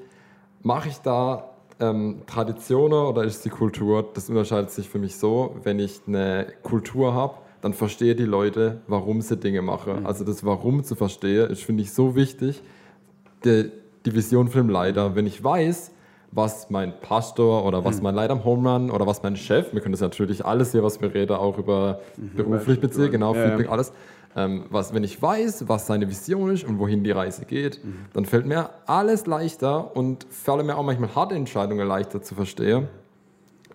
mache 0.63 0.89
ich 0.89 0.97
da 0.97 1.51
ähm, 1.79 2.23
Traditionen 2.25 3.05
oder 3.05 3.23
ist 3.23 3.45
die 3.45 3.49
Kultur? 3.49 4.09
Das 4.15 4.29
unterscheidet 4.29 4.71
sich 4.71 4.89
für 4.89 4.99
mich 4.99 5.17
so, 5.17 5.55
wenn 5.63 5.77
ich 5.77 6.01
eine 6.07 6.47
Kultur 6.63 7.13
habe, 7.13 7.35
dann 7.61 7.73
verstehe 7.73 8.15
die 8.15 8.25
Leute, 8.25 8.81
warum 8.87 9.21
sie 9.21 9.37
Dinge 9.37 9.61
machen. 9.61 10.07
Also 10.07 10.23
das 10.23 10.43
Warum 10.43 10.83
zu 10.83 10.95
verstehen, 10.95 11.51
ist, 11.51 11.63
finde 11.63 11.83
ich, 11.83 11.93
so 11.93 12.15
wichtig 12.15 12.63
die, 13.43 13.71
die 14.07 14.15
Vision 14.15 14.47
von 14.47 14.61
dem 14.61 14.69
Leiter. 14.69 15.15
Wenn 15.15 15.27
ich 15.27 15.43
weiß, 15.43 15.91
was 16.31 16.69
mein 16.69 16.93
Pastor 16.99 17.65
oder 17.65 17.85
was 17.85 18.01
mein 18.01 18.15
Leiter 18.15 18.33
am 18.33 18.43
Home 18.43 18.69
Run 18.69 18.91
oder 18.91 19.07
was 19.07 19.23
mein 19.23 19.35
Chef, 19.35 19.73
wir 19.73 19.81
können 19.81 19.93
das 19.93 20.01
natürlich 20.01 20.45
alles 20.45 20.71
hier, 20.71 20.83
was 20.83 21.01
wir 21.01 21.13
reden, 21.13 21.35
auch 21.35 21.57
über 21.57 21.99
beruflich 22.35 22.79
beziehen, 22.79 23.11
genau, 23.11 23.33
Ja, 23.33 23.41
ja. 23.41 23.49
Feedback, 23.49 23.69
alles. 23.71 23.93
Ähm, 24.35 24.65
was, 24.69 24.93
wenn 24.93 25.03
ich 25.03 25.19
weiß, 25.21 25.67
was 25.67 25.87
seine 25.87 26.07
Vision 26.09 26.51
ist 26.51 26.63
und 26.63 26.79
wohin 26.79 27.03
die 27.03 27.11
Reise 27.11 27.45
geht, 27.45 27.79
dann 28.13 28.25
fällt 28.25 28.45
mir 28.45 28.69
alles 28.85 29.25
leichter 29.25 29.95
und 29.95 30.27
fällt 30.29 30.65
mir 30.65 30.77
auch 30.77 30.83
manchmal 30.83 31.15
harte 31.15 31.35
Entscheidungen 31.35 31.87
leichter 31.87 32.21
zu 32.21 32.35
verstehen. 32.35 32.87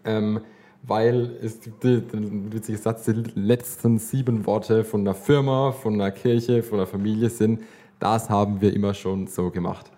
Ähm, 0.04 0.40
weil 0.84 1.36
es 1.42 1.60
gibt 1.60 1.84
den 1.84 2.52
witzigen 2.52 2.80
Satz, 2.80 3.04
die 3.04 3.24
letzten 3.34 3.98
sieben 3.98 4.46
Worte 4.46 4.84
von 4.84 5.02
einer 5.02 5.14
Firma, 5.14 5.72
von 5.72 5.94
einer 5.94 6.10
Kirche, 6.10 6.62
von 6.62 6.78
einer 6.78 6.86
Familie 6.86 7.30
sind, 7.30 7.60
das 7.98 8.28
haben 8.28 8.60
wir 8.60 8.74
immer 8.74 8.94
schon 8.94 9.28
so 9.28 9.50
gemacht. 9.50 9.90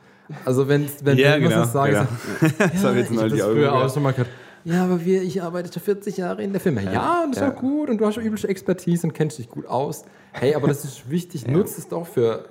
Also 0.45 0.69
wenn, 0.69 0.87
wenn 1.03 1.19
Ja, 1.19 1.37
ich 1.37 1.43
genau, 1.45 1.65
so 1.65 1.71
sage, 1.73 1.93
genau. 1.93 2.07
so, 2.41 2.47
Das 2.59 2.85
habe 2.85 3.01
ich 3.01 3.11
jetzt 3.11 3.21
hab 3.23 3.29
das 3.31 3.41
auch 3.43 3.51
früher 3.51 3.73
auch 3.75 3.93
schon 3.93 4.03
mal 4.03 4.13
gehört. 4.13 4.29
Ja, 4.67 4.85
aber 4.85 5.05
wir, 5.05 5.23
ich 5.23 5.43
arbeite 5.43 5.71
schon 5.71 5.83
40 5.83 6.17
Jahre 6.17 6.43
in 6.43 6.53
der 6.53 6.61
Firma. 6.61 6.81
Ja, 6.81 7.23
und 7.25 7.35
das 7.35 7.43
ja. 7.43 7.49
ist 7.49 7.55
auch 7.57 7.61
gut 7.61 7.91
und 7.91 7.99
du 7.99 8.07
hast 8.07 8.15
schon 8.15 8.25
übliche 8.25 8.49
Expertise 8.49 9.07
und 9.07 9.13
kennst 9.13 9.39
dich 9.39 9.51
gut 9.51 9.67
aus. 9.67 10.05
Hey, 10.33 10.55
aber 10.55 10.69
das 10.69 10.85
ist 10.87 11.11
wichtig, 11.11 11.47
nutzt 11.47 11.79
es 11.79 11.87
doch 11.89 12.07
für 12.07 12.47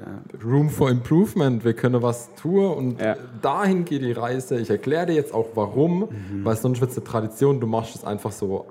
Room 0.45 0.69
for 0.69 0.91
Improvement. 0.91 1.65
Wir 1.65 1.73
können 1.73 2.03
was 2.03 2.29
tun 2.35 2.65
und 2.71 3.01
Ja. 3.01 3.15
dahin 3.41 3.83
geht 3.83 4.03
die 4.03 4.11
Reise. 4.11 4.59
Ich 4.59 4.69
erkläre 4.69 5.07
dir 5.07 5.13
jetzt 5.15 5.33
auch 5.33 5.47
warum, 5.55 6.07
weil 6.43 6.55
sonst 6.55 6.81
wird 6.81 6.91
es 6.91 6.97
eine 6.97 7.03
Tradition. 7.05 7.59
Du 7.59 7.65
machst 7.65 7.95
es 7.95 8.03
einfach 8.03 8.31
so, 8.31 8.67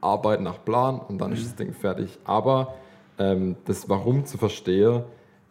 Arbeit 0.00 0.40
nach 0.40 0.64
Plan 0.64 1.00
und 1.00 1.18
dann 1.18 1.32
ist 1.32 1.44
das 1.44 1.56
Ding 1.56 1.72
fertig. 1.72 2.18
Aber 2.24 2.74
ähm, 3.18 3.56
das 3.64 3.88
Warum 3.88 4.24
zu 4.26 4.38
verstehen, 4.38 5.02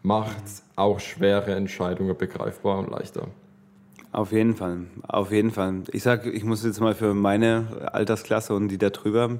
macht 0.06 0.44
auch 0.76 1.00
schwere 1.00 1.56
Entscheidungen 1.56 2.16
begreifbar 2.16 2.80
und 2.80 2.92
leichter. 2.92 3.28
Auf 4.12 4.32
jeden 4.32 4.56
Fall, 4.56 4.86
auf 5.08 5.32
jeden 5.32 5.52
Fall. 5.52 5.82
Ich 5.92 6.04
sag, 6.04 6.26
ich 6.26 6.44
muss 6.46 6.64
jetzt 6.64 6.80
mal 6.80 6.96
für 6.96 7.14
meine 7.14 7.90
Altersklasse 7.92 8.54
und 8.54 8.70
die 8.70 8.78
da 8.78 8.90
drüber 8.90 9.40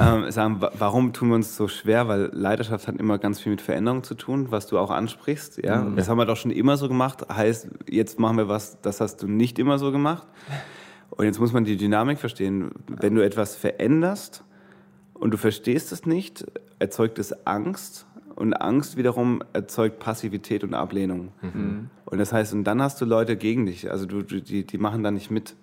ähm, 0.00 0.30
sagen, 0.30 0.60
wa- 0.60 0.72
warum 0.76 1.12
tun 1.12 1.28
wir 1.28 1.34
uns 1.36 1.56
so 1.56 1.68
schwer? 1.68 2.08
Weil 2.08 2.30
Leidenschaft 2.32 2.88
hat 2.88 2.96
immer 2.96 3.18
ganz 3.18 3.40
viel 3.40 3.50
mit 3.52 3.60
Veränderung 3.60 4.02
zu 4.02 4.14
tun, 4.14 4.46
was 4.50 4.66
du 4.66 4.78
auch 4.78 4.90
ansprichst. 4.90 5.62
Ja, 5.64 5.82
das 5.94 6.08
haben 6.08 6.18
wir 6.18 6.24
doch 6.24 6.36
schon 6.36 6.50
immer 6.50 6.76
so 6.76 6.88
gemacht. 6.88 7.26
Heißt, 7.32 7.68
jetzt 7.88 8.18
machen 8.18 8.38
wir 8.38 8.48
was, 8.48 8.80
das 8.80 9.00
hast 9.00 9.22
du 9.22 9.28
nicht 9.28 9.58
immer 9.60 9.78
so 9.78 9.92
gemacht. 9.92 10.26
Und 11.10 11.26
jetzt 11.26 11.38
muss 11.38 11.52
man 11.52 11.64
die 11.64 11.76
Dynamik 11.76 12.18
verstehen. 12.18 12.70
Wenn 12.88 13.14
du 13.14 13.22
etwas 13.24 13.54
veränderst 13.54 14.42
und 15.14 15.32
du 15.32 15.36
verstehst 15.36 15.92
es 15.92 16.06
nicht, 16.06 16.44
erzeugt 16.80 17.18
es 17.20 17.46
Angst. 17.46 18.06
Und 18.34 18.54
Angst 18.54 18.96
wiederum 18.96 19.42
erzeugt 19.52 19.98
Passivität 19.98 20.64
und 20.64 20.74
Ablehnung. 20.74 21.28
Und 22.04 22.18
das 22.18 22.32
heißt, 22.32 22.52
und 22.54 22.64
dann 22.64 22.82
hast 22.82 23.00
du 23.00 23.04
Leute 23.04 23.36
gegen 23.36 23.66
dich. 23.66 23.90
Also 23.90 24.06
du, 24.06 24.22
die, 24.22 24.66
die 24.66 24.78
machen 24.78 25.02
da 25.02 25.10
nicht 25.10 25.30
mit. 25.30 25.54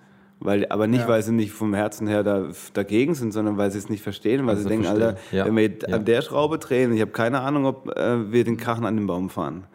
Weil, 0.41 0.67
aber 0.69 0.87
nicht, 0.87 1.01
Ja. 1.01 1.07
weil 1.09 1.21
sie 1.21 1.33
nicht 1.33 1.51
vom 1.51 1.73
Herzen 1.73 2.07
her 2.07 2.23
da, 2.23 2.47
dagegen 2.73 3.13
sind, 3.13 3.33
sondern 3.33 3.57
weil 3.57 3.71
sie 3.71 3.77
es 3.77 3.89
nicht 3.89 4.01
verstehen, 4.01 4.43
weil 4.45 4.51
Also 4.51 4.63
sie 4.63 4.69
denken, 4.69 4.85
verstehen. 4.85 5.07
Alter, 5.07 5.19
Ja. 5.35 5.45
wenn 5.45 5.57
wir 5.57 5.69
Ja. 5.89 5.95
an 5.97 6.05
der 6.05 6.21
Schraube 6.21 6.59
drehen, 6.59 6.93
ich 6.93 7.01
habe 7.01 7.11
keine 7.11 7.41
Ahnung, 7.41 7.65
ob 7.65 7.93
äh, 7.97 8.31
wir 8.31 8.45
den 8.45 8.55
Krachen 8.55 8.85
an 8.85 8.95
den 8.95 9.05
Baum 9.05 9.29
fahren. 9.29 9.65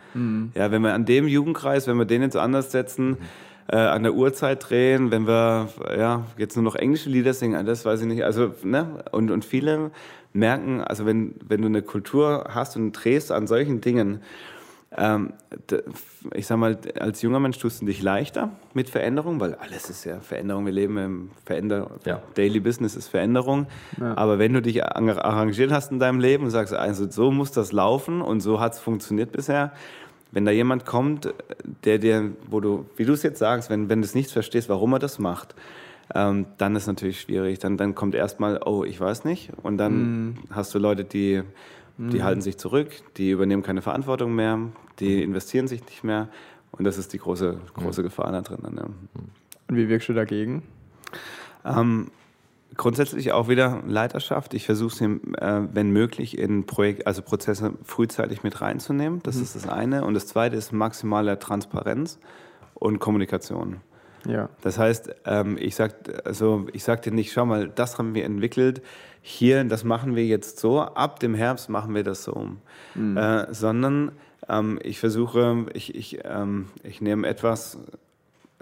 Ja, 0.55 0.71
wenn 0.71 0.81
wir 0.83 0.95
an 0.95 1.05
dem 1.05 1.27
Jugendkreis, 1.29 1.87
wenn 1.89 1.99
wir 1.99 2.05
den 2.07 2.23
jetzt 2.23 2.37
anders 2.37 2.71
setzen, 2.73 3.19
äh, 3.67 3.77
an 3.77 4.05
der 4.05 4.15
Uhrzeit 4.15 4.71
drehen, 4.71 5.11
wenn 5.11 5.27
wir 5.27 5.69
ja, 5.99 6.25
jetzt 6.39 6.55
nur 6.57 6.63
noch 6.63 6.77
englische 6.77 7.11
Lieder 7.11 7.35
singen, 7.35 7.67
das 7.67 7.85
weiß 7.85 8.01
ich 8.03 8.07
nicht. 8.07 8.23
Also, 8.25 8.55
ne? 8.63 9.05
Und, 9.11 9.31
und 9.33 9.45
viele 9.45 9.91
merken, 10.35 10.83
also 10.83 11.07
wenn, 11.07 11.35
wenn 11.49 11.63
du 11.63 11.69
eine 11.69 11.81
Kultur 11.83 12.47
hast 12.51 12.77
und 12.77 12.93
drehst 12.93 13.33
an 13.33 13.47
solchen 13.47 13.81
Dingen, 13.81 14.21
ähm, 14.97 15.33
ich 16.35 16.47
sag 16.47 16.59
mal, 16.59 16.79
als 17.01 17.21
junger 17.23 17.41
Mensch 17.41 17.59
tust 17.59 17.83
du 17.83 17.87
dich 17.87 18.01
leichter 18.03 18.51
mit 18.75 18.89
Veränderung, 18.91 19.41
weil 19.41 19.55
alles 19.55 19.91
ist 19.91 20.05
ja 20.05 20.21
Veränderung. 20.21 20.67
Wir 20.67 20.73
leben 20.73 20.99
im 20.99 21.31
Veränder 21.45 21.91
Ja. 22.05 22.23
Daily 22.35 22.61
Business 22.61 22.95
ist 22.95 23.09
Veränderung. 23.09 23.67
Aber 24.01 24.39
wenn 24.39 24.53
du 24.53 24.63
dich 24.63 24.85
ar- 24.85 25.25
arrangiert 25.25 25.73
hast 25.73 25.91
in 25.91 25.99
deinem 25.99 26.21
Leben 26.21 26.45
und 26.45 26.51
sagst, 26.51 26.73
also 26.75 27.11
so 27.11 27.33
muss 27.33 27.51
das 27.51 27.73
laufen 27.73 28.21
und 28.23 28.41
so 28.41 28.61
hat 28.61 28.75
es 28.75 28.79
funktioniert 28.79 29.33
bisher, 29.33 29.73
wenn 30.31 30.45
da 30.45 30.51
jemand 30.53 30.85
kommt, 30.85 31.33
der 31.85 31.99
dir, 31.99 32.31
wo 32.49 32.61
du, 32.61 32.87
wie 32.97 33.05
du 33.05 33.13
es 33.15 33.23
jetzt 33.25 33.39
sagst, 33.39 33.71
wenn, 33.71 33.89
wenn 33.89 34.01
du 34.01 34.05
es 34.05 34.15
nicht 34.15 34.31
verstehst, 34.31 34.69
warum 34.69 34.93
er 34.93 34.99
das 35.01 35.19
macht, 35.19 35.55
ähm, 36.15 36.47
dann 36.59 36.77
ist 36.77 36.87
natürlich 36.87 37.21
schwierig. 37.21 37.59
Dann, 37.61 37.77
dann 37.77 37.95
kommt 37.95 38.15
erstmal, 38.15 38.61
oh, 38.65 38.85
ich 38.85 39.01
weiß 39.01 39.25
nicht. 39.25 39.51
Und 39.63 39.79
dann 39.79 40.39
hast 40.51 40.75
du 40.75 40.79
Leute, 40.79 41.05
die, 41.05 41.43
die 41.97 42.23
halten 42.23 42.43
sich 42.43 42.59
zurück, 42.59 42.89
die 43.17 43.31
übernehmen 43.31 43.63
keine 43.63 43.83
Verantwortung 43.83 44.35
mehr, 44.35 44.59
die 45.01 45.23
investieren 45.23 45.69
sich 45.69 45.85
nicht 45.87 46.05
mehr. 46.05 46.29
Und 46.73 46.85
das 46.85 46.99
ist 46.99 47.13
die 47.13 47.19
große, 47.19 47.59
große 47.75 48.03
Gefahr 48.03 48.33
da 48.33 48.41
drin. 48.41 48.59
Ja. 48.77 48.85
Und 49.69 49.77
wie 49.77 49.89
wirkst 49.89 50.09
du 50.09 50.13
dagegen? 50.13 50.63
Ähm, 51.65 52.11
grundsätzlich 52.77 53.33
auch 53.33 53.49
wieder 53.49 53.83
Leiterschaft. 53.87 54.55
Ich 54.55 54.67
versuche 54.67 54.95
sie, 54.95 55.05
äh, 55.05 55.63
wenn 55.73 55.91
möglich, 55.91 56.37
in 56.37 56.67
Projekt, 56.67 57.07
also 57.07 57.23
Prozesse 57.23 57.75
frühzeitig 57.85 58.43
mit 58.43 58.61
reinzunehmen. 58.61 59.21
Das 59.23 59.37
mhm. 59.37 59.43
ist 59.43 59.55
das 59.55 59.69
eine. 59.69 60.05
Und 60.05 60.15
das 60.15 60.27
zweite 60.27 60.57
ist 60.57 60.73
maximale 60.73 61.39
Transparenz 61.39 62.19
und 62.75 62.99
Kommunikation. 62.99 63.81
Ja. 64.27 64.49
Das 64.63 64.79
heißt, 64.79 65.15
ähm, 65.27 65.57
ich 65.61 65.75
sag, 65.75 65.95
also 66.27 66.67
ich 66.73 66.85
sag 66.85 67.03
dir 67.03 67.13
nicht, 67.13 67.33
schau 67.33 67.47
mal, 67.47 67.69
das 67.69 67.99
haben 67.99 68.15
wir 68.15 68.25
entwickelt. 68.25 68.83
Hier, 69.23 69.65
das 69.65 69.85
machen 69.85 70.17
wir 70.17 70.25
jetzt 70.25 70.59
so. 70.59 70.81
Ab 70.81 71.21
dem 71.21 71.35
Herbst 71.35 71.69
machen 71.69 71.95
wir 71.95 72.05
das 72.05 72.25
so. 72.25 72.51
Mhm. 72.95 73.17
Äh, 73.17 73.53
sondern 73.53 74.13
ähm, 74.49 74.79
ich 74.83 74.99
versuche, 74.99 75.67
ich, 75.73 75.95
ich, 75.95 76.19
ähm, 76.25 76.67
ich 76.83 77.01
nehme 77.01 77.27
etwas 77.27 77.79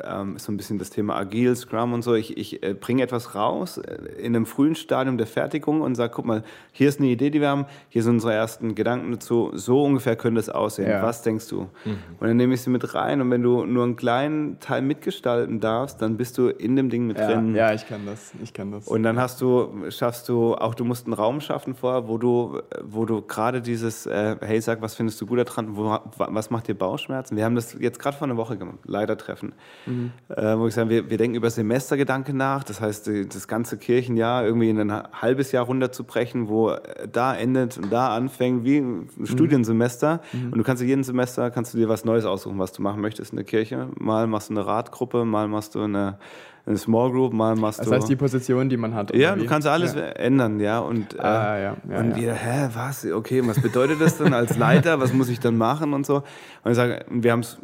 ähm, 0.04 0.38
so 0.38 0.52
ein 0.52 0.56
bisschen 0.56 0.78
das 0.78 0.90
Thema 0.90 1.16
Agil, 1.16 1.54
Scrum 1.56 1.92
und 1.92 2.02
so. 2.02 2.14
Ich, 2.14 2.36
ich 2.36 2.62
äh, 2.62 2.74
bringe 2.74 3.02
etwas 3.02 3.34
raus 3.34 3.78
äh, 3.78 3.96
in 4.18 4.34
einem 4.34 4.46
frühen 4.46 4.74
Stadium 4.74 5.18
der 5.18 5.26
Fertigung 5.26 5.80
und 5.80 5.94
sage, 5.94 6.12
guck 6.14 6.24
mal, 6.24 6.42
hier 6.72 6.88
ist 6.88 7.00
eine 7.00 7.08
Idee, 7.08 7.30
die 7.30 7.40
wir 7.40 7.48
haben, 7.48 7.66
hier 7.88 8.02
sind 8.02 8.14
unsere 8.14 8.34
ersten 8.34 8.74
Gedanken 8.74 9.12
dazu, 9.12 9.50
so 9.54 9.82
ungefähr 9.82 10.16
könnte 10.16 10.40
es 10.40 10.48
aussehen. 10.48 10.90
Ja. 10.90 11.02
Was 11.02 11.22
denkst 11.22 11.48
du? 11.48 11.68
Mhm. 11.84 11.98
Und 12.20 12.28
dann 12.28 12.36
nehme 12.36 12.54
ich 12.54 12.62
sie 12.62 12.70
mit 12.70 12.94
rein 12.94 13.20
und 13.20 13.30
wenn 13.30 13.42
du 13.42 13.64
nur 13.64 13.84
einen 13.84 13.96
kleinen 13.96 14.60
Teil 14.60 14.82
mitgestalten 14.82 15.60
darfst, 15.60 16.00
dann 16.02 16.16
bist 16.16 16.38
du 16.38 16.48
in 16.48 16.76
dem 16.76 16.90
Ding 16.90 17.06
mit 17.06 17.18
ja, 17.18 17.26
drin. 17.26 17.54
Ja, 17.54 17.72
ich 17.72 17.86
kann 17.86 18.06
das, 18.06 18.32
ich 18.42 18.52
kann 18.52 18.72
das. 18.72 18.88
Und 18.88 19.02
dann 19.02 19.18
hast 19.18 19.40
du, 19.40 19.90
schaffst 19.90 20.28
du, 20.28 20.54
auch 20.54 20.74
du 20.74 20.84
musst 20.84 21.06
einen 21.06 21.14
Raum 21.14 21.40
schaffen 21.40 21.74
vorher, 21.74 22.08
wo 22.08 22.18
du, 22.18 22.60
wo 22.82 23.04
du 23.04 23.22
gerade 23.22 23.60
dieses, 23.60 24.06
äh, 24.06 24.36
hey, 24.40 24.60
sag, 24.60 24.82
was 24.82 24.94
findest 24.94 25.20
du 25.20 25.26
gut 25.26 25.38
daran, 25.38 25.76
wo, 25.76 25.98
was 26.16 26.50
macht 26.50 26.68
dir 26.68 26.74
Bauchschmerzen? 26.74 27.36
Wir 27.36 27.44
haben 27.44 27.54
das 27.54 27.76
jetzt 27.78 27.98
gerade 27.98 28.16
vor 28.16 28.26
einer 28.26 28.36
Woche 28.36 28.56
gemacht, 28.56 28.78
leider 28.84 29.16
treffen. 29.16 29.52
Mhm. 29.86 29.91
Äh, 30.28 30.58
wo 30.58 30.66
ich 30.66 30.74
sage, 30.74 30.90
wir, 30.90 31.10
wir 31.10 31.18
denken 31.18 31.36
über 31.36 31.50
Semestergedanke 31.50 32.34
nach. 32.34 32.64
Das 32.64 32.80
heißt, 32.80 33.10
das 33.28 33.48
ganze 33.48 33.78
Kirchenjahr 33.78 34.44
irgendwie 34.44 34.70
in 34.70 34.78
ein 34.78 35.02
halbes 35.12 35.52
Jahr 35.52 35.64
runterzubrechen, 35.64 36.48
wo 36.48 36.76
da 37.10 37.34
endet 37.34 37.78
und 37.78 37.92
da 37.92 38.14
anfängt, 38.14 38.64
wie 38.64 38.78
ein 38.78 39.08
mhm. 39.16 39.26
Studiensemester. 39.26 40.20
Mhm. 40.32 40.52
Und 40.52 40.58
du 40.58 40.64
kannst 40.64 40.82
jeden 40.82 41.04
Semester 41.04 41.50
kannst 41.50 41.74
du 41.74 41.78
dir 41.78 41.88
was 41.88 42.04
Neues 42.04 42.24
aussuchen, 42.24 42.58
was 42.58 42.72
du 42.72 42.82
machen 42.82 43.00
möchtest 43.00 43.32
in 43.32 43.36
der 43.36 43.46
Kirche. 43.46 43.88
Mal 43.98 44.26
machst 44.26 44.50
du 44.50 44.54
eine 44.54 44.66
Radgruppe, 44.66 45.24
mal 45.24 45.48
machst 45.48 45.74
du 45.74 45.82
eine 45.82 46.18
eine 46.64 46.78
Small 46.78 47.10
Group, 47.10 47.32
mal 47.32 47.56
machst 47.56 47.80
das 47.80 47.86
du. 47.86 47.90
Das 47.90 48.00
heißt 48.02 48.10
die 48.10 48.16
Position, 48.16 48.68
die 48.68 48.76
man 48.76 48.94
hat. 48.94 49.14
Ja, 49.14 49.34
du 49.34 49.46
kannst 49.46 49.66
alles 49.66 49.94
ja. 49.94 50.02
ändern, 50.02 50.60
ja. 50.60 50.78
Und, 50.78 51.14
äh, 51.14 51.20
ah, 51.20 51.58
ja, 51.58 51.76
ja, 51.90 51.98
und 51.98 52.16
wieder, 52.16 52.34
hä, 52.34 52.68
was? 52.72 53.04
Okay, 53.04 53.42
was 53.44 53.60
bedeutet 53.60 54.00
das 54.00 54.18
denn 54.18 54.32
als 54.32 54.56
Leiter? 54.56 55.00
was 55.00 55.12
muss 55.12 55.28
ich 55.28 55.40
dann 55.40 55.56
machen 55.56 55.92
und 55.92 56.06
so? 56.06 56.22
Und 56.62 56.70
ich 56.70 56.76
sage, 56.76 57.04
wir 57.10 57.32
haben 57.32 57.40
es 57.40 57.58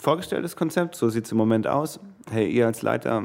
vorgestellt, 0.00 0.44
das 0.44 0.56
Konzept, 0.56 0.96
so 0.96 1.08
sieht 1.08 1.24
es 1.24 1.32
im 1.32 1.38
Moment 1.38 1.66
aus. 1.66 1.98
Hey, 2.30 2.50
ihr 2.50 2.66
als 2.66 2.82
Leiter, 2.82 3.24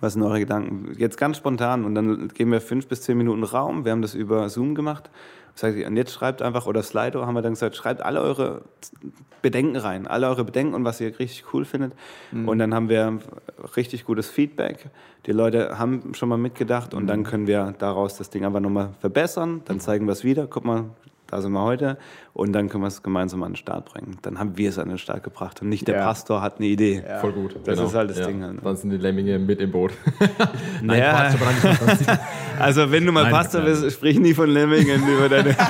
was 0.00 0.12
sind 0.12 0.22
eure 0.22 0.38
Gedanken? 0.38 0.92
Jetzt 0.96 1.16
ganz 1.16 1.36
spontan 1.36 1.84
und 1.84 1.94
dann 1.96 2.28
geben 2.28 2.52
wir 2.52 2.60
fünf 2.60 2.86
bis 2.86 3.02
zehn 3.02 3.18
Minuten 3.18 3.42
Raum. 3.42 3.84
Wir 3.84 3.92
haben 3.92 4.02
das 4.02 4.14
über 4.14 4.48
Zoom 4.48 4.74
gemacht. 4.74 5.10
Und 5.62 5.96
jetzt 5.96 6.12
schreibt 6.12 6.42
einfach, 6.42 6.66
oder 6.66 6.82
Slido 6.82 7.26
haben 7.26 7.34
wir 7.34 7.42
dann 7.42 7.52
gesagt, 7.52 7.76
schreibt 7.76 8.02
alle 8.02 8.20
eure 8.20 8.62
Bedenken 9.42 9.76
rein, 9.76 10.06
alle 10.06 10.28
eure 10.28 10.44
Bedenken 10.44 10.74
und 10.74 10.84
was 10.84 11.00
ihr 11.00 11.18
richtig 11.18 11.52
cool 11.52 11.64
findet. 11.64 11.92
Mhm. 12.32 12.48
Und 12.48 12.58
dann 12.58 12.74
haben 12.74 12.88
wir 12.88 13.18
richtig 13.76 14.04
gutes 14.04 14.28
Feedback. 14.28 14.90
Die 15.26 15.32
Leute 15.32 15.78
haben 15.78 16.14
schon 16.14 16.28
mal 16.28 16.38
mitgedacht 16.38 16.94
und 16.94 17.04
mhm. 17.04 17.08
dann 17.08 17.24
können 17.24 17.46
wir 17.46 17.74
daraus 17.78 18.16
das 18.16 18.30
Ding 18.30 18.44
einfach 18.44 18.60
nochmal 18.60 18.90
verbessern. 19.00 19.62
Dann 19.64 19.80
zeigen 19.80 20.06
wir 20.06 20.12
es 20.12 20.24
wieder. 20.24 20.46
Guck 20.46 20.64
mal, 20.64 20.84
da 21.30 21.40
sind 21.40 21.52
wir 21.52 21.62
heute 21.62 21.96
und 22.32 22.52
dann 22.52 22.68
können 22.68 22.82
wir 22.82 22.88
es 22.88 23.02
gemeinsam 23.02 23.42
an 23.42 23.52
den 23.52 23.56
Start 23.56 23.86
bringen. 23.86 24.18
Dann 24.22 24.38
haben 24.38 24.56
wir 24.56 24.68
es 24.68 24.78
an 24.78 24.88
den 24.88 24.98
Start 24.98 25.22
gebracht 25.22 25.62
und 25.62 25.68
nicht 25.68 25.86
der 25.88 25.96
ja. 25.96 26.04
Pastor 26.04 26.42
hat 26.42 26.58
eine 26.58 26.66
Idee. 26.66 27.02
Ja. 27.06 27.18
Voll 27.18 27.32
gut. 27.32 27.56
Das 27.64 27.76
genau. 27.76 27.88
ist 27.88 27.94
halt 27.94 28.10
das 28.10 28.18
ja. 28.18 28.26
Ding. 28.26 28.42
Halt. 28.42 28.58
Dann 28.64 28.76
sind 28.76 28.90
die 28.90 28.96
Lemminge 28.96 29.38
mit 29.38 29.60
im 29.60 29.70
Boot. 29.70 29.92
Nein, 30.82 30.98
ja. 30.98 31.30
also 32.58 32.90
wenn 32.90 33.04
du 33.04 33.12
mal 33.12 33.24
nein, 33.24 33.32
Pastor 33.32 33.62
nein. 33.62 33.70
bist, 33.70 33.92
sprich 33.96 34.18
nie 34.18 34.34
von 34.34 34.48
Lemmingen 34.48 35.06
über 35.08 35.28
deine. 35.28 35.56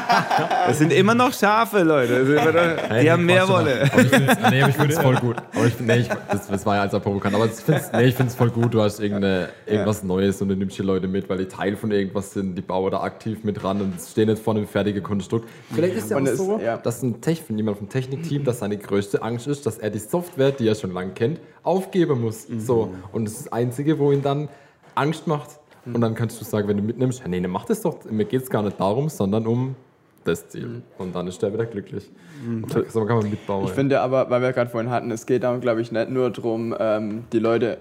Es 0.69 0.79
sind 0.79 0.93
immer 0.93 1.15
noch 1.15 1.33
Schafe, 1.33 1.83
Leute. 1.83 2.25
Die 2.25 2.95
hey, 2.95 3.07
haben 3.07 3.25
mehr 3.25 3.49
Wolle. 3.49 3.91
nee, 4.51 4.61
ich 4.61 4.77
finde 4.77 4.95
es 4.95 5.01
voll 5.01 5.17
gut. 5.17 5.37
Aber 5.55 5.67
ich, 5.67 5.81
nee, 5.81 5.97
ich, 5.99 6.09
das, 6.31 6.47
das, 6.47 6.67
war 6.67 6.77
ja 6.77 6.83
als 6.83 6.93
provokant. 6.93 7.35
Aber 7.35 7.47
ich 7.47 7.53
finde 7.53 7.81
es 7.81 7.93
nee, 7.93 8.29
voll 8.37 8.51
gut. 8.51 8.73
Du 8.73 8.81
hast 8.81 9.01
irgendwas 9.01 10.05
Neues 10.05 10.41
und 10.43 10.49
du 10.49 10.55
nimmst 10.57 10.79
die 10.79 10.83
Leute 10.83 11.09
mit, 11.09 11.29
weil 11.29 11.39
die 11.39 11.49
Teil 11.49 11.77
von 11.77 11.91
irgendwas 11.91 12.33
sind. 12.33 12.55
Die 12.55 12.63
bauen 12.63 12.91
da 12.91 13.01
aktiv 13.01 13.43
mit 13.43 13.63
dran 13.63 13.81
und 13.81 13.95
stehen 14.01 14.29
jetzt 14.29 14.43
vor 14.43 14.55
einem 14.55 14.67
fertigen 14.67 15.03
Konstrukt. 15.03 15.49
Vielleicht 15.73 15.97
ist 15.97 16.11
ja 16.11 16.19
auch 16.19 16.27
so, 16.27 16.59
ja. 16.59 16.77
dass 16.77 17.03
ein 17.03 17.21
Tech, 17.21 17.43
jemand 17.49 17.79
vom 17.79 17.89
Technikteam, 17.89 18.45
dass 18.45 18.59
seine 18.59 18.77
größte 18.77 19.23
Angst 19.23 19.47
ist, 19.47 19.67
dass 19.67 19.79
er 19.79 19.91
die 19.91 19.99
Software, 19.99 20.51
die 20.51 20.67
er 20.67 20.75
schon 20.75 20.93
lange 20.93 21.13
kennt, 21.13 21.41
aufgeben 21.63 22.21
muss. 22.21 22.49
Mhm. 22.49 22.61
So. 22.61 22.95
Und 23.13 23.25
das 23.25 23.35
ist 23.35 23.47
das 23.47 23.53
Einzige, 23.53 23.99
wo 23.99 24.13
ihn 24.13 24.23
dann 24.23 24.49
Angst 24.95 25.27
macht. 25.27 25.51
Mhm. 25.85 25.95
Und 25.95 26.01
dann 26.01 26.15
kannst 26.15 26.41
du 26.41 26.45
sagen, 26.45 26.69
wenn 26.69 26.77
du 26.77 26.83
mitnimmst, 26.83 27.27
nee, 27.27 27.41
mach 27.47 27.65
das 27.65 27.83
doch, 27.83 28.05
mir 28.11 28.25
geht 28.25 28.43
es 28.43 28.51
gar 28.51 28.63
nicht 28.63 28.81
darum, 28.81 29.09
sondern 29.09 29.47
um 29.47 29.77
das 30.25 30.49
Ziel. 30.49 30.67
Mhm. 30.67 30.83
Und 30.99 31.15
dann 31.15 31.27
ist 31.27 31.41
der 31.41 31.53
wieder 31.53 31.67
glücklich. 31.67 32.11
Mhm. 32.45 32.67
So 32.89 33.05
kann 33.05 33.19
man 33.19 33.31
mitbauen. 33.31 33.65
Ich 33.65 33.73
finde 33.73 34.01
aber, 34.01 34.29
weil 34.31 34.43
wir 34.43 34.53
gerade 34.53 34.71
vorhin 34.71 34.91
hatten, 34.91 35.11
es 35.11 35.27
geht 35.27 35.45
darum, 35.45 35.61
glaube 35.61 35.81
ich, 35.81 35.93
nicht 35.93 36.11
nur 36.11 36.31
darum, 36.31 36.75
ähm, 36.79 37.25
die 37.33 37.39
Leute 37.39 37.79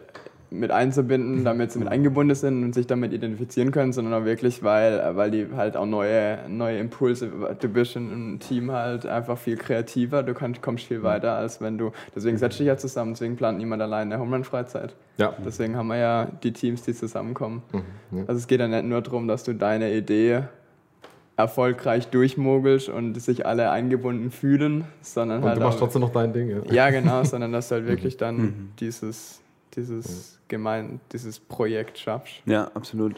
mit 0.51 0.71
einzubinden, 0.71 1.43
damit 1.45 1.71
sie 1.71 1.79
mit 1.79 1.88
eingebunden 1.88 2.35
sind 2.35 2.63
und 2.63 2.73
sich 2.73 2.88
damit 2.88 3.13
identifizieren 3.13 3.71
können, 3.71 3.93
sondern 3.93 4.13
auch 4.13 4.25
wirklich, 4.25 4.63
weil, 4.63 5.15
weil 5.15 5.31
die 5.31 5.47
halt 5.55 5.77
auch 5.77 5.85
neue, 5.85 6.39
neue 6.47 6.79
Impulse, 6.79 7.31
du 7.59 7.69
bist 7.69 7.95
in 7.95 8.12
einem 8.12 8.39
Team 8.39 8.71
halt 8.71 9.05
einfach 9.05 9.38
viel 9.38 9.57
kreativer, 9.57 10.23
du 10.23 10.33
kannst, 10.33 10.62
kommst 10.62 10.85
viel 10.85 11.03
weiter, 11.03 11.33
als 11.33 11.62
wenn 11.62 11.77
du, 11.77 11.91
deswegen 12.15 12.38
setzt 12.38 12.59
dich 12.59 12.67
ja 12.67 12.77
zusammen, 12.77 13.13
deswegen 13.13 13.35
plant 13.35 13.57
niemand 13.57 13.81
allein 13.81 14.12
eine 14.12 14.21
Homerun-Freizeit. 14.21 14.95
Ja. 15.17 15.33
Deswegen 15.45 15.75
haben 15.75 15.88
wir 15.88 15.97
ja 15.97 16.27
die 16.43 16.53
Teams, 16.53 16.81
die 16.83 16.93
zusammenkommen. 16.93 17.62
Mhm. 17.71 18.21
Also 18.27 18.39
es 18.39 18.47
geht 18.47 18.59
ja 18.59 18.67
nicht 18.67 18.85
nur 18.85 19.01
darum, 19.01 19.27
dass 19.27 19.43
du 19.43 19.53
deine 19.53 19.93
Idee 19.93 20.43
erfolgreich 21.39 22.07
durchmogelst 22.07 22.89
und 22.89 23.19
sich 23.21 23.45
alle 23.45 23.71
eingebunden 23.71 24.29
fühlen, 24.29 24.83
sondern 25.01 25.41
und 25.41 25.47
halt. 25.47 25.57
Du 25.57 25.63
machst 25.63 25.77
auch, 25.77 25.83
trotzdem 25.83 26.01
noch 26.01 26.12
dein 26.12 26.33
Ding, 26.33 26.49
ja. 26.49 26.73
Ja, 26.73 26.89
genau, 26.89 27.23
sondern 27.25 27.53
dass 27.53 27.69
du 27.69 27.75
halt 27.75 27.88
wirklich 27.88 28.17
dann 28.17 28.38
mhm. 28.38 28.69
dieses, 28.77 29.39
dieses 29.73 30.38
gemein 30.49 30.99
dieses 31.13 31.39
Projekt 31.39 31.97
schaffst. 31.97 32.41
Ja, 32.45 32.65
absolut. 32.73 33.15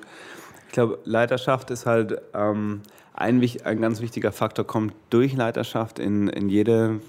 Ich 0.68 0.74
glaube, 0.74 1.00
Leiterschaft 1.04 1.72
ist 1.72 1.86
halt 1.86 2.22
ähm, 2.34 2.82
ein, 3.14 3.42
ein 3.64 3.82
ganz 3.82 4.02
wichtiger 4.02 4.32
Faktor, 4.32 4.66
kommt 4.66 4.94
durch 5.10 5.34
Leiterschaft 5.34 6.00
in, 6.00 6.28
in 6.28 6.50
jede 6.50 7.02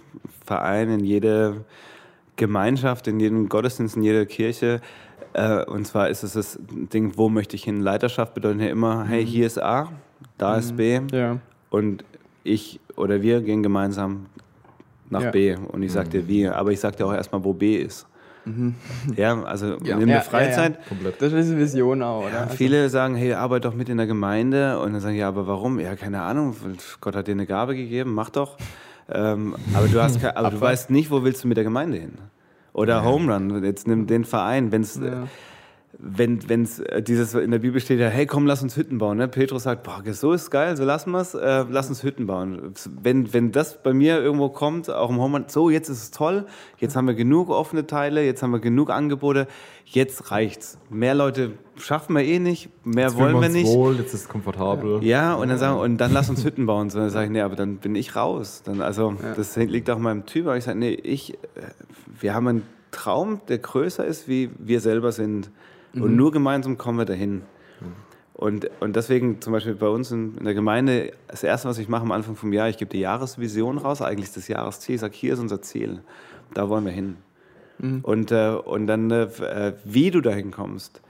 Verein, 0.44 0.90
in 0.90 1.04
jede 1.04 1.64
Gemeinschaft, 2.36 3.06
in 3.06 3.20
jeden 3.20 3.48
Gottesdienst, 3.48 3.96
in 3.96 4.02
jede 4.02 4.26
Kirche. 4.26 4.80
Äh, 5.34 5.64
und 5.64 5.86
zwar 5.86 6.08
ist 6.08 6.22
es 6.22 6.32
das 6.32 6.58
Ding, 6.70 7.12
wo 7.16 7.28
möchte 7.28 7.56
ich 7.56 7.64
hin? 7.64 7.80
Leiterschaft 7.80 8.34
bedeutet 8.34 8.62
ja 8.62 8.68
immer, 8.68 9.04
hey, 9.04 9.22
mhm. 9.22 9.28
hier 9.28 9.46
ist 9.46 9.62
A, 9.62 9.92
da 10.38 10.56
ist 10.56 10.76
B. 10.76 11.00
Mhm. 11.00 11.08
Ja. 11.12 11.38
Und 11.70 12.04
ich 12.44 12.80
oder 12.96 13.22
wir 13.22 13.40
gehen 13.40 13.62
gemeinsam 13.62 14.26
nach 15.08 15.22
ja. 15.22 15.30
B. 15.30 15.54
Und 15.54 15.82
ich 15.82 15.92
sage 15.92 16.08
dir 16.08 16.28
wie, 16.28 16.48
aber 16.48 16.72
ich 16.72 16.80
sage 16.80 16.96
dir 16.96 17.06
auch 17.06 17.14
erstmal, 17.14 17.44
wo 17.44 17.52
B 17.52 17.76
ist. 17.76 18.06
Mhm. 18.44 18.74
Ja, 19.16 19.42
also 19.42 19.76
ja. 19.82 19.98
in 19.98 20.08
der 20.08 20.22
Freizeit. 20.22 20.78
Ja, 20.90 21.10
das 21.18 21.32
ist 21.32 21.50
eine 21.50 21.58
Vision 21.58 22.02
auch, 22.02 22.26
oder? 22.26 22.42
Also 22.42 22.56
viele 22.56 22.88
sagen, 22.88 23.14
hey, 23.14 23.34
arbeite 23.34 23.68
doch 23.68 23.74
mit 23.74 23.88
in 23.88 23.96
der 23.96 24.06
Gemeinde. 24.06 24.80
Und 24.80 24.92
dann 24.92 25.00
sagen, 25.00 25.16
ja, 25.16 25.28
aber 25.28 25.46
warum? 25.46 25.78
Ja, 25.78 25.94
keine 25.96 26.22
Ahnung. 26.22 26.56
Gott 27.00 27.16
hat 27.16 27.28
dir 27.28 27.32
eine 27.32 27.46
Gabe 27.46 27.76
gegeben, 27.76 28.14
mach 28.14 28.30
doch. 28.30 28.56
Ähm, 29.10 29.54
aber 29.74 29.88
du, 29.88 30.02
hast, 30.02 30.24
aber 30.24 30.50
du 30.50 30.60
weißt 30.60 30.90
nicht, 30.90 31.10
wo 31.10 31.24
willst 31.24 31.44
du 31.44 31.48
mit 31.48 31.56
der 31.56 31.64
Gemeinde 31.64 31.98
hin? 31.98 32.12
Oder 32.72 33.04
Home 33.04 33.32
Run, 33.32 33.64
jetzt 33.64 33.86
nimm 33.86 34.06
den 34.06 34.24
Verein. 34.24 34.72
Wenn 34.72 34.82
es 34.82 34.98
wenn 35.98 36.62
es 36.62 36.78
äh, 36.78 37.02
dieses 37.02 37.34
in 37.34 37.50
der 37.50 37.58
Bibel 37.58 37.80
steht 37.80 38.00
ja, 38.00 38.08
hey 38.08 38.26
komm, 38.26 38.46
lass 38.46 38.62
uns 38.62 38.76
Hütten 38.76 38.98
bauen. 38.98 39.18
Ne? 39.18 39.28
Petrus 39.28 39.64
sagt, 39.64 39.82
boah, 39.82 40.02
so 40.12 40.32
ist 40.32 40.50
geil, 40.50 40.76
so 40.76 40.84
lassen 40.84 41.10
wir 41.10 41.20
es, 41.20 41.34
äh, 41.34 41.64
lass 41.68 41.88
uns 41.88 42.02
Hütten 42.02 42.26
bauen. 42.26 42.72
Wenn, 43.02 43.32
wenn 43.32 43.52
das 43.52 43.82
bei 43.82 43.92
mir 43.92 44.20
irgendwo 44.20 44.48
kommt, 44.48 44.90
auch 44.90 45.10
im 45.10 45.20
Homeland, 45.20 45.50
so 45.50 45.70
jetzt 45.70 45.88
ist 45.88 46.02
es 46.02 46.10
toll, 46.10 46.46
jetzt 46.78 46.96
haben 46.96 47.06
wir 47.06 47.14
genug 47.14 47.50
offene 47.50 47.86
Teile, 47.86 48.24
jetzt 48.24 48.42
haben 48.42 48.52
wir 48.52 48.60
genug 48.60 48.90
Angebote, 48.90 49.46
jetzt 49.84 50.30
reicht's. 50.30 50.78
Mehr 50.88 51.14
Leute 51.14 51.52
schaffen 51.76 52.16
wir 52.16 52.24
eh 52.24 52.38
nicht, 52.38 52.70
mehr 52.84 53.08
jetzt 53.08 53.18
wollen 53.18 53.34
wir, 53.34 53.42
wir 53.42 53.48
nicht. 53.50 53.72
Wohl, 53.72 53.96
jetzt 53.96 54.14
ist 54.14 54.22
es 54.22 54.28
komfortabel. 54.28 55.04
Ja, 55.04 55.34
und 55.34 55.48
dann 55.48 55.58
sagen 55.58 55.78
und 55.78 55.98
dann 55.98 56.12
lass 56.12 56.30
uns 56.30 56.44
Hütten 56.44 56.66
bauen. 56.66 56.88
So, 56.88 57.00
dann 57.00 57.10
sage 57.10 57.26
ich, 57.26 57.32
nee, 57.32 57.42
aber 57.42 57.56
dann 57.56 57.76
bin 57.76 57.94
ich 57.94 58.16
raus. 58.16 58.62
Dann, 58.64 58.80
also 58.80 59.14
ja. 59.22 59.34
das 59.34 59.56
liegt 59.56 59.90
auch 59.90 59.96
in 59.96 60.02
meinem 60.02 60.26
Typ. 60.26 60.46
Aber 60.46 60.56
ich 60.56 60.64
sage, 60.64 60.78
nee, 60.78 60.94
ich, 60.94 61.34
äh, 61.34 61.38
wir 62.18 62.34
haben 62.34 62.48
einen 62.48 62.62
Traum, 62.92 63.40
der 63.48 63.58
größer 63.58 64.04
ist, 64.04 64.28
wie 64.28 64.50
wir 64.58 64.80
selber 64.80 65.12
sind. 65.12 65.50
Mhm. 65.92 66.02
Und 66.02 66.16
nur 66.16 66.32
gemeinsam 66.32 66.78
kommen 66.78 66.98
wir 66.98 67.04
dahin. 67.04 67.42
Und, 68.34 68.68
und 68.80 68.96
deswegen 68.96 69.40
zum 69.40 69.52
Beispiel 69.52 69.74
bei 69.74 69.88
uns 69.88 70.10
in, 70.10 70.36
in, 70.38 70.44
der 70.44 70.54
Gemeinde, 70.54 71.12
das 71.28 71.44
Erste, 71.44 71.68
was 71.68 71.78
ich 71.78 71.88
mache 71.88 72.02
am 72.02 72.12
Anfang 72.12 72.34
vom 72.34 72.52
Jahr, 72.52 72.68
ich 72.68 72.78
gebe 72.78 72.90
die 72.90 73.00
Jahresvision 73.00 73.78
raus, 73.78 74.02
eigentlich 74.02 74.32
das 74.32 74.48
Jahresziel. 74.48 74.96
Ich 74.96 75.00
sage, 75.00 75.14
hier 75.14 75.34
ist 75.34 75.38
unser 75.38 75.62
Ziel, 75.62 76.00
da 76.54 76.68
wollen 76.68 76.84
wir 76.84 76.92
hin. 76.92 77.18
Mhm. 77.78 78.00
Und, 78.02 78.32
äh, 78.32 78.48
und 78.50 78.86
dann, 78.86 79.10
äh, 79.10 79.74
wie 79.84 80.10
du 80.10 80.20
dahin 80.20 80.50
kommst, 80.50 81.02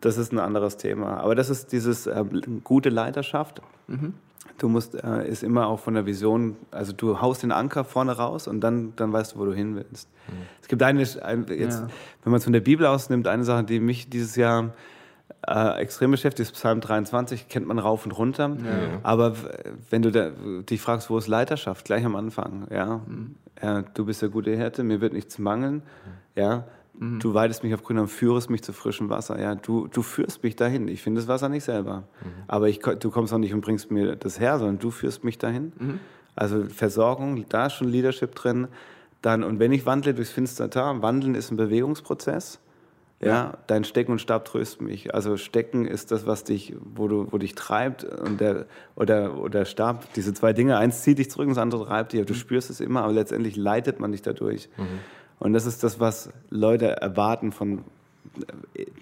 das 0.00 0.18
ist 0.18 0.32
ein 0.32 0.38
anderes 0.38 0.76
Thema. 0.76 1.18
Aber 1.18 1.34
das 1.34 1.50
ist 1.50 1.72
dieses 1.72 2.06
äh, 2.06 2.24
gute 2.64 2.90
Leiterschaft. 2.90 3.62
Mhm. 3.86 4.14
Du 4.58 4.68
musst, 4.68 4.94
äh, 4.94 5.28
ist 5.28 5.42
immer 5.42 5.66
auch 5.66 5.80
von 5.80 5.94
der 5.94 6.06
Vision, 6.06 6.56
also 6.70 6.92
du 6.92 7.20
haust 7.20 7.42
den 7.42 7.52
Anker 7.52 7.84
vorne 7.84 8.12
raus 8.12 8.48
und 8.48 8.60
dann, 8.60 8.94
dann 8.96 9.12
weißt 9.12 9.34
du, 9.34 9.38
wo 9.38 9.44
du 9.44 9.52
hin 9.52 9.76
willst. 9.76 10.08
Mhm. 10.28 10.32
Es 10.60 10.68
gibt 10.68 10.82
eine, 10.82 11.00
ein, 11.22 11.46
jetzt, 11.48 11.80
ja. 11.80 11.88
wenn 12.22 12.30
man 12.30 12.38
es 12.38 12.44
von 12.44 12.52
der 12.52 12.60
Bibel 12.60 12.86
ausnimmt, 12.86 13.26
eine 13.28 13.44
Sache, 13.44 13.64
die 13.64 13.80
mich 13.80 14.08
dieses 14.08 14.36
Jahr 14.36 14.72
äh, 15.46 15.78
extrem 15.80 16.10
beschäftigt 16.10 16.48
ist, 16.48 16.52
Psalm 16.52 16.80
23, 16.80 17.48
kennt 17.48 17.66
man 17.66 17.78
rauf 17.78 18.04
und 18.04 18.12
runter. 18.12 18.48
Ja. 18.48 19.00
Aber 19.02 19.34
wenn 19.90 20.02
du 20.02 20.10
da, 20.10 20.30
dich 20.30 20.80
fragst, 20.80 21.10
wo 21.10 21.18
ist 21.18 21.28
Leiterschaft, 21.28 21.84
gleich 21.84 22.04
am 22.04 22.16
Anfang, 22.16 22.66
ja, 22.70 23.00
mhm. 23.06 23.36
ja 23.62 23.82
du 23.82 24.06
bist 24.06 24.22
der 24.22 24.28
gute 24.28 24.56
Härte, 24.56 24.82
mir 24.82 25.00
wird 25.00 25.12
nichts 25.12 25.38
mangeln, 25.38 25.82
ja, 26.34 26.64
Mhm. 26.98 27.20
Du 27.20 27.34
weidest 27.34 27.62
mich 27.62 27.74
auf 27.74 27.82
Grün 27.82 27.98
und 27.98 28.08
führst 28.08 28.50
mich 28.50 28.62
zu 28.62 28.72
frischem 28.72 29.08
Wasser. 29.08 29.40
Ja, 29.40 29.54
du, 29.54 29.86
du 29.88 30.02
führst 30.02 30.42
mich 30.42 30.56
dahin. 30.56 30.88
Ich 30.88 31.02
finde 31.02 31.20
das 31.20 31.28
Wasser 31.28 31.48
nicht 31.48 31.64
selber. 31.64 32.04
Mhm. 32.22 32.28
Aber 32.48 32.68
ich, 32.68 32.78
du 32.80 33.10
kommst 33.10 33.32
auch 33.32 33.38
nicht 33.38 33.54
und 33.54 33.60
bringst 33.60 33.90
mir 33.90 34.16
das 34.16 34.40
her, 34.40 34.58
sondern 34.58 34.78
du 34.78 34.90
führst 34.90 35.24
mich 35.24 35.38
dahin. 35.38 35.72
Mhm. 35.78 36.00
Also 36.34 36.64
Versorgung, 36.64 37.44
da 37.48 37.66
ist 37.66 37.74
schon 37.74 37.88
Leadership 37.88 38.34
drin. 38.34 38.68
Dann, 39.22 39.42
und 39.42 39.58
wenn 39.58 39.72
ich 39.72 39.86
wandle 39.86 40.14
durchs 40.14 40.30
finstere 40.30 40.70
Tal, 40.70 41.02
Wandeln 41.02 41.34
ist 41.34 41.50
ein 41.50 41.56
Bewegungsprozess. 41.56 42.60
Ja, 43.20 43.28
ja, 43.28 43.58
dein 43.66 43.84
Stecken 43.84 44.12
und 44.12 44.20
Stab 44.20 44.44
tröst 44.44 44.82
mich. 44.82 45.14
Also 45.14 45.38
Stecken 45.38 45.86
ist 45.86 46.12
das, 46.12 46.26
was 46.26 46.44
dich, 46.44 46.76
wo 46.94 47.08
du, 47.08 47.28
wo 47.30 47.38
dich 47.38 47.54
treibt 47.54 48.04
und 48.04 48.42
der 48.42 48.66
oder 48.94 49.38
oder 49.38 49.64
Stab. 49.64 50.12
Diese 50.12 50.34
zwei 50.34 50.52
Dinge, 50.52 50.76
eins 50.76 51.00
zieht 51.00 51.18
dich 51.18 51.30
zurück, 51.30 51.48
und 51.48 51.54
das 51.54 51.62
andere 51.62 51.86
treibt 51.86 52.12
dich. 52.12 52.26
Du 52.26 52.34
mhm. 52.34 52.38
spürst 52.38 52.68
es 52.68 52.80
immer, 52.80 53.04
aber 53.04 53.14
letztendlich 53.14 53.56
leitet 53.56 54.00
man 54.00 54.12
dich 54.12 54.20
dadurch. 54.20 54.68
Mhm. 54.76 54.98
Und 55.38 55.52
das 55.52 55.66
ist 55.66 55.82
das, 55.82 56.00
was 56.00 56.30
Leute 56.50 57.00
erwarten 57.00 57.52
von, 57.52 57.84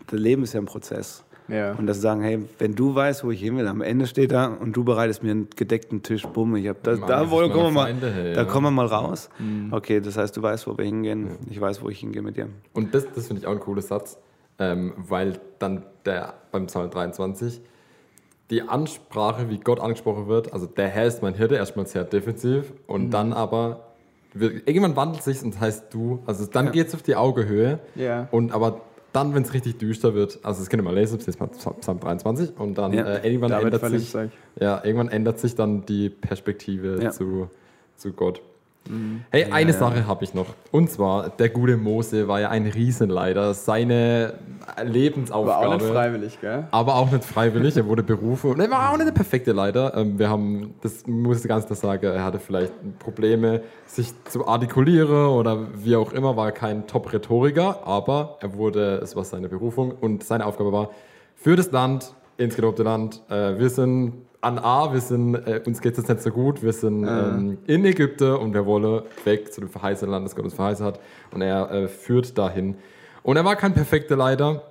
das 0.07 0.21
Leben 0.21 0.43
ist 0.43 0.53
ja 0.53 0.61
ein 0.61 0.67
Prozess. 0.67 1.25
Ja. 1.49 1.73
Und 1.73 1.87
dass 1.87 1.99
sie 1.99 2.03
sagen, 2.03 2.23
hey, 2.23 2.43
wenn 2.59 2.75
du 2.75 2.95
weißt, 2.95 3.23
wo 3.25 3.31
ich 3.31 3.41
hin 3.41 3.57
will, 3.59 3.69
am 3.69 3.83
Ende 3.83 4.07
steht 4.07 4.33
da 4.33 4.47
und 4.47 4.75
du 4.75 4.83
bereitest 4.83 5.23
mir 5.23 5.33
einen 5.33 5.49
gedeckten 5.55 6.03
Tisch, 6.03 6.23
bumm, 6.23 6.57
ich 6.57 6.69
hab 6.69 6.83
das, 6.83 6.99
Mann, 6.99 7.09
da, 7.09 7.31
wo, 7.31 7.37
kommen 7.49 7.55
wir 7.55 7.71
mal, 7.71 7.95
hey, 7.95 8.35
da 8.35 8.43
ja. 8.43 8.45
kommen 8.45 8.69
wir 8.69 8.71
mal 8.71 8.87
raus. 8.87 9.29
Mhm. 9.39 9.73
Okay, 9.73 10.01
das 10.01 10.17
heißt, 10.17 10.37
du 10.37 10.43
weißt, 10.43 10.67
wo 10.67 10.79
wir 10.79 10.85
hingehen, 10.85 11.27
ja. 11.27 11.33
ich 11.51 11.61
weiß, 11.61 11.83
wo 11.83 11.91
ich 11.91 12.01
hingehe 12.01 12.23
mit 12.23 12.37
dir. 12.37 12.49
Und 12.73 12.95
das, 12.95 13.07
das 13.15 13.27
finde 13.27 13.43
ich 13.43 13.47
auch 13.47 13.53
ein 13.53 13.61
cooler 13.61 13.83
Satz, 13.83 14.19
ähm, 14.59 14.95
weil 14.97 15.39
dann 15.59 15.85
der 16.07 16.35
beim 16.51 16.67
Psalm 16.67 16.91
23 16.91 17.61
die 18.51 18.63
Ansprache, 18.63 19.51
wie 19.51 19.59
Gott 19.59 19.81
angesprochen 19.81 20.29
wird, 20.29 20.53
also 20.53 20.67
der 20.67 20.89
Herr 20.89 21.07
ist 21.07 21.23
mein 21.23 21.35
Hirte, 21.35 21.57
erstmal 21.57 21.87
sehr 21.87 22.05
defensiv 22.05 22.73
und 22.87 23.07
mhm. 23.07 23.11
dann 23.11 23.33
aber 23.33 23.94
irgendwann 24.35 24.97
wandelt 24.97 25.23
sich 25.23 25.43
und 25.43 25.59
heißt 25.61 25.93
du. 25.93 26.23
Also 26.27 26.47
dann 26.47 26.67
ja. 26.67 26.73
geht 26.73 26.89
es 26.89 26.95
auf 26.95 27.03
die 27.03 27.17
Augehöhe. 27.17 27.79
Ja. 27.95 28.29
Und 28.31 28.53
aber 28.53 28.83
dann, 29.13 29.35
wenn 29.35 29.43
es 29.45 29.55
richtig 29.55 29.79
düster 29.79 30.15
wird, 30.15 30.41
also 30.43 30.61
das 30.61 30.69
wir 30.71 30.83
mal 30.83 30.95
lesen, 30.95 31.19
das 31.19 31.29
ist 31.29 31.39
Psalm 31.81 32.01
23 32.01 32.59
und 32.59 32.77
dann 32.77 32.93
ja. 32.93 33.05
äh, 33.05 33.27
irgendwann 33.27 33.53
ändert 33.53 33.89
sich, 33.89 34.13
ja, 34.61 34.85
irgendwann 34.85 35.09
ändert 35.09 35.39
sich 35.39 35.55
dann 35.55 35.87
die 35.87 36.11
Perspektive 36.11 37.01
ja. 37.01 37.11
zu, 37.11 37.49
zu 37.97 38.13
Gott. 38.13 38.43
Mhm. 38.89 39.25
Hey, 39.31 39.45
eine 39.51 39.73
ja, 39.73 39.79
Sache 39.79 40.07
habe 40.07 40.25
ich 40.25 40.35
noch. 40.35 40.47
Und 40.71 40.91
zwar, 40.91 41.31
der 41.31 41.49
gute 41.49 41.77
Mose 41.77 42.29
war 42.29 42.41
ja 42.41 42.51
ein 42.51 42.67
Riesenleiter. 42.67 43.55
Seine 43.55 44.35
Lebensaufgabe. 44.83 45.47
War 45.47 45.69
auch 45.69 45.81
nicht 45.81 45.87
freiwillig, 45.87 46.41
gell? 46.41 46.65
Aber 46.71 46.97
auch 46.97 47.11
nicht 47.11 47.25
freiwillig. 47.25 47.77
Er 47.77 47.87
wurde 47.87 48.03
berufen. 48.03 48.51
Und 48.51 48.61
er 48.61 48.71
war 48.71 48.91
auch 48.91 48.97
nicht 48.97 49.09
der 49.09 49.13
perfekte 49.13 49.53
Leiter. 49.53 49.97
Ähm, 49.97 50.19
wir 50.19 50.29
haben, 50.29 50.75
das 50.83 51.07
muss 51.07 51.43
ich 51.43 51.49
ganz 51.49 51.67
klar 51.67 51.77
sagen, 51.77 52.07
er 52.07 52.25
hatte 52.25 52.39
vielleicht 52.39 52.73
Probleme, 52.99 53.63
sich 53.87 54.13
zu 54.25 54.47
artikulieren 54.47 55.29
oder 55.29 55.59
wie 55.75 55.97
auch 55.97 56.13
immer, 56.13 56.37
war 56.37 56.53
kein 56.53 56.87
Top-Rhetoriker. 56.87 57.87
Aber 57.87 58.39
er 58.41 58.55
wurde, 58.55 58.99
es 59.03 59.17
war 59.17 59.25
seine 59.25 59.49
Berufung 59.49 59.93
und 59.93 60.25
seine 60.25 60.47
Aufgabe 60.47 60.73
war, 60.73 60.91
für 61.35 61.57
das 61.57 61.71
Land, 61.73 62.15
ins 62.37 62.57
gelobte 62.57 62.83
Land, 62.83 63.23
äh, 63.29 63.59
wir 63.59 63.71
sind 63.71 64.24
an 64.45 64.59
A, 64.59 64.93
wir 64.93 65.01
sind, 65.01 65.35
äh, 65.35 65.61
uns 65.67 65.81
geht 65.81 65.93
es 65.93 65.99
jetzt 65.99 66.09
nicht 66.09 66.23
so 66.23 66.31
gut, 66.31 66.63
wir 66.63 66.73
sind 66.73 67.05
ähm, 67.05 67.59
in 67.67 67.85
Ägypten 67.85 68.37
und 68.37 68.55
wir 68.55 68.67
wollen 68.67 69.03
weg 69.25 69.53
zu 69.53 69.61
dem 69.61 69.71
verheißenen 69.71 70.13
Land, 70.13 70.27
das 70.27 70.37
Gott 70.37 70.45
uns 70.45 70.55
verheißen 70.55 70.85
hat. 70.85 71.01
Und 71.33 71.43
er 71.43 71.71
äh, 71.71 71.89
führt 71.89 72.37
dahin. 72.37 72.77
Und 73.23 73.37
er 73.37 73.45
war 73.45 73.57
kein 73.57 73.73
perfekter 73.73 74.17
Leiter, 74.17 74.63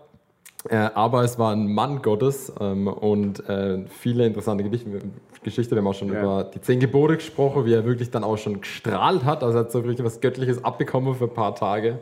äh, 0.69 0.75
aber 0.75 1.23
es 1.23 1.39
war 1.39 1.51
ein 1.51 1.73
Mann 1.73 2.01
Gottes 2.01 2.53
ähm, 2.59 2.87
und 2.87 3.47
äh, 3.49 3.83
viele 3.89 4.25
interessante 4.25 4.63
Geschichten. 4.63 5.13
Geschichte. 5.43 5.75
Wir 5.75 5.79
haben 5.79 5.87
auch 5.87 5.93
schon 5.93 6.11
ja. 6.13 6.21
über 6.21 6.43
die 6.45 6.61
zehn 6.61 6.79
Gebote 6.79 7.15
gesprochen, 7.15 7.65
wie 7.65 7.73
er 7.73 7.83
wirklich 7.83 8.09
dann 8.09 8.23
auch 8.23 8.37
schon 8.37 8.61
gestrahlt 8.61 9.25
hat. 9.25 9.43
Also 9.43 9.57
er 9.57 9.65
hat 9.65 9.71
so 9.73 9.79
richtig 9.79 10.05
was 10.05 10.21
Göttliches 10.21 10.63
abbekommen 10.63 11.15
für 11.15 11.25
ein 11.25 11.33
paar 11.33 11.53
Tage. 11.53 11.99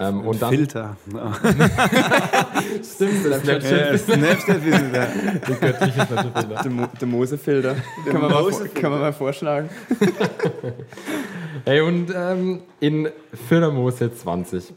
Ähm, 0.00 0.20
und 0.22 0.40
dann, 0.40 0.54
Filter. 0.54 0.96
Stimmt, 2.82 3.22
Snapchat. 3.22 3.62
Ja, 3.62 3.98
Snapchat-Filter. 3.98 5.08
Die 5.46 5.54
göttliche 5.54 6.06
Snapchat-Filter. 6.06 6.62
Der, 6.62 6.70
Mo 6.70 6.86
der 6.98 7.08
Mose-Filter. 7.08 7.76
Kann, 8.10 8.20
man 8.22 8.32
Mose 8.32 8.68
kann 8.70 8.90
man 8.90 9.00
mal 9.00 9.12
vorschlagen. 9.12 9.68
hey, 11.66 11.82
und 11.82 12.12
ähm, 12.16 12.62
in 12.80 13.10
4. 13.48 13.70
Mose 13.70 14.10
20 14.12 14.72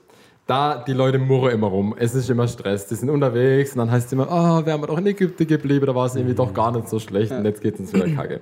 da 0.46 0.84
die 0.86 0.94
Leute 0.94 1.20
murren 1.20 1.52
immer 1.52 1.68
rum. 1.68 1.96
Es 1.98 2.16
ist 2.16 2.30
immer 2.30 2.48
Stress. 2.48 2.88
Die 2.88 2.96
sind 2.96 3.10
unterwegs 3.10 3.72
und 3.72 3.78
dann 3.78 3.92
heißt 3.92 4.08
es 4.08 4.14
immer, 4.14 4.28
oh, 4.30 4.66
wären 4.66 4.82
wir 4.82 4.88
doch 4.88 4.98
in 4.98 5.08
Ägypten 5.08 5.48
geblieben, 5.48 5.86
da 5.86 5.96
war 5.96 6.08
es 6.08 6.16
irgendwie 6.16 6.36
doch 6.36 6.54
gar 6.54 6.72
nicht 6.72 6.90
so 6.90 7.00
schlecht 7.00 7.32
und 7.32 7.46
jetzt 7.46 7.62
geht 7.62 7.76
es 7.76 7.80
uns 7.80 7.94
wieder 7.94 8.10
kacke. 8.10 8.42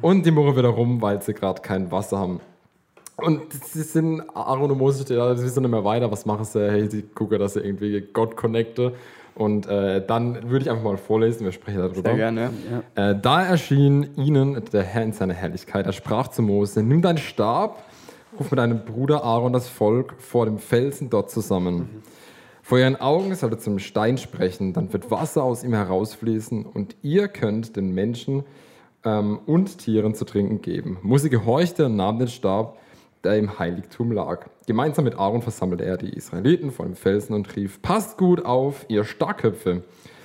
Und 0.00 0.24
die 0.24 0.30
murren 0.30 0.56
wieder 0.56 0.70
rum, 0.70 1.02
weil 1.02 1.20
sie 1.22 1.34
gerade 1.34 1.60
kein 1.60 1.90
Wasser 1.90 2.18
haben. 2.18 2.40
Und 3.16 3.52
sie 3.52 3.82
sind, 3.82 4.22
Aaron 4.34 4.70
und 4.70 4.78
Moses 4.78 5.02
steht 5.02 5.18
da, 5.18 5.34
sie 5.36 5.44
wissen 5.44 5.62
nicht 5.62 5.70
mehr 5.70 5.84
weiter, 5.84 6.10
was 6.10 6.24
machen 6.26 6.44
sie? 6.44 6.70
Hey, 6.70 6.90
sie 6.90 7.02
gucken, 7.02 7.38
dass 7.38 7.54
sie 7.54 7.60
irgendwie 7.60 8.00
Gott 8.12 8.36
connecten. 8.36 8.92
Und 9.34 9.66
äh, 9.66 10.04
dann 10.04 10.50
würde 10.50 10.64
ich 10.64 10.70
einfach 10.70 10.84
mal 10.84 10.96
vorlesen, 10.96 11.44
wir 11.44 11.52
sprechen 11.52 11.78
darüber. 11.78 12.02
Sehr 12.02 12.16
gerne, 12.16 12.50
ja. 12.96 13.10
Äh, 13.10 13.18
da 13.20 13.42
erschien 13.42 14.10
ihnen 14.16 14.62
der 14.72 14.82
Herr 14.82 15.02
in 15.02 15.12
seiner 15.12 15.34
Herrlichkeit. 15.34 15.86
Er 15.86 15.92
sprach 15.92 16.28
zu 16.28 16.42
Mose: 16.42 16.82
Nimm 16.82 17.00
deinen 17.00 17.18
Stab, 17.18 17.82
ruf 18.38 18.50
mit 18.50 18.58
deinem 18.58 18.84
Bruder 18.84 19.24
Aaron 19.24 19.52
das 19.52 19.68
Volk 19.68 20.14
vor 20.18 20.44
dem 20.44 20.58
Felsen 20.58 21.08
dort 21.08 21.30
zusammen. 21.30 21.76
Mhm. 21.76 22.02
Vor 22.62 22.78
ihren 22.78 22.96
Augen 22.96 23.34
soll 23.34 23.50
er 23.52 23.58
zum 23.58 23.78
Stein 23.78 24.18
sprechen, 24.18 24.72
dann 24.72 24.92
wird 24.92 25.10
Wasser 25.10 25.42
aus 25.42 25.64
ihm 25.64 25.74
herausfließen 25.74 26.64
und 26.64 26.94
ihr 27.02 27.28
könnt 27.28 27.76
den 27.76 27.92
Menschen 27.92 28.44
ähm, 29.04 29.40
und 29.46 29.78
Tieren 29.78 30.14
zu 30.14 30.24
trinken 30.24 30.62
geben. 30.62 30.98
Mose 31.02 31.28
gehorchte 31.28 31.86
und 31.86 31.96
nahm 31.96 32.18
den 32.18 32.28
Stab 32.28 32.78
der 33.24 33.38
im 33.38 33.58
Heiligtum 33.58 34.12
lag. 34.12 34.46
Gemeinsam 34.66 35.04
mit 35.04 35.18
Aaron 35.18 35.42
versammelte 35.42 35.84
er 35.84 35.96
die 35.96 36.10
Israeliten 36.10 36.70
vor 36.70 36.86
dem 36.86 36.96
Felsen 36.96 37.34
und 37.34 37.54
rief, 37.56 37.80
passt 37.82 38.18
gut 38.18 38.44
auf, 38.44 38.84
ihr 38.88 39.04
Starkköpfe. 39.04 39.82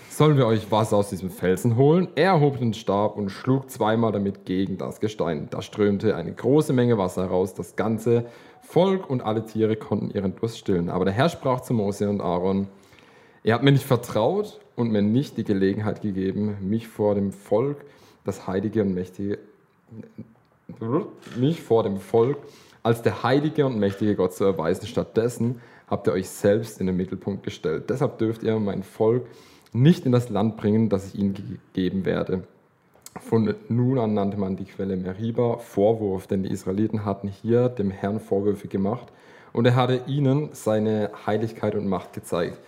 Sollen 0.10 0.38
wir 0.38 0.48
euch 0.48 0.72
Wasser 0.72 0.98
aus 0.98 1.10
diesem 1.10 1.30
Felsen 1.30 1.76
holen? 1.76 2.08
Er 2.16 2.40
hob 2.40 2.58
den 2.58 2.74
Stab 2.74 3.18
und 3.18 3.30
schlug 3.30 3.70
zweimal 3.70 4.12
damit 4.12 4.46
gegen 4.46 4.78
das 4.78 5.00
Gestein. 5.00 5.48
Da 5.52 5.62
strömte 5.62 6.16
eine 6.16 6.34
große 6.34 6.74
Menge 6.74 6.98
Wasser 6.98 7.24
heraus. 7.24 7.54
Das 7.54 7.76
ganze 7.76 8.26
Volk 8.62 9.10
und 9.10 9.22
alle 9.22 9.46
Tiere 9.46 9.76
konnten 9.76 10.10
ihren 10.10 10.36
Durst 10.36 10.58
stillen. 10.58 10.90
Aber 10.90 11.06
der 11.06 11.14
Herr 11.14 11.30
sprach 11.30 11.62
zu 11.62 11.76
Mose 11.76 12.10
und 12.10 12.22
Aaron, 12.22 12.68
ihr 13.44 13.54
habt 13.54 13.64
mir 13.64 13.72
nicht 13.72 13.86
vertraut 13.86 14.60
und 14.76 14.92
mir 14.92 15.04
nicht 15.04 15.38
die 15.38 15.44
Gelegenheit 15.44 16.02
gegeben, 16.02 16.58
mich 16.62 16.88
vor 16.88 17.14
dem 17.14 17.32
Volk, 17.32 17.86
das 18.26 18.48
heilige 18.48 18.82
und 18.82 18.96
mächtige, 18.96 19.38
mich 21.38 21.62
vor 21.62 21.84
dem 21.84 21.98
Volk, 21.98 22.38
als 22.84 23.02
der 23.02 23.24
heilige 23.24 23.66
und 23.66 23.80
mächtige 23.80 24.16
Gott 24.16 24.34
zu 24.34 24.44
erweisen. 24.44 24.88
Stattdessen 24.88 25.62
habt 25.88 26.08
ihr 26.08 26.14
euch 26.14 26.30
selbst 26.30 26.80
in 26.80 26.88
den 26.88 26.98
Mittelpunkt 26.98 27.44
gestellt. 27.44 27.90
Deshalb 27.90 28.18
dürft 28.18 28.44
ihr 28.44 28.60
mein 28.60 28.84
Volk 28.84 29.26
nicht 29.74 30.06
in 30.06 30.12
das 30.12 30.30
Land 30.30 30.58
bringen, 30.58 30.90
das 30.90 31.08
ich 31.08 31.20
ihnen 31.20 31.60
geben 31.74 32.06
werde. 32.06 32.44
Von 33.20 33.54
nun 33.70 33.98
an 33.98 34.14
nannte 34.14 34.38
man 34.38 34.56
die 34.56 34.66
Quelle 34.66 34.96
Meriba 34.96 35.58
Vorwurf, 35.58 36.28
denn 36.28 36.44
die 36.44 36.52
Israeliten 36.52 37.04
hatten 37.06 37.28
hier 37.28 37.70
dem 37.70 37.92
Herrn 37.92 38.20
Vorwürfe 38.20 38.68
gemacht 38.68 39.08
und 39.54 39.66
er 39.66 39.76
hatte 39.76 40.02
ihnen 40.08 40.50
seine 40.54 41.12
Heiligkeit 41.26 41.76
und 41.76 41.88
Macht 41.88 42.14
gezeigt. 42.14 42.60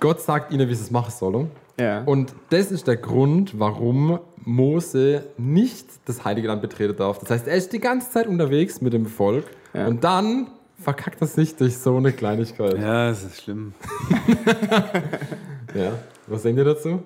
Gott 0.00 0.20
sagt 0.20 0.52
ihnen, 0.52 0.68
wie 0.68 0.74
sie 0.74 0.82
es 0.82 0.90
machen 0.90 1.10
sollen. 1.10 1.50
Ja. 1.78 2.02
Und 2.04 2.34
das 2.50 2.72
ist 2.72 2.86
der 2.86 2.96
Grund, 2.96 3.58
warum 3.58 4.18
Mose 4.44 5.24
nicht 5.36 5.86
das 6.06 6.24
Heilige 6.24 6.48
Land 6.48 6.62
betreten 6.62 6.96
darf. 6.96 7.18
Das 7.18 7.30
heißt, 7.30 7.48
er 7.48 7.56
ist 7.56 7.72
die 7.72 7.80
ganze 7.80 8.10
Zeit 8.10 8.26
unterwegs 8.26 8.80
mit 8.80 8.92
dem 8.92 9.06
Volk 9.06 9.44
ja. 9.74 9.86
und 9.86 10.04
dann 10.04 10.48
verkackt 10.78 11.20
er 11.20 11.26
sich 11.26 11.56
durch 11.56 11.76
so 11.76 11.96
eine 11.96 12.12
Kleinigkeit. 12.12 12.78
Ja, 12.78 13.08
das 13.08 13.24
ist 13.24 13.42
schlimm. 13.42 13.74
ja, 15.74 15.92
was 16.26 16.42
denkt 16.42 16.58
ihr 16.58 16.64
dazu? 16.64 17.02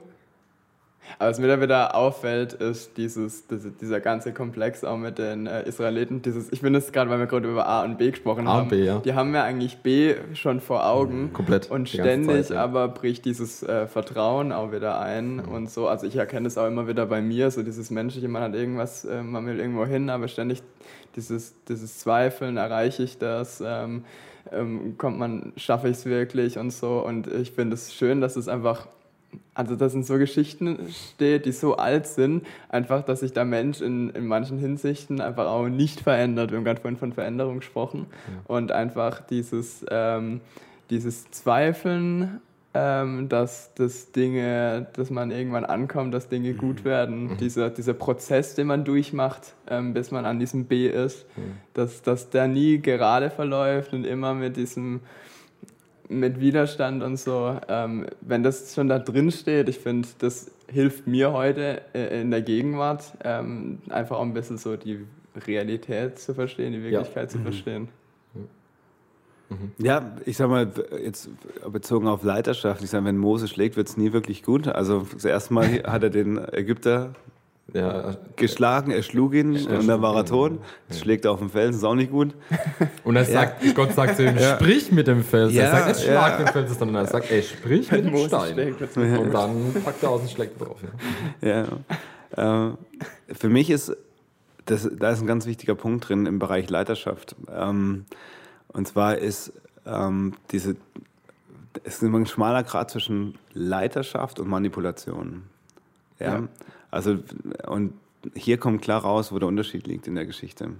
Aber 1.21 1.29
was 1.29 1.39
mir 1.39 1.49
da 1.49 1.61
wieder 1.61 1.95
auffällt, 1.95 2.55
ist 2.55 2.97
dieses, 2.97 3.47
diese, 3.47 3.73
dieser 3.73 4.01
ganze 4.01 4.33
Komplex 4.33 4.85
auch 4.85 4.97
mit 4.97 5.18
den 5.18 5.47
äh, 5.47 5.68
Israeliten. 5.68 6.23
Dieses, 6.23 6.51
ich 6.51 6.61
finde 6.61 6.79
es 6.79 6.93
gerade, 6.93 7.11
weil 7.11 7.18
wir 7.18 7.27
gerade 7.27 7.47
über 7.47 7.66
A 7.66 7.85
und 7.85 7.99
B 7.99 8.11
gesprochen 8.11 8.49
A 8.49 8.55
haben. 8.55 8.71
B, 8.71 8.87
ja. 8.87 9.01
Die 9.01 9.12
haben 9.12 9.35
ja 9.35 9.45
eigentlich 9.45 9.83
B 9.83 10.14
schon 10.33 10.61
vor 10.61 10.87
Augen. 10.87 11.25
Mhm, 11.25 11.33
komplett. 11.35 11.71
Und 11.71 11.91
ständig 11.91 12.47
Zeit, 12.47 12.57
ja. 12.57 12.64
aber 12.64 12.89
bricht 12.89 13.27
dieses 13.27 13.62
äh, 13.62 13.87
Vertrauen 13.87 14.51
auch 14.51 14.73
wieder 14.73 14.99
ein 14.99 15.37
mhm. 15.37 15.49
und 15.49 15.71
so. 15.71 15.89
Also 15.89 16.07
ich 16.07 16.16
erkenne 16.16 16.49
es 16.49 16.57
auch 16.57 16.66
immer 16.66 16.89
wieder 16.89 17.05
bei 17.05 17.21
mir, 17.21 17.51
so 17.51 17.62
dieses 17.62 17.91
menschliche, 17.91 18.29
man 18.29 18.43
hat 18.43 18.55
irgendwas, 18.55 19.05
äh, 19.05 19.23
man 19.23 19.47
will 19.47 19.61
irgendwo 19.61 19.85
hin, 19.85 20.09
aber 20.09 20.27
ständig 20.27 20.62
dieses, 21.16 21.55
dieses 21.68 21.99
Zweifeln, 21.99 22.57
erreiche 22.57 23.03
ich 23.03 23.18
das? 23.18 23.62
Ähm, 23.62 24.05
ähm, 24.51 24.97
kommt 24.97 25.18
man, 25.18 25.53
schaffe 25.59 25.89
ich 25.89 25.99
es 25.99 26.07
wirklich 26.07 26.57
und 26.57 26.71
so. 26.71 27.05
Und 27.05 27.27
ich 27.27 27.53
finde 27.53 27.75
es 27.75 27.93
schön, 27.93 28.23
dass 28.23 28.37
es 28.37 28.49
einfach 28.49 28.87
also 29.55 29.76
dass 29.76 29.95
in 29.95 30.03
so 30.03 30.16
Geschichten 30.18 30.78
steht, 30.91 31.45
die 31.47 31.53
so 31.53 31.76
alt 31.76 32.07
sind, 32.07 32.47
einfach, 32.68 33.03
dass 33.03 33.20
sich 33.20 33.33
der 33.33 33.45
Mensch 33.45 33.81
in, 33.81 34.11
in 34.11 34.26
manchen 34.26 34.59
Hinsichten 34.59 35.20
einfach 35.20 35.47
auch 35.47 35.68
nicht 35.68 36.01
verändert. 36.01 36.51
Wir 36.51 36.59
haben 36.59 36.64
gerade 36.64 36.81
vorhin 36.81 36.99
von 36.99 37.12
Veränderung 37.12 37.57
gesprochen. 37.57 38.07
Ja. 38.11 38.55
Und 38.55 38.72
einfach 38.72 39.20
dieses, 39.20 39.85
ähm, 39.91 40.41
dieses 40.89 41.31
Zweifeln, 41.31 42.41
ähm, 42.72 43.28
dass, 43.28 43.74
dass 43.74 44.12
Dinge, 44.12 44.87
dass 44.93 45.11
man 45.11 45.33
irgendwann 45.33 45.64
ankommt, 45.64 46.14
dass 46.14 46.28
Dinge 46.28 46.55
gut 46.55 46.81
mhm. 46.81 46.85
werden. 46.85 47.24
Mhm. 47.24 47.37
Dieser, 47.39 47.70
dieser 47.70 47.95
Prozess, 47.95 48.55
den 48.55 48.68
man 48.68 48.85
durchmacht, 48.85 49.55
ähm, 49.68 49.93
bis 49.93 50.11
man 50.11 50.24
an 50.24 50.39
diesem 50.39 50.66
B 50.66 50.87
ist, 50.87 51.26
mhm. 51.37 51.57
dass, 51.74 52.03
dass 52.03 52.31
der 52.31 52.47
nie 52.47 52.78
gerade 52.78 53.31
verläuft 53.31 53.93
und 53.93 54.05
immer 54.05 54.35
mit 54.35 54.57
diesem 54.57 55.01
mit 56.11 56.40
Widerstand 56.40 57.02
und 57.02 57.16
so, 57.16 57.58
ähm, 57.68 58.06
wenn 58.20 58.42
das 58.42 58.74
schon 58.74 58.88
da 58.88 58.98
drin 58.98 59.30
steht, 59.30 59.68
ich 59.68 59.78
finde, 59.78 60.08
das 60.18 60.50
hilft 60.66 61.06
mir 61.06 61.32
heute 61.32 61.82
äh, 61.94 62.20
in 62.20 62.30
der 62.30 62.42
Gegenwart, 62.42 63.16
ähm, 63.24 63.78
einfach 63.88 64.18
auch 64.18 64.22
ein 64.22 64.34
bisschen 64.34 64.58
so 64.58 64.76
die 64.76 65.06
Realität 65.46 66.18
zu 66.18 66.34
verstehen, 66.34 66.72
die 66.72 66.82
Wirklichkeit 66.82 67.24
ja. 67.24 67.28
zu 67.28 67.38
mhm. 67.38 67.42
verstehen. 67.42 67.88
Mhm. 69.48 69.72
Ja, 69.78 70.16
ich 70.26 70.36
sag 70.36 70.48
mal, 70.48 70.70
jetzt 71.02 71.28
bezogen 71.70 72.06
auf 72.08 72.22
Leiterschaft, 72.22 72.82
ich 72.82 72.90
sag, 72.90 73.04
wenn 73.04 73.16
Mose 73.16 73.48
schlägt, 73.48 73.76
wird 73.76 73.88
es 73.88 73.96
nie 73.96 74.12
wirklich 74.12 74.42
gut. 74.42 74.68
Also 74.68 75.06
das 75.12 75.24
erste 75.24 75.54
Mal 75.54 75.82
hat 75.84 76.02
er 76.02 76.11
den 76.11 76.38
Ägypter 76.52 77.14
ja, 77.73 78.16
geschlagen, 78.37 78.91
er 78.91 79.03
schlug 79.03 79.35
ihn 79.35 79.55
er 79.55 79.79
und 79.79 79.87
dann 79.87 80.03
war 80.03 80.16
er 80.16 80.25
tot. 80.25 80.59
Ja. 80.89 80.97
Schlägt 80.97 81.25
er 81.25 81.33
auf 81.33 81.39
dem 81.39 81.51
Felsen, 81.51 81.79
ist 81.79 81.85
auch 81.85 81.95
nicht 81.95 82.11
gut. 82.11 82.35
Und 83.05 83.16
er 83.16 83.25
sagt, 83.25 83.64
ja. 83.64 83.73
Gott 83.73 83.93
sagt 83.93 84.16
zu 84.16 84.25
ihm, 84.25 84.39
sprich 84.39 84.93
mit 84.93 85.07
dem 85.07 85.23
Felsen. 85.23 85.59
er 85.59 85.71
sagt 85.71 85.89
nicht, 85.89 86.01
schlag 86.01 86.39
den 86.39 86.47
Felsen, 86.49 86.79
sondern 86.79 87.05
er 87.05 87.11
sagt, 87.11 87.31
ey, 87.31 87.43
sprich 87.43 87.91
mit 87.91 88.05
dem 88.05 88.16
Stein. 88.27 88.75
Und 88.95 89.33
dann 89.33 89.75
packt 89.85 90.03
er 90.03 90.11
aus 90.11 90.23
und 90.23 90.31
schlägt 90.31 90.61
drauf. 90.61 90.79
Ja. 91.41 91.66
Äh, 92.37 92.73
für 93.33 93.49
mich 93.49 93.71
ist, 93.71 93.97
das, 94.66 94.89
da 94.99 95.11
ist 95.11 95.21
ein 95.21 95.27
ganz 95.27 95.47
wichtiger 95.47 95.75
Punkt 95.75 96.09
drin 96.09 96.27
im 96.27 96.39
Bereich 96.39 96.71
Leiterschaft. 96.71 97.37
Ähm, 97.53 98.05
und 98.68 98.87
zwar 98.87 99.18
ist 99.18 99.53
ähm, 99.87 100.35
diese, 100.51 100.77
es 101.85 101.97
ist 101.97 102.03
immer 102.03 102.18
ein 102.18 102.27
schmaler 102.27 102.62
Grad 102.62 102.91
zwischen 102.91 103.35
Leiterschaft 103.53 104.39
und 104.39 104.49
Manipulation. 104.49 105.45
Ja? 106.18 106.49
Also, 106.91 107.18
und 107.66 107.93
hier 108.34 108.59
kommt 108.59 108.82
klar 108.82 109.03
raus, 109.03 109.32
wo 109.32 109.38
der 109.38 109.49
Unterschied 109.49 109.86
liegt 109.86 110.07
in 110.07 110.14
der 110.14 110.26
Geschichte. 110.26 110.70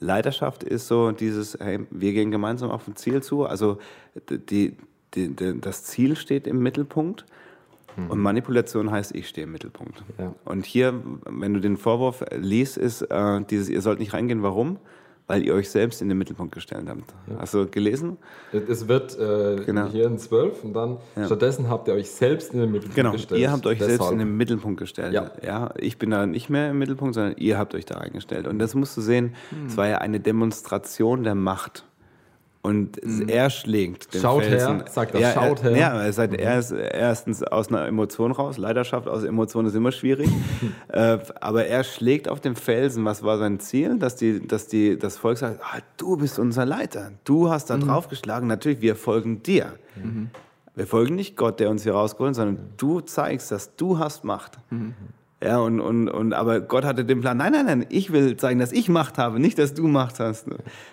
Leiterschaft 0.00 0.62
ist 0.62 0.86
so 0.86 1.10
dieses, 1.10 1.58
hey, 1.60 1.80
wir 1.90 2.12
gehen 2.12 2.30
gemeinsam 2.30 2.70
auf 2.70 2.86
ein 2.86 2.96
Ziel 2.96 3.22
zu. 3.22 3.44
Also 3.44 3.78
die, 4.30 4.38
die, 4.38 4.76
die, 5.14 5.60
das 5.60 5.84
Ziel 5.84 6.16
steht 6.16 6.46
im 6.46 6.62
Mittelpunkt 6.62 7.26
mhm. 7.96 8.10
und 8.10 8.20
Manipulation 8.20 8.90
heißt, 8.90 9.14
ich 9.14 9.28
stehe 9.28 9.46
im 9.46 9.52
Mittelpunkt. 9.52 10.04
Ja. 10.18 10.34
Und 10.44 10.66
hier, 10.66 10.94
wenn 11.28 11.52
du 11.52 11.60
den 11.60 11.76
Vorwurf 11.76 12.24
liest, 12.36 12.76
ist 12.76 13.02
äh, 13.02 13.42
dieses, 13.42 13.68
ihr 13.68 13.82
sollt 13.82 13.98
nicht 13.98 14.12
reingehen, 14.12 14.42
warum? 14.42 14.78
Weil 15.28 15.44
ihr 15.44 15.54
euch 15.54 15.70
selbst 15.70 16.02
in 16.02 16.08
den 16.08 16.18
Mittelpunkt 16.18 16.52
gestellt 16.54 16.86
habt. 16.88 17.14
Ja. 17.28 17.36
Hast 17.38 17.54
du 17.54 17.66
gelesen? 17.68 18.16
Es 18.52 18.88
wird 18.88 19.16
äh, 19.18 19.62
genau. 19.64 19.86
hier 19.86 20.06
in 20.06 20.18
12 20.18 20.64
und 20.64 20.72
dann 20.72 20.98
ja. 21.14 21.26
stattdessen 21.26 21.68
habt 21.68 21.86
ihr 21.86 21.94
euch 21.94 22.10
selbst 22.10 22.52
in 22.54 22.60
den 22.60 22.72
Mittelpunkt 22.72 22.96
genau. 22.96 23.12
gestellt. 23.12 23.38
Genau, 23.38 23.42
ihr 23.42 23.52
habt 23.52 23.66
euch 23.66 23.78
Deshalb. 23.78 23.98
selbst 23.98 24.12
in 24.12 24.18
den 24.18 24.36
Mittelpunkt 24.36 24.80
gestellt. 24.80 25.12
Ja. 25.12 25.30
ja. 25.44 25.70
Ich 25.76 25.98
bin 25.98 26.10
da 26.10 26.26
nicht 26.26 26.48
mehr 26.48 26.70
im 26.70 26.78
Mittelpunkt, 26.78 27.14
sondern 27.14 27.36
ihr 27.36 27.58
habt 27.58 27.74
euch 27.74 27.84
da 27.84 27.96
eingestellt. 27.96 28.48
Und 28.48 28.58
das 28.58 28.74
musst 28.74 28.96
du 28.96 29.02
sehen, 29.02 29.34
es 29.66 29.72
hm. 29.72 29.76
war 29.76 29.86
ja 29.86 29.98
eine 29.98 30.18
Demonstration 30.18 31.22
der 31.22 31.34
Macht. 31.34 31.84
Und 32.68 33.02
mhm. 33.02 33.30
er 33.30 33.48
schlägt 33.48 34.12
den 34.12 34.20
Schaut 34.20 34.44
Felsen. 34.44 34.76
her, 34.80 34.84
sagt 34.90 35.14
er, 35.14 35.20
ja, 35.20 35.32
schaut 35.32 35.62
her. 35.62 35.74
Ja, 35.74 36.02
er, 36.02 36.12
sagt, 36.12 36.34
er 36.34 36.58
ist 36.58 36.70
erstens 36.70 37.42
aus 37.42 37.68
einer 37.68 37.86
Emotion 37.86 38.30
raus. 38.30 38.58
Leidenschaft 38.58 39.08
aus 39.08 39.24
Emotionen 39.24 39.68
ist 39.68 39.74
immer 39.74 39.90
schwierig. 39.90 40.28
äh, 40.88 41.16
aber 41.40 41.64
er 41.64 41.82
schlägt 41.82 42.28
auf 42.28 42.42
den 42.42 42.56
Felsen. 42.56 43.06
Was 43.06 43.22
war 43.22 43.38
sein 43.38 43.58
Ziel? 43.58 43.98
Dass, 43.98 44.16
die, 44.16 44.46
dass 44.46 44.66
die, 44.66 44.98
das 44.98 45.16
Volk 45.16 45.38
sagt, 45.38 45.60
ah, 45.62 45.78
du 45.96 46.18
bist 46.18 46.38
unser 46.38 46.66
Leiter. 46.66 47.12
Du 47.24 47.48
hast 47.48 47.70
da 47.70 47.78
mhm. 47.78 47.86
draufgeschlagen. 47.86 48.46
Natürlich, 48.46 48.82
wir 48.82 48.96
folgen 48.96 49.42
dir. 49.42 49.72
Mhm. 49.96 50.28
Wir 50.74 50.86
folgen 50.86 51.14
nicht 51.14 51.36
Gott, 51.36 51.60
der 51.60 51.70
uns 51.70 51.84
hier 51.84 51.94
rausgeholt, 51.94 52.34
sondern 52.34 52.58
du 52.76 53.00
zeigst, 53.00 53.50
dass 53.50 53.76
du 53.76 53.98
hast 53.98 54.24
Macht. 54.24 54.58
Ja, 55.42 55.58
und, 55.58 55.80
und, 55.80 56.08
und, 56.08 56.32
aber 56.32 56.60
Gott 56.60 56.84
hatte 56.84 57.04
den 57.04 57.20
Plan, 57.20 57.36
nein, 57.36 57.52
nein, 57.52 57.66
nein, 57.66 57.86
ich 57.90 58.12
will 58.12 58.36
zeigen, 58.36 58.58
dass 58.58 58.72
ich 58.72 58.88
Macht 58.88 59.18
habe, 59.18 59.38
nicht, 59.38 59.56
dass 59.58 59.72
du 59.72 59.86
Macht 59.86 60.18
hast. 60.18 60.46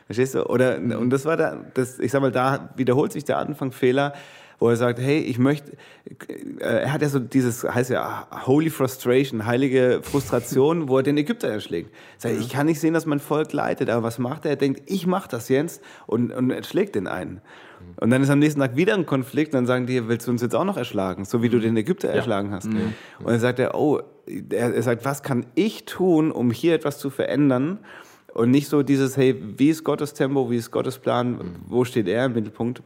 Verstehst 0.05 0.35
du? 0.35 0.43
Oder, 0.43 0.77
und 0.77 1.09
das 1.09 1.25
war 1.25 1.35
da, 1.35 1.57
das, 1.73 1.97
ich 1.97 2.11
sag 2.11 2.21
mal, 2.21 2.31
da 2.31 2.69
wiederholt 2.75 3.11
sich 3.11 3.23
der 3.23 3.39
Anfangsfehler, 3.39 4.13
wo 4.59 4.69
er 4.69 4.75
sagt, 4.75 4.99
hey, 4.99 5.19
ich 5.19 5.39
möchte, 5.39 5.71
äh, 6.29 6.63
er 6.63 6.93
hat 6.93 7.01
ja 7.01 7.09
so 7.09 7.19
dieses, 7.19 7.63
heißt 7.63 7.89
ja 7.89 8.27
Holy 8.45 8.69
Frustration, 8.69 9.47
heilige 9.47 10.01
Frustration, 10.03 10.89
wo 10.89 10.97
er 10.97 11.03
den 11.03 11.17
Ägypter 11.17 11.47
erschlägt. 11.49 11.93
Sagt, 12.19 12.35
ich 12.39 12.49
kann 12.49 12.67
nicht 12.67 12.79
sehen, 12.79 12.93
dass 12.93 13.07
mein 13.07 13.19
Volk 13.19 13.51
leidet, 13.51 13.89
aber 13.89 14.03
was 14.03 14.19
macht 14.19 14.45
er? 14.45 14.51
Er 14.51 14.57
denkt, 14.57 14.83
ich 14.85 15.07
mach 15.07 15.27
das 15.27 15.49
jetzt 15.49 15.83
und, 16.05 16.31
und 16.31 16.51
erschlägt 16.51 16.93
den 16.95 17.07
einen. 17.07 17.41
Und 17.97 18.09
dann 18.09 18.21
ist 18.21 18.29
am 18.29 18.39
nächsten 18.39 18.59
Tag 18.59 18.75
wieder 18.75 18.93
ein 18.93 19.05
Konflikt, 19.05 19.53
und 19.53 19.59
dann 19.59 19.65
sagen 19.65 19.85
die, 19.85 20.07
willst 20.07 20.27
du 20.27 20.31
uns 20.31 20.41
jetzt 20.41 20.55
auch 20.55 20.65
noch 20.65 20.77
erschlagen, 20.77 21.25
so 21.25 21.41
wie 21.41 21.49
du 21.49 21.59
den 21.59 21.77
Ägypter 21.77 22.09
ja. 22.09 22.15
erschlagen 22.15 22.51
hast. 22.51 22.67
Mhm. 22.67 22.93
Und 23.19 23.27
dann 23.27 23.39
sagt 23.39 23.59
er, 23.59 23.75
oh, 23.75 24.01
er, 24.49 24.73
er 24.73 24.83
sagt, 24.83 25.05
was 25.05 25.23
kann 25.23 25.45
ich 25.55 25.85
tun, 25.85 26.31
um 26.31 26.51
hier 26.51 26.75
etwas 26.75 26.97
zu 26.97 27.09
verändern? 27.09 27.79
Und 28.33 28.51
nicht 28.51 28.67
so 28.67 28.83
dieses, 28.83 29.15
hey, 29.15 29.41
wie 29.57 29.69
ist 29.69 29.83
Gottes 29.83 30.13
Tempo, 30.13 30.51
wie 30.51 30.57
ist 30.57 30.71
Gottes 30.71 30.99
Plan, 30.99 31.31
mhm. 31.31 31.55
wo 31.67 31.85
steht 31.85 32.07
er 32.07 32.25
im 32.25 32.33
Mittelpunkt? 32.33 32.81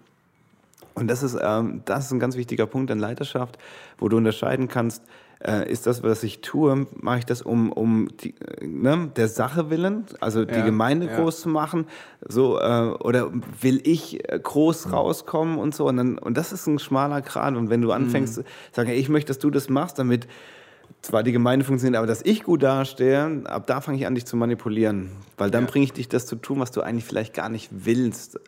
Und 0.93 1.07
das 1.07 1.23
ist, 1.23 1.37
ähm, 1.41 1.81
das 1.85 2.05
ist 2.05 2.11
ein 2.11 2.19
ganz 2.19 2.35
wichtiger 2.35 2.67
Punkt 2.67 2.91
in 2.91 2.99
Leiterschaft, 2.99 3.57
wo 3.97 4.09
du 4.09 4.17
unterscheiden 4.17 4.67
kannst, 4.67 5.03
äh, 5.45 5.71
ist 5.71 5.87
das, 5.87 6.03
was 6.03 6.23
ich 6.23 6.41
tue, 6.41 6.87
mache 6.95 7.19
ich 7.19 7.25
das 7.25 7.41
um, 7.41 7.71
um 7.71 8.09
die, 8.17 8.35
ne, 8.61 9.09
der 9.15 9.27
Sache 9.27 9.69
willen, 9.69 10.05
also 10.19 10.45
die 10.45 10.53
ja, 10.53 10.65
Gemeinde 10.65 11.07
ja. 11.07 11.17
groß 11.17 11.41
zu 11.41 11.49
machen, 11.49 11.85
so, 12.27 12.59
äh, 12.59 12.91
oder 12.99 13.31
will 13.61 13.81
ich 13.83 14.29
äh, 14.29 14.39
groß 14.39 14.87
mhm. 14.87 14.93
rauskommen 14.93 15.57
und 15.57 15.73
so. 15.73 15.87
Und, 15.87 15.97
dann, 15.97 16.17
und 16.17 16.37
das 16.37 16.51
ist 16.51 16.67
ein 16.67 16.79
schmaler 16.79 17.21
Grad. 17.21 17.55
Und 17.55 17.69
wenn 17.69 17.81
du 17.81 17.91
anfängst, 17.91 18.39
mhm. 18.39 18.43
sagen, 18.73 18.89
ich 18.89 19.09
möchte, 19.09 19.29
dass 19.29 19.39
du 19.39 19.49
das 19.49 19.69
machst, 19.69 19.97
damit 19.97 20.27
zwar 21.01 21.23
die 21.23 21.31
Gemeinde 21.31 21.65
funktioniert, 21.65 21.97
aber 21.97 22.07
dass 22.07 22.21
ich 22.23 22.43
gut 22.43 22.63
dastehe, 22.63 23.43
ab 23.45 23.67
da 23.67 23.79
fange 23.79 23.97
ich 23.97 24.05
an, 24.05 24.15
dich 24.15 24.25
zu 24.25 24.35
manipulieren. 24.35 25.11
Weil 25.37 25.51
dann 25.51 25.65
ja. 25.65 25.71
bringe 25.71 25.85
ich 25.85 25.93
dich 25.93 26.09
das 26.09 26.25
zu 26.25 26.35
tun, 26.35 26.59
was 26.59 26.71
du 26.71 26.81
eigentlich 26.81 27.05
vielleicht 27.05 27.33
gar 27.33 27.47
nicht 27.47 27.69
willst, 27.71 28.35
äh, 28.35 28.39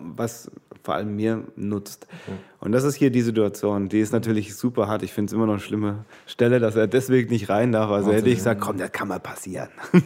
was 0.00 0.50
vor 0.82 0.94
allem 0.94 1.16
mir 1.16 1.44
nutzt. 1.56 2.06
Okay. 2.10 2.38
Und 2.60 2.72
das 2.72 2.84
ist 2.84 2.94
hier 2.94 3.10
die 3.10 3.20
Situation. 3.20 3.88
Die 3.88 4.00
ist 4.00 4.12
natürlich 4.12 4.56
super 4.56 4.88
hart. 4.88 5.02
Ich 5.02 5.12
finde 5.12 5.30
es 5.30 5.34
immer 5.34 5.46
noch 5.46 5.54
eine 5.54 5.60
schlimme 5.60 6.04
Stelle, 6.26 6.60
dass 6.60 6.76
er 6.76 6.86
deswegen 6.86 7.30
nicht 7.30 7.50
rein 7.50 7.72
darf. 7.72 7.90
Also 7.90 8.12
hätte 8.12 8.28
ich 8.30 8.36
gesagt, 8.36 8.60
komm, 8.60 8.78
das 8.78 8.90
kann 8.90 9.08
mal 9.08 9.20
passieren. 9.20 9.68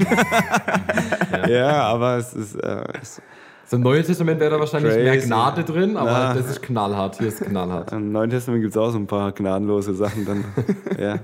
ja. 1.32 1.48
ja. 1.48 1.82
aber 1.82 2.16
es 2.16 2.34
ist. 2.34 2.56
Äh, 2.56 2.84
es 3.00 3.22
so 3.64 3.76
Im 3.76 3.84
Neuen 3.84 4.04
Testament 4.04 4.38
wäre 4.38 4.50
da 4.50 4.60
wahrscheinlich 4.60 4.92
crazy. 4.92 5.04
mehr 5.04 5.18
Gnade 5.18 5.64
drin, 5.64 5.96
aber 5.96 6.10
Na. 6.10 6.34
das 6.34 6.50
ist 6.50 6.62
knallhart. 6.62 7.18
Hier 7.18 7.28
ist 7.28 7.40
knallhart. 7.40 7.92
Im 7.92 8.12
Neuen 8.12 8.28
Testament 8.28 8.62
gibt 8.62 8.74
es 8.74 8.76
auch 8.76 8.90
so 8.90 8.98
ein 8.98 9.06
paar 9.06 9.32
gnadenlose 9.32 9.94
Sachen. 9.94 10.26
Dann, 10.26 10.44
ja. 10.98 11.20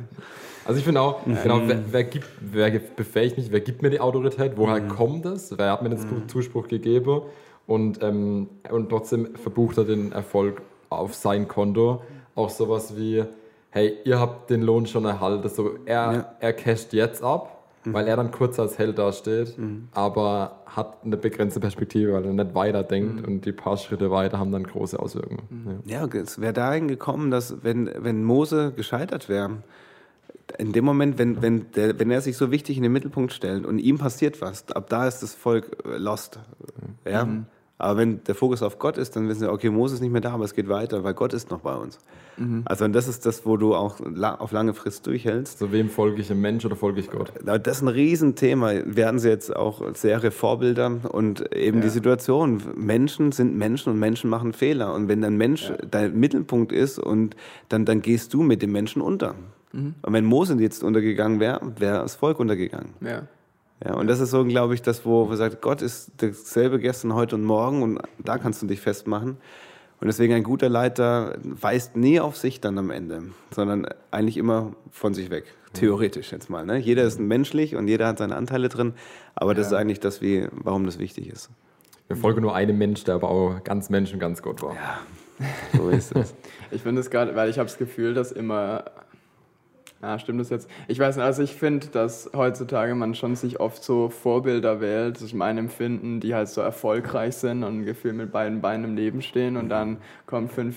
Also 0.64 0.78
ich 0.78 0.84
finde 0.84 1.00
auch, 1.00 1.26
mhm. 1.26 1.36
genau, 1.42 1.60
wer, 1.66 1.80
wer, 1.90 2.04
gibt, 2.04 2.26
wer 2.40 2.70
befähigt 2.70 3.36
mich, 3.36 3.50
wer 3.50 3.60
gibt 3.60 3.82
mir 3.82 3.90
die 3.90 4.00
Autorität, 4.00 4.52
woher 4.56 4.80
mhm. 4.80 4.88
kommt 4.88 5.24
das, 5.24 5.58
wer 5.58 5.72
hat 5.72 5.82
mir 5.82 5.90
den 5.90 5.98
mhm. 5.98 6.28
Zuspruch 6.28 6.68
gegeben 6.68 7.22
und, 7.68 8.02
ähm, 8.02 8.48
und 8.70 8.88
trotzdem 8.88 9.36
verbucht 9.36 9.76
er 9.76 9.84
den 9.84 10.10
Erfolg 10.10 10.62
auf 10.88 11.14
sein 11.14 11.46
Konto. 11.46 12.02
Auch 12.34 12.48
sowas 12.48 12.96
wie, 12.96 13.24
hey, 13.70 13.98
ihr 14.04 14.18
habt 14.18 14.48
den 14.48 14.62
Lohn 14.62 14.86
schon 14.86 15.04
erhalten. 15.04 15.46
So, 15.50 15.72
er, 15.84 16.12
ja. 16.12 16.34
er 16.40 16.52
casht 16.54 16.94
jetzt 16.94 17.22
ab, 17.22 17.62
mhm. 17.84 17.92
weil 17.92 18.08
er 18.08 18.16
dann 18.16 18.30
kurz 18.30 18.58
als 18.58 18.78
Held 18.78 18.98
dasteht, 18.98 19.58
mhm. 19.58 19.88
aber 19.92 20.62
hat 20.64 21.04
eine 21.04 21.18
begrenzte 21.18 21.60
Perspektive, 21.60 22.14
weil 22.14 22.24
er 22.24 22.32
nicht 22.32 22.54
weiterdenkt 22.54 23.20
mhm. 23.20 23.34
und 23.34 23.44
die 23.44 23.52
paar 23.52 23.76
Schritte 23.76 24.10
weiter 24.10 24.38
haben 24.38 24.50
dann 24.50 24.64
große 24.64 24.98
Auswirkungen. 24.98 25.42
Mhm. 25.50 25.80
Ja, 25.84 26.06
ja 26.06 26.20
es 26.20 26.40
wäre 26.40 26.54
dahin 26.54 26.88
gekommen, 26.88 27.30
dass 27.30 27.62
wenn, 27.62 27.90
wenn 27.98 28.24
Mose 28.24 28.72
gescheitert 28.74 29.28
wäre, 29.28 29.58
in 30.56 30.72
dem 30.72 30.86
Moment, 30.86 31.18
wenn, 31.18 31.42
wenn, 31.42 31.70
der, 31.72 31.98
wenn 31.98 32.10
er 32.10 32.22
sich 32.22 32.38
so 32.38 32.50
wichtig 32.50 32.78
in 32.78 32.82
den 32.82 32.92
Mittelpunkt 32.92 33.34
stellt 33.34 33.66
und 33.66 33.78
ihm 33.78 33.98
passiert 33.98 34.40
was, 34.40 34.70
ab 34.72 34.88
da 34.88 35.06
ist 35.06 35.22
das 35.22 35.34
Volk 35.34 35.84
äh, 35.84 35.98
lost. 35.98 36.40
Ja? 37.04 37.26
Mhm. 37.26 37.44
Aber 37.78 37.98
wenn 37.98 38.22
der 38.24 38.34
Fokus 38.34 38.62
auf 38.62 38.78
Gott 38.78 38.98
ist, 38.98 39.14
dann 39.14 39.28
wissen 39.28 39.40
sie, 39.40 39.50
okay, 39.50 39.70
Mose 39.70 39.94
ist 39.94 40.00
nicht 40.00 40.10
mehr 40.10 40.20
da, 40.20 40.32
aber 40.32 40.44
es 40.44 40.54
geht 40.54 40.68
weiter, 40.68 41.04
weil 41.04 41.14
Gott 41.14 41.32
ist 41.32 41.50
noch 41.50 41.60
bei 41.60 41.74
uns. 41.76 41.98
Mhm. 42.36 42.62
Also 42.64 42.84
und 42.84 42.92
das 42.92 43.06
ist 43.06 43.24
das, 43.24 43.46
wo 43.46 43.56
du 43.56 43.74
auch 43.74 44.00
auf 44.00 44.52
lange 44.52 44.74
Frist 44.74 45.06
durchhältst. 45.06 45.58
So 45.58 45.70
wem 45.72 45.88
folge 45.88 46.20
ich, 46.20 46.30
im 46.30 46.40
Mensch 46.40 46.64
oder 46.64 46.76
folge 46.76 47.00
ich 47.00 47.10
Gott? 47.10 47.32
Das 47.44 47.76
ist 47.76 47.82
ein 47.82 47.88
Riesenthema. 47.88 48.72
Werden 48.84 49.20
sie 49.20 49.28
jetzt 49.28 49.54
auch 49.54 49.82
sehr 49.94 50.18
Vorbilder 50.32 50.90
und 51.10 51.54
eben 51.54 51.78
ja. 51.78 51.84
die 51.84 51.90
Situation, 51.90 52.62
Menschen 52.76 53.30
sind 53.32 53.56
Menschen 53.56 53.92
und 53.92 53.98
Menschen 53.98 54.28
machen 54.28 54.52
Fehler. 54.52 54.92
Und 54.92 55.08
wenn 55.08 55.22
dein 55.22 55.36
Mensch 55.36 55.70
ja. 55.70 55.76
dein 55.88 56.18
Mittelpunkt 56.18 56.72
ist 56.72 56.98
und 56.98 57.36
dann, 57.68 57.84
dann 57.84 58.02
gehst 58.02 58.34
du 58.34 58.42
mit 58.42 58.60
dem 58.60 58.72
Menschen 58.72 59.00
unter. 59.02 59.34
Mhm. 59.72 59.94
Und 60.02 60.12
wenn 60.12 60.24
Mose 60.24 60.54
jetzt 60.58 60.82
untergegangen 60.82 61.38
wäre, 61.38 61.60
wäre 61.78 62.02
das 62.02 62.16
Volk 62.16 62.40
untergegangen. 62.40 62.90
Ja. 63.00 63.22
Ja, 63.84 63.94
und 63.94 64.08
das 64.08 64.20
ist 64.20 64.30
so, 64.30 64.44
glaube 64.44 64.74
ich, 64.74 64.82
das, 64.82 65.04
wo 65.04 65.26
man 65.26 65.36
sagt, 65.36 65.62
Gott 65.62 65.82
ist 65.82 66.10
dasselbe 66.16 66.78
gestern, 66.80 67.14
heute 67.14 67.36
und 67.36 67.44
morgen 67.44 67.82
und 67.82 68.00
da 68.18 68.38
kannst 68.38 68.60
du 68.62 68.66
dich 68.66 68.80
festmachen. 68.80 69.36
Und 70.00 70.06
deswegen 70.06 70.34
ein 70.34 70.44
guter 70.44 70.68
Leiter 70.68 71.36
weist 71.42 71.96
nie 71.96 72.20
auf 72.20 72.36
sich 72.36 72.60
dann 72.60 72.78
am 72.78 72.90
Ende, 72.90 73.22
sondern 73.50 73.86
eigentlich 74.10 74.36
immer 74.36 74.72
von 74.92 75.12
sich 75.12 75.30
weg. 75.30 75.44
Theoretisch 75.72 76.32
jetzt 76.32 76.48
mal. 76.50 76.64
Ne? 76.64 76.78
Jeder 76.78 77.02
ist 77.02 77.18
menschlich 77.18 77.74
und 77.76 77.88
jeder 77.88 78.06
hat 78.06 78.18
seine 78.18 78.36
Anteile 78.36 78.68
drin, 78.68 78.94
aber 79.34 79.54
das 79.54 79.68
ist 79.68 79.72
eigentlich 79.72 80.00
das, 80.00 80.22
wie, 80.22 80.46
warum 80.52 80.84
das 80.86 80.98
wichtig 80.98 81.28
ist. 81.28 81.50
Wir 82.06 82.16
folgen 82.16 82.42
nur 82.42 82.54
einem 82.54 82.78
Mensch, 82.78 83.04
der 83.04 83.16
aber 83.16 83.28
auch 83.28 83.62
ganz 83.64 83.90
Mensch 83.90 84.12
und 84.12 84.18
ganz 84.18 84.40
Gott 84.40 84.62
war. 84.62 84.74
Ja, 84.74 84.98
so 85.76 85.90
ist 85.90 86.16
es. 86.16 86.34
Ich 86.70 86.82
finde 86.82 87.00
es 87.00 87.08
gerade, 87.08 87.34
weil 87.34 87.48
ich 87.48 87.58
habe 87.58 87.66
das 87.66 87.78
Gefühl, 87.78 88.12
dass 88.12 88.30
immer. 88.30 88.84
Ah, 90.00 90.18
stimmt 90.18 90.40
das 90.40 90.48
jetzt? 90.50 90.70
Ich 90.86 91.00
weiß 91.00 91.16
nicht, 91.16 91.24
also 91.24 91.42
ich 91.42 91.54
finde, 91.54 91.88
dass 91.88 92.30
heutzutage 92.32 92.94
man 92.94 93.16
schon 93.16 93.34
sich 93.34 93.58
oft 93.58 93.82
so 93.82 94.10
Vorbilder 94.10 94.80
wählt, 94.80 95.16
das 95.16 95.22
ist 95.22 95.34
mein 95.34 95.58
Empfinden, 95.58 96.20
die 96.20 96.36
halt 96.36 96.48
so 96.48 96.60
erfolgreich 96.60 97.34
sind 97.34 97.64
und 97.64 97.80
ein 97.80 97.84
Gefühl 97.84 98.12
mit 98.12 98.30
beiden 98.30 98.60
Beinen 98.60 98.84
im 98.84 98.96
Leben 98.96 99.22
stehen 99.22 99.56
und 99.56 99.68
dann 99.70 99.96
kommen 100.26 100.48
fünf, 100.48 100.76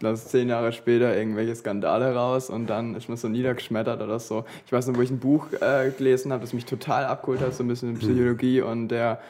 lass 0.00 0.28
zehn 0.28 0.48
Jahre 0.48 0.72
später 0.72 1.14
irgendwelche 1.14 1.54
Skandale 1.54 2.14
raus 2.14 2.48
und 2.48 2.68
dann 2.68 2.94
ist 2.94 3.08
man 3.08 3.18
so 3.18 3.28
niedergeschmettert 3.28 4.00
oder 4.00 4.18
so. 4.18 4.46
Ich 4.64 4.72
weiß 4.72 4.86
noch, 4.86 4.96
wo 4.96 5.02
ich 5.02 5.10
ein 5.10 5.18
Buch 5.18 5.48
äh, 5.60 5.90
gelesen 5.90 6.32
habe, 6.32 6.40
das 6.40 6.54
mich 6.54 6.64
total 6.64 7.04
abgeholt 7.04 7.42
hat, 7.42 7.52
so 7.52 7.62
ein 7.62 7.68
bisschen 7.68 7.90
in 7.90 7.98
Psychologie 7.98 8.62
und 8.62 8.88
der 8.88 9.20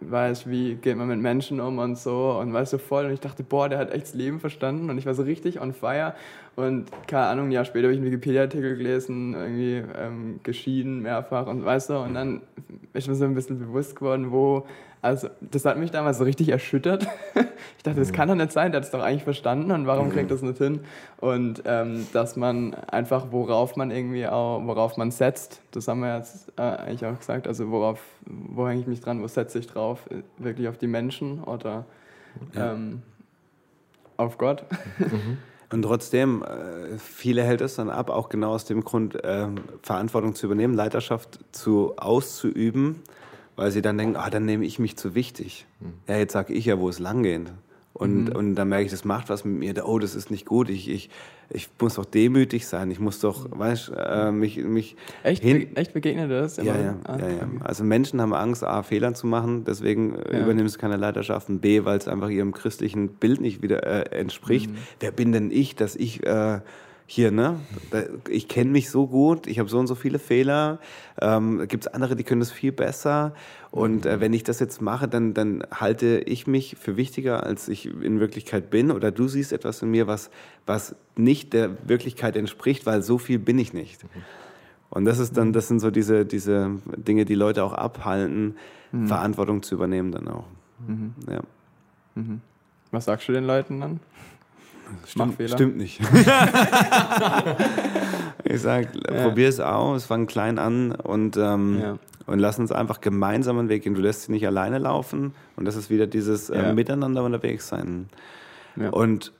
weiß, 0.00 0.48
wie 0.48 0.74
geht 0.74 0.96
man 0.96 1.08
mit 1.08 1.18
Menschen 1.18 1.60
um 1.60 1.78
und 1.78 1.98
so 1.98 2.38
und 2.40 2.52
weißt 2.52 2.72
du 2.72 2.78
so 2.78 2.82
voll 2.82 3.06
und 3.06 3.12
ich 3.12 3.20
dachte, 3.20 3.42
boah, 3.42 3.68
der 3.68 3.78
hat 3.78 3.90
echt 3.92 4.04
das 4.04 4.14
Leben 4.14 4.38
verstanden 4.38 4.90
und 4.90 4.98
ich 4.98 5.06
war 5.06 5.14
so 5.14 5.22
richtig 5.22 5.60
on 5.60 5.72
fire 5.72 6.14
und 6.54 6.86
keine 7.06 7.26
Ahnung, 7.26 7.46
ein 7.46 7.52
Jahr 7.52 7.64
später 7.64 7.84
habe 7.84 7.94
ich 7.94 7.98
einen 7.98 8.06
Wikipedia-Artikel 8.06 8.76
gelesen, 8.76 9.34
irgendwie 9.34 9.82
ähm, 9.98 10.40
geschieden 10.42 11.02
mehrfach 11.02 11.46
und 11.46 11.64
weißt 11.64 11.90
du, 11.90 11.98
und 11.98 12.14
dann 12.14 12.42
ist 12.92 13.08
mir 13.08 13.14
so 13.14 13.24
ein 13.24 13.34
bisschen 13.34 13.58
bewusst 13.58 13.96
geworden, 13.96 14.30
wo 14.30 14.66
also, 15.02 15.28
das 15.40 15.64
hat 15.64 15.78
mich 15.78 15.90
damals 15.90 16.18
so 16.18 16.24
richtig 16.24 16.48
erschüttert. 16.48 17.06
Ich 17.76 17.84
dachte, 17.84 17.98
das 17.98 18.12
kann 18.12 18.28
doch 18.28 18.36
nicht 18.36 18.52
sein, 18.52 18.70
der 18.70 18.80
hat 18.80 18.84
es 18.84 18.92
doch 18.92 19.02
eigentlich 19.02 19.24
verstanden 19.24 19.72
und 19.72 19.88
warum 19.88 20.10
kriegt 20.10 20.30
das 20.30 20.40
nicht 20.40 20.58
hin? 20.58 20.84
Und 21.18 21.64
ähm, 21.64 22.06
dass 22.12 22.36
man 22.36 22.74
einfach, 22.74 23.32
worauf 23.32 23.74
man 23.74 23.90
irgendwie 23.90 24.24
auch, 24.28 24.64
worauf 24.64 24.96
man 24.96 25.10
setzt, 25.10 25.60
das 25.72 25.88
haben 25.88 25.98
wir 25.98 26.16
jetzt 26.16 26.52
äh, 26.56 26.62
eigentlich 26.62 27.04
auch 27.04 27.18
gesagt, 27.18 27.48
also 27.48 27.72
worauf, 27.72 28.00
wo 28.24 28.68
hänge 28.68 28.82
ich 28.82 28.86
mich 28.86 29.00
dran, 29.00 29.20
wo 29.20 29.26
setze 29.26 29.58
ich 29.58 29.66
drauf? 29.66 30.08
Wirklich 30.38 30.68
auf 30.68 30.78
die 30.78 30.86
Menschen 30.86 31.42
oder 31.42 31.84
ähm, 32.54 33.02
auf 34.16 34.38
Gott? 34.38 34.64
Und 35.72 35.82
trotzdem, 35.82 36.44
äh, 36.44 36.98
viele 36.98 37.42
hält 37.42 37.62
es 37.62 37.74
dann 37.74 37.90
ab, 37.90 38.10
auch 38.10 38.28
genau 38.28 38.52
aus 38.52 38.64
dem 38.64 38.84
Grund, 38.84 39.24
äh, 39.24 39.48
Verantwortung 39.82 40.36
zu 40.36 40.46
übernehmen, 40.46 40.74
Leiterschaft 40.74 41.40
zu 41.50 41.96
auszuüben 41.96 43.02
weil 43.56 43.70
sie 43.70 43.82
dann 43.82 43.98
denken, 43.98 44.16
ah, 44.16 44.30
dann 44.30 44.44
nehme 44.44 44.64
ich 44.64 44.78
mich 44.78 44.96
zu 44.96 45.14
wichtig. 45.14 45.66
Mhm. 45.80 45.92
Ja, 46.08 46.16
jetzt 46.16 46.32
sage 46.32 46.52
ich 46.52 46.64
ja, 46.66 46.78
wo 46.78 46.88
es 46.88 46.98
lang 46.98 47.22
geht. 47.22 47.52
Und, 47.94 48.24
mhm. 48.24 48.36
und 48.36 48.54
dann 48.54 48.68
merke 48.68 48.86
ich, 48.86 48.90
das 48.90 49.04
macht 49.04 49.28
was 49.28 49.44
mit 49.44 49.58
mir. 49.58 49.86
Oh, 49.86 49.98
das 49.98 50.14
ist 50.14 50.30
nicht 50.30 50.46
gut. 50.46 50.70
Ich, 50.70 50.88
ich, 50.88 51.10
ich 51.50 51.68
muss 51.78 51.94
doch 51.94 52.06
demütig 52.06 52.66
sein. 52.66 52.90
Ich 52.90 52.98
muss 52.98 53.20
doch, 53.20 53.50
mhm. 53.50 53.58
weißt 53.58 53.92
äh, 53.94 54.32
mich, 54.32 54.56
mich. 54.56 54.96
Echt, 55.22 55.42
hin 55.42 55.76
echt 55.76 55.92
begegnet 55.92 56.30
das? 56.30 56.56
Ja, 56.56 56.64
ja, 56.64 56.96
ah, 57.04 57.18
ja, 57.18 57.28
ja. 57.28 57.48
Also 57.60 57.84
Menschen 57.84 58.20
haben 58.22 58.32
Angst, 58.32 58.64
A, 58.64 58.82
Fehler 58.82 59.12
zu 59.12 59.26
machen, 59.26 59.64
deswegen 59.64 60.14
äh, 60.14 60.38
ja. 60.38 60.42
übernehmen 60.42 60.68
sie 60.68 60.78
keine 60.78 60.96
Leidenschaften. 60.96 61.60
B, 61.60 61.84
weil 61.84 61.98
es 61.98 62.08
einfach 62.08 62.30
ihrem 62.30 62.52
christlichen 62.52 63.08
Bild 63.08 63.42
nicht 63.42 63.62
wieder 63.62 63.86
äh, 63.86 64.18
entspricht. 64.18 64.70
Mhm. 64.70 64.76
Wer 65.00 65.10
bin 65.10 65.32
denn 65.32 65.50
ich, 65.50 65.76
dass 65.76 65.94
ich 65.94 66.24
äh, 66.26 66.60
hier, 67.14 67.30
ne? 67.30 67.60
Ich 68.30 68.48
kenne 68.48 68.70
mich 68.70 68.88
so 68.88 69.06
gut, 69.06 69.46
ich 69.46 69.58
habe 69.58 69.68
so 69.68 69.78
und 69.78 69.86
so 69.86 69.94
viele 69.94 70.18
Fehler. 70.18 70.78
Ähm, 71.20 71.68
Gibt 71.68 71.86
es 71.86 71.92
andere, 71.92 72.16
die 72.16 72.24
können 72.24 72.40
das 72.40 72.50
viel 72.50 72.72
besser. 72.72 73.34
Und 73.70 74.06
äh, 74.06 74.18
wenn 74.18 74.32
ich 74.32 74.44
das 74.44 74.60
jetzt 74.60 74.80
mache, 74.80 75.08
dann, 75.08 75.34
dann 75.34 75.62
halte 75.70 76.20
ich 76.20 76.46
mich 76.46 76.76
für 76.80 76.96
wichtiger, 76.96 77.44
als 77.44 77.68
ich 77.68 77.84
in 77.84 78.18
Wirklichkeit 78.18 78.70
bin. 78.70 78.90
Oder 78.90 79.10
du 79.10 79.28
siehst 79.28 79.52
etwas 79.52 79.82
in 79.82 79.90
mir, 79.90 80.06
was, 80.06 80.30
was 80.64 80.96
nicht 81.14 81.52
der 81.52 81.86
Wirklichkeit 81.86 82.34
entspricht, 82.34 82.86
weil 82.86 83.02
so 83.02 83.18
viel 83.18 83.38
bin 83.38 83.58
ich 83.58 83.74
nicht. 83.74 84.00
Und 84.88 85.04
das 85.04 85.18
ist 85.18 85.36
dann, 85.36 85.52
das 85.52 85.68
sind 85.68 85.80
so 85.80 85.90
diese, 85.90 86.24
diese 86.24 86.78
Dinge, 86.96 87.26
die 87.26 87.34
Leute 87.34 87.62
auch 87.62 87.74
abhalten, 87.74 88.56
mhm. 88.90 89.06
Verantwortung 89.06 89.62
zu 89.62 89.74
übernehmen 89.74 90.12
dann 90.12 90.28
auch. 90.28 90.46
Mhm. 90.86 91.12
Ja. 91.30 91.42
Mhm. 92.14 92.40
Was 92.90 93.04
sagst 93.04 93.28
du 93.28 93.32
den 93.32 93.44
Leuten 93.44 93.80
dann? 93.80 94.00
Stimmt, 95.06 95.36
stimmt 95.50 95.76
nicht. 95.76 96.00
ich 98.44 98.60
sage, 98.60 98.88
ja. 99.10 99.24
probier 99.24 99.48
es 99.48 99.60
aus, 99.60 100.04
fang 100.06 100.26
klein 100.26 100.58
an 100.58 100.92
und, 100.92 101.36
ähm, 101.36 101.80
ja. 101.80 101.98
und 102.26 102.38
lass 102.38 102.58
uns 102.58 102.72
einfach 102.72 103.00
gemeinsam 103.00 103.58
einen 103.58 103.68
Weg 103.68 103.82
gehen. 103.84 103.94
Du 103.94 104.00
lässt 104.00 104.22
sie 104.22 104.32
nicht 104.32 104.46
alleine 104.46 104.78
laufen 104.78 105.34
und 105.56 105.64
das 105.64 105.76
ist 105.76 105.90
wieder 105.90 106.06
dieses 106.06 106.50
äh, 106.50 106.62
ja. 106.62 106.72
Miteinander 106.72 107.22
unterwegs 107.24 107.68
sein. 107.68 108.08
Und 108.90 109.32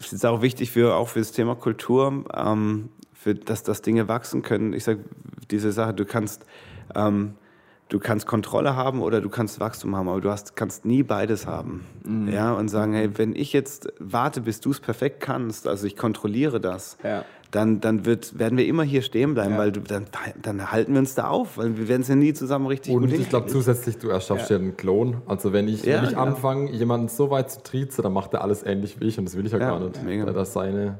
es 0.00 0.12
ist 0.12 0.26
auch 0.26 0.42
wichtig 0.42 0.70
für 0.70 0.94
auch 0.94 1.08
für 1.08 1.20
das 1.20 1.32
Thema 1.32 1.54
Kultur, 1.54 2.24
ähm, 2.34 2.88
für 3.14 3.34
dass, 3.34 3.62
dass 3.62 3.82
Dinge 3.82 4.08
wachsen 4.08 4.42
können. 4.42 4.72
Ich 4.72 4.84
sage, 4.84 5.00
diese 5.50 5.72
Sache, 5.72 5.94
du 5.94 6.04
kannst 6.04 6.44
ähm, 6.94 7.34
du 7.90 7.98
kannst 7.98 8.26
Kontrolle 8.26 8.76
haben 8.76 9.02
oder 9.02 9.20
du 9.20 9.28
kannst 9.28 9.60
Wachstum 9.60 9.94
haben, 9.94 10.08
aber 10.08 10.20
du 10.20 10.30
hast, 10.30 10.56
kannst 10.56 10.84
nie 10.84 11.02
beides 11.02 11.46
haben. 11.46 11.84
Mhm. 12.04 12.28
Ja, 12.28 12.54
und 12.54 12.68
sagen, 12.68 12.94
hey, 12.94 13.10
wenn 13.16 13.34
ich 13.34 13.52
jetzt 13.52 13.92
warte, 13.98 14.40
bis 14.40 14.60
du 14.60 14.70
es 14.70 14.80
perfekt 14.80 15.20
kannst, 15.20 15.66
also 15.68 15.86
ich 15.86 15.96
kontrolliere 15.96 16.60
das, 16.60 16.96
ja. 17.02 17.24
dann, 17.50 17.80
dann 17.80 18.06
wird, 18.06 18.38
werden 18.38 18.56
wir 18.56 18.66
immer 18.66 18.84
hier 18.84 19.02
stehen 19.02 19.34
bleiben, 19.34 19.52
ja. 19.52 19.58
weil 19.58 19.72
du, 19.72 19.80
dann, 19.80 20.06
dann 20.40 20.70
halten 20.70 20.92
wir 20.92 21.00
uns 21.00 21.16
da 21.16 21.28
auf, 21.28 21.58
weil 21.58 21.76
wir 21.76 21.88
werden 21.88 22.02
es 22.02 22.08
ja 22.08 22.14
nie 22.14 22.32
zusammen 22.32 22.66
richtig 22.66 22.94
Und 22.94 23.12
ich 23.12 23.28
glaube 23.28 23.48
zusätzlich, 23.48 23.98
du 23.98 24.08
erschaffst 24.08 24.50
ja. 24.50 24.56
einen 24.56 24.76
Klon. 24.76 25.18
Also 25.26 25.52
wenn 25.52 25.66
ich, 25.66 25.84
wenn 25.84 26.04
ich 26.04 26.16
anfange, 26.16 26.70
jemanden 26.70 27.08
so 27.08 27.30
weit 27.30 27.50
zu 27.50 27.62
triezen, 27.62 28.02
dann 28.02 28.12
macht 28.12 28.32
er 28.34 28.42
alles 28.42 28.62
ähnlich 28.62 29.00
wie 29.00 29.08
ich 29.08 29.18
und 29.18 29.24
das 29.24 29.36
will 29.36 29.44
ich 29.44 29.52
ja, 29.52 29.58
gar 29.58 29.80
nicht. 29.80 30.02
Mega. 30.04 30.26
Das 30.26 30.48
ist 30.48 30.54
seine 30.54 30.98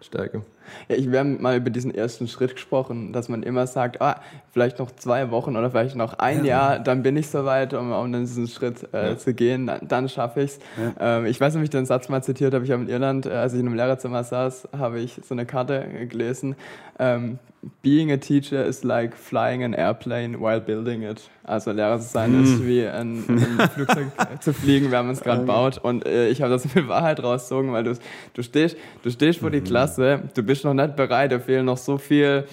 Stärke. 0.00 0.42
Ja, 0.88 0.96
ich, 0.96 1.10
wir 1.10 1.18
haben 1.18 1.40
mal 1.40 1.56
über 1.56 1.70
diesen 1.70 1.94
ersten 1.94 2.28
Schritt 2.28 2.54
gesprochen, 2.54 3.12
dass 3.12 3.28
man 3.28 3.42
immer 3.42 3.66
sagt, 3.66 4.00
ah, 4.00 4.20
vielleicht 4.52 4.78
noch 4.78 4.90
zwei 4.90 5.30
Wochen 5.30 5.56
oder 5.56 5.70
vielleicht 5.70 5.96
noch 5.96 6.18
ein 6.18 6.44
ja. 6.44 6.44
Jahr, 6.44 6.78
dann 6.78 7.02
bin 7.02 7.16
ich 7.16 7.28
soweit, 7.28 7.74
um, 7.74 7.92
um 7.92 8.12
diesen 8.12 8.48
Schritt 8.48 8.88
äh, 8.92 9.10
ja. 9.10 9.18
zu 9.18 9.34
gehen, 9.34 9.66
dann, 9.66 9.80
dann 9.86 10.08
schaffe 10.08 10.42
ich 10.42 10.52
es. 10.52 10.58
Ähm, 10.98 11.26
ich 11.26 11.40
weiß 11.40 11.54
nicht, 11.54 11.60
ob 11.60 11.64
ich 11.64 11.70
den 11.70 11.86
Satz 11.86 12.08
mal 12.08 12.22
zitiert 12.22 12.54
habe, 12.54 12.64
ich 12.64 12.70
habe 12.70 12.82
in 12.82 12.88
Irland, 12.88 13.26
äh, 13.26 13.30
als 13.30 13.54
ich 13.54 13.60
in 13.60 13.66
einem 13.66 13.76
Lehrerzimmer 13.76 14.24
saß, 14.24 14.68
habe 14.76 15.00
ich 15.00 15.20
so 15.26 15.34
eine 15.34 15.46
Karte 15.46 15.86
gelesen, 16.08 16.56
ähm, 16.98 17.38
Being 17.82 18.10
a 18.10 18.16
teacher 18.16 18.64
is 18.64 18.84
like 18.84 19.14
flying 19.16 19.62
an 19.62 19.74
airplane 19.74 20.40
while 20.40 20.60
building 20.60 21.02
it. 21.02 21.30
Also 21.44 21.72
Lehrer 21.72 21.98
zu 21.98 22.08
sein 22.08 22.32
mm. 22.32 22.44
ist 22.44 22.58
hm. 22.58 22.66
wie 22.66 22.86
ein, 22.86 23.24
ein 23.26 23.68
Flugzeug 23.74 24.06
zu 24.40 24.52
fliegen, 24.52 24.90
wenn 24.90 25.06
man 25.06 25.14
es 25.14 25.20
gerade 25.20 25.44
baut. 25.44 25.78
Und 25.78 26.06
äh, 26.06 26.28
ich 26.28 26.42
habe 26.42 26.50
da 26.50 26.58
so 26.58 26.68
viel 26.68 26.88
Wahrheit 26.88 27.22
rausgezogen, 27.22 27.72
weil 27.72 27.84
du, 27.84 27.94
du 28.34 28.42
stehst, 28.42 28.76
du 29.02 29.10
stehst 29.10 29.40
vor 29.40 29.50
die 29.50 29.60
mhm. 29.60 29.64
Klasse, 29.64 30.22
du 30.34 30.42
bist 30.42 30.53
noch 30.62 30.74
nicht 30.74 30.94
bereit, 30.94 31.32
da 31.32 31.40
fehlen 31.40 31.66
noch 31.66 31.78
so 31.78 31.98
viel 31.98 32.44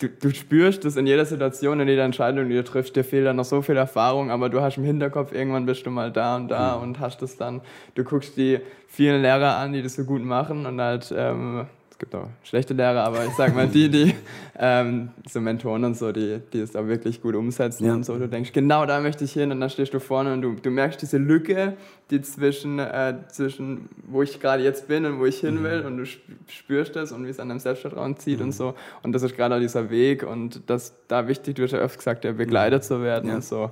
Du, 0.00 0.08
du, 0.08 0.30
spürst 0.34 0.86
es 0.86 0.96
in 0.96 1.06
jeder 1.06 1.26
Situation, 1.26 1.78
in 1.78 1.86
jeder 1.86 2.04
Entscheidung, 2.04 2.48
die 2.48 2.54
du 2.54 2.64
triffst, 2.64 2.96
dir 2.96 3.04
fehlt 3.04 3.26
dann 3.26 3.36
noch 3.36 3.44
so 3.44 3.60
viel 3.60 3.76
Erfahrung, 3.76 4.30
aber 4.30 4.48
du 4.48 4.62
hast 4.62 4.78
im 4.78 4.84
Hinterkopf, 4.84 5.30
irgendwann 5.30 5.66
bist 5.66 5.84
du 5.84 5.90
mal 5.90 6.10
da 6.10 6.36
und 6.36 6.48
da 6.48 6.78
mhm. 6.78 6.84
und 6.84 7.00
hast 7.00 7.20
es 7.20 7.36
dann, 7.36 7.60
du 7.96 8.02
guckst 8.02 8.34
die 8.38 8.60
vielen 8.88 9.20
Lehrer 9.20 9.58
an, 9.58 9.74
die 9.74 9.82
das 9.82 9.96
so 9.96 10.04
gut 10.04 10.24
machen 10.24 10.64
und 10.64 10.80
halt 10.80 11.12
ähm, 11.14 11.66
gibt 12.00 12.14
auch 12.14 12.28
schlechte 12.42 12.74
Lehrer, 12.74 13.04
aber 13.04 13.24
ich 13.26 13.32
sag 13.34 13.54
mal, 13.54 13.68
die, 13.68 13.88
die 13.88 14.14
ähm, 14.58 15.10
so 15.28 15.40
Mentoren 15.40 15.84
und 15.84 15.96
so, 15.96 16.10
die, 16.10 16.40
die 16.52 16.60
es 16.60 16.72
da 16.72 16.88
wirklich 16.88 17.22
gut 17.22 17.36
umsetzen 17.36 17.84
ja. 17.84 17.94
und 17.94 18.04
so, 18.04 18.18
du 18.18 18.26
denkst, 18.26 18.52
genau 18.52 18.86
da 18.86 19.00
möchte 19.00 19.22
ich 19.22 19.32
hin 19.32 19.52
und 19.52 19.60
dann 19.60 19.70
stehst 19.70 19.94
du 19.94 20.00
vorne 20.00 20.32
und 20.32 20.42
du, 20.42 20.54
du 20.54 20.70
merkst 20.70 21.00
diese 21.00 21.18
Lücke, 21.18 21.76
die 22.10 22.22
zwischen, 22.22 22.80
äh, 22.80 23.14
zwischen 23.28 23.88
wo 24.08 24.22
ich 24.22 24.40
gerade 24.40 24.64
jetzt 24.64 24.88
bin 24.88 25.04
und 25.04 25.20
wo 25.20 25.26
ich 25.26 25.38
hin 25.40 25.60
mhm. 25.60 25.62
will 25.62 25.80
mhm. 25.82 25.86
und 25.86 25.96
du 25.98 26.06
spürst 26.48 26.96
das 26.96 27.12
und 27.12 27.24
wie 27.26 27.30
es 27.30 27.38
an 27.38 27.48
deinem 27.48 27.60
Selbstvertrauen 27.60 28.16
zieht 28.16 28.38
mhm. 28.38 28.46
und 28.46 28.52
so 28.52 28.74
und 29.02 29.12
das 29.12 29.22
ist 29.22 29.36
gerade 29.36 29.60
dieser 29.60 29.90
Weg 29.90 30.24
und 30.24 30.62
das 30.66 30.94
da 31.06 31.28
wichtig, 31.28 31.56
du 31.56 31.62
hast 31.62 31.72
ja 31.72 31.78
öfter 31.78 31.98
gesagt, 31.98 32.24
der 32.24 32.32
begleitet 32.32 32.82
zu 32.82 33.02
werden 33.02 33.28
ja. 33.28 33.36
und 33.36 33.44
so 33.44 33.70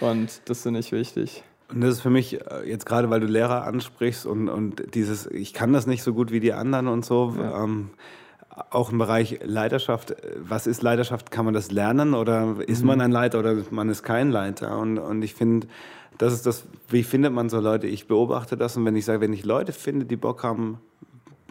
und 0.00 0.40
das 0.46 0.62
finde 0.62 0.80
ich 0.80 0.92
wichtig. 0.92 1.42
Und 1.68 1.80
das 1.80 1.90
ist 1.94 2.00
für 2.02 2.10
mich 2.10 2.40
äh, 2.40 2.68
jetzt 2.68 2.86
gerade, 2.86 3.10
weil 3.10 3.20
du 3.20 3.26
Lehrer 3.26 3.64
ansprichst 3.64 4.26
und, 4.26 4.48
und 4.48 4.94
dieses, 4.94 5.26
ich 5.26 5.54
kann 5.54 5.72
das 5.72 5.86
nicht 5.86 6.02
so 6.02 6.12
gut 6.12 6.30
wie 6.30 6.40
die 6.40 6.52
anderen 6.52 6.88
und 6.88 7.04
so, 7.04 7.34
ja. 7.38 7.64
ähm, 7.64 7.90
auch 8.70 8.92
im 8.92 8.98
Bereich 8.98 9.40
Leiterschaft. 9.42 10.14
Was 10.38 10.66
ist 10.66 10.82
Leiterschaft? 10.82 11.30
Kann 11.30 11.44
man 11.44 11.54
das 11.54 11.72
lernen 11.72 12.14
oder 12.14 12.56
ist 12.66 12.82
mhm. 12.82 12.88
man 12.88 13.00
ein 13.00 13.10
Leiter 13.10 13.40
oder 13.40 13.56
man 13.70 13.88
ist 13.88 14.02
kein 14.02 14.30
Leiter? 14.30 14.78
Und, 14.78 14.98
und 14.98 15.22
ich 15.22 15.34
finde, 15.34 15.66
das 16.18 16.32
ist 16.32 16.46
das, 16.46 16.64
wie 16.88 17.02
findet 17.02 17.32
man 17.32 17.48
so 17.48 17.58
Leute? 17.58 17.88
Ich 17.88 18.06
beobachte 18.06 18.56
das 18.56 18.76
und 18.76 18.84
wenn 18.84 18.94
ich 18.94 19.04
sage, 19.04 19.20
wenn 19.20 19.32
ich 19.32 19.44
Leute 19.44 19.72
finde, 19.72 20.04
die 20.04 20.16
Bock 20.16 20.44
haben, 20.44 20.78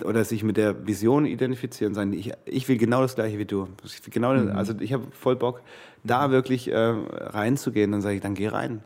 oder 0.04 0.24
sich 0.24 0.44
mit 0.44 0.58
der 0.58 0.88
Vision 0.88 1.26
identifizieren, 1.26 1.94
sagen, 1.94 2.14
ich, 2.14 2.32
ich 2.46 2.68
will 2.68 2.78
genau 2.78 3.02
das 3.02 3.16
gleiche 3.16 3.38
wie 3.38 3.46
du. 3.46 3.68
Ich 3.86 4.02
genau, 4.12 4.34
mhm. 4.34 4.52
Also 4.52 4.74
ich 4.80 4.94
habe 4.94 5.04
voll 5.12 5.36
Bock, 5.36 5.62
da 6.04 6.32
wirklich 6.32 6.72
äh, 6.72 6.78
reinzugehen. 6.78 7.92
Dann 7.92 8.02
sage 8.02 8.16
ich, 8.16 8.22
dann 8.22 8.34
geh 8.34 8.48
rein. 8.48 8.84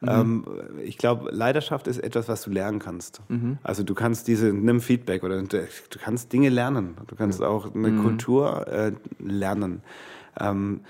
Mhm. 0.00 0.08
Ähm, 0.08 0.44
ich 0.84 0.98
glaube, 0.98 1.30
Leidenschaft 1.30 1.86
ist 1.88 1.98
etwas, 1.98 2.28
was 2.28 2.42
du 2.42 2.50
lernen 2.50 2.78
kannst. 2.78 3.22
Mhm. 3.28 3.58
Also 3.62 3.82
du 3.82 3.94
kannst 3.94 4.28
diese, 4.28 4.52
nimm 4.52 4.80
Feedback 4.80 5.24
oder 5.24 5.40
du 5.42 5.66
kannst 5.98 6.32
Dinge 6.32 6.48
lernen. 6.48 6.96
Du 7.06 7.16
kannst 7.16 7.42
auch 7.42 7.74
eine 7.74 7.88
mhm. 7.88 8.02
Kultur 8.02 8.66
äh, 8.68 8.92
lernen. 9.18 9.82
Ähm, 10.38 10.80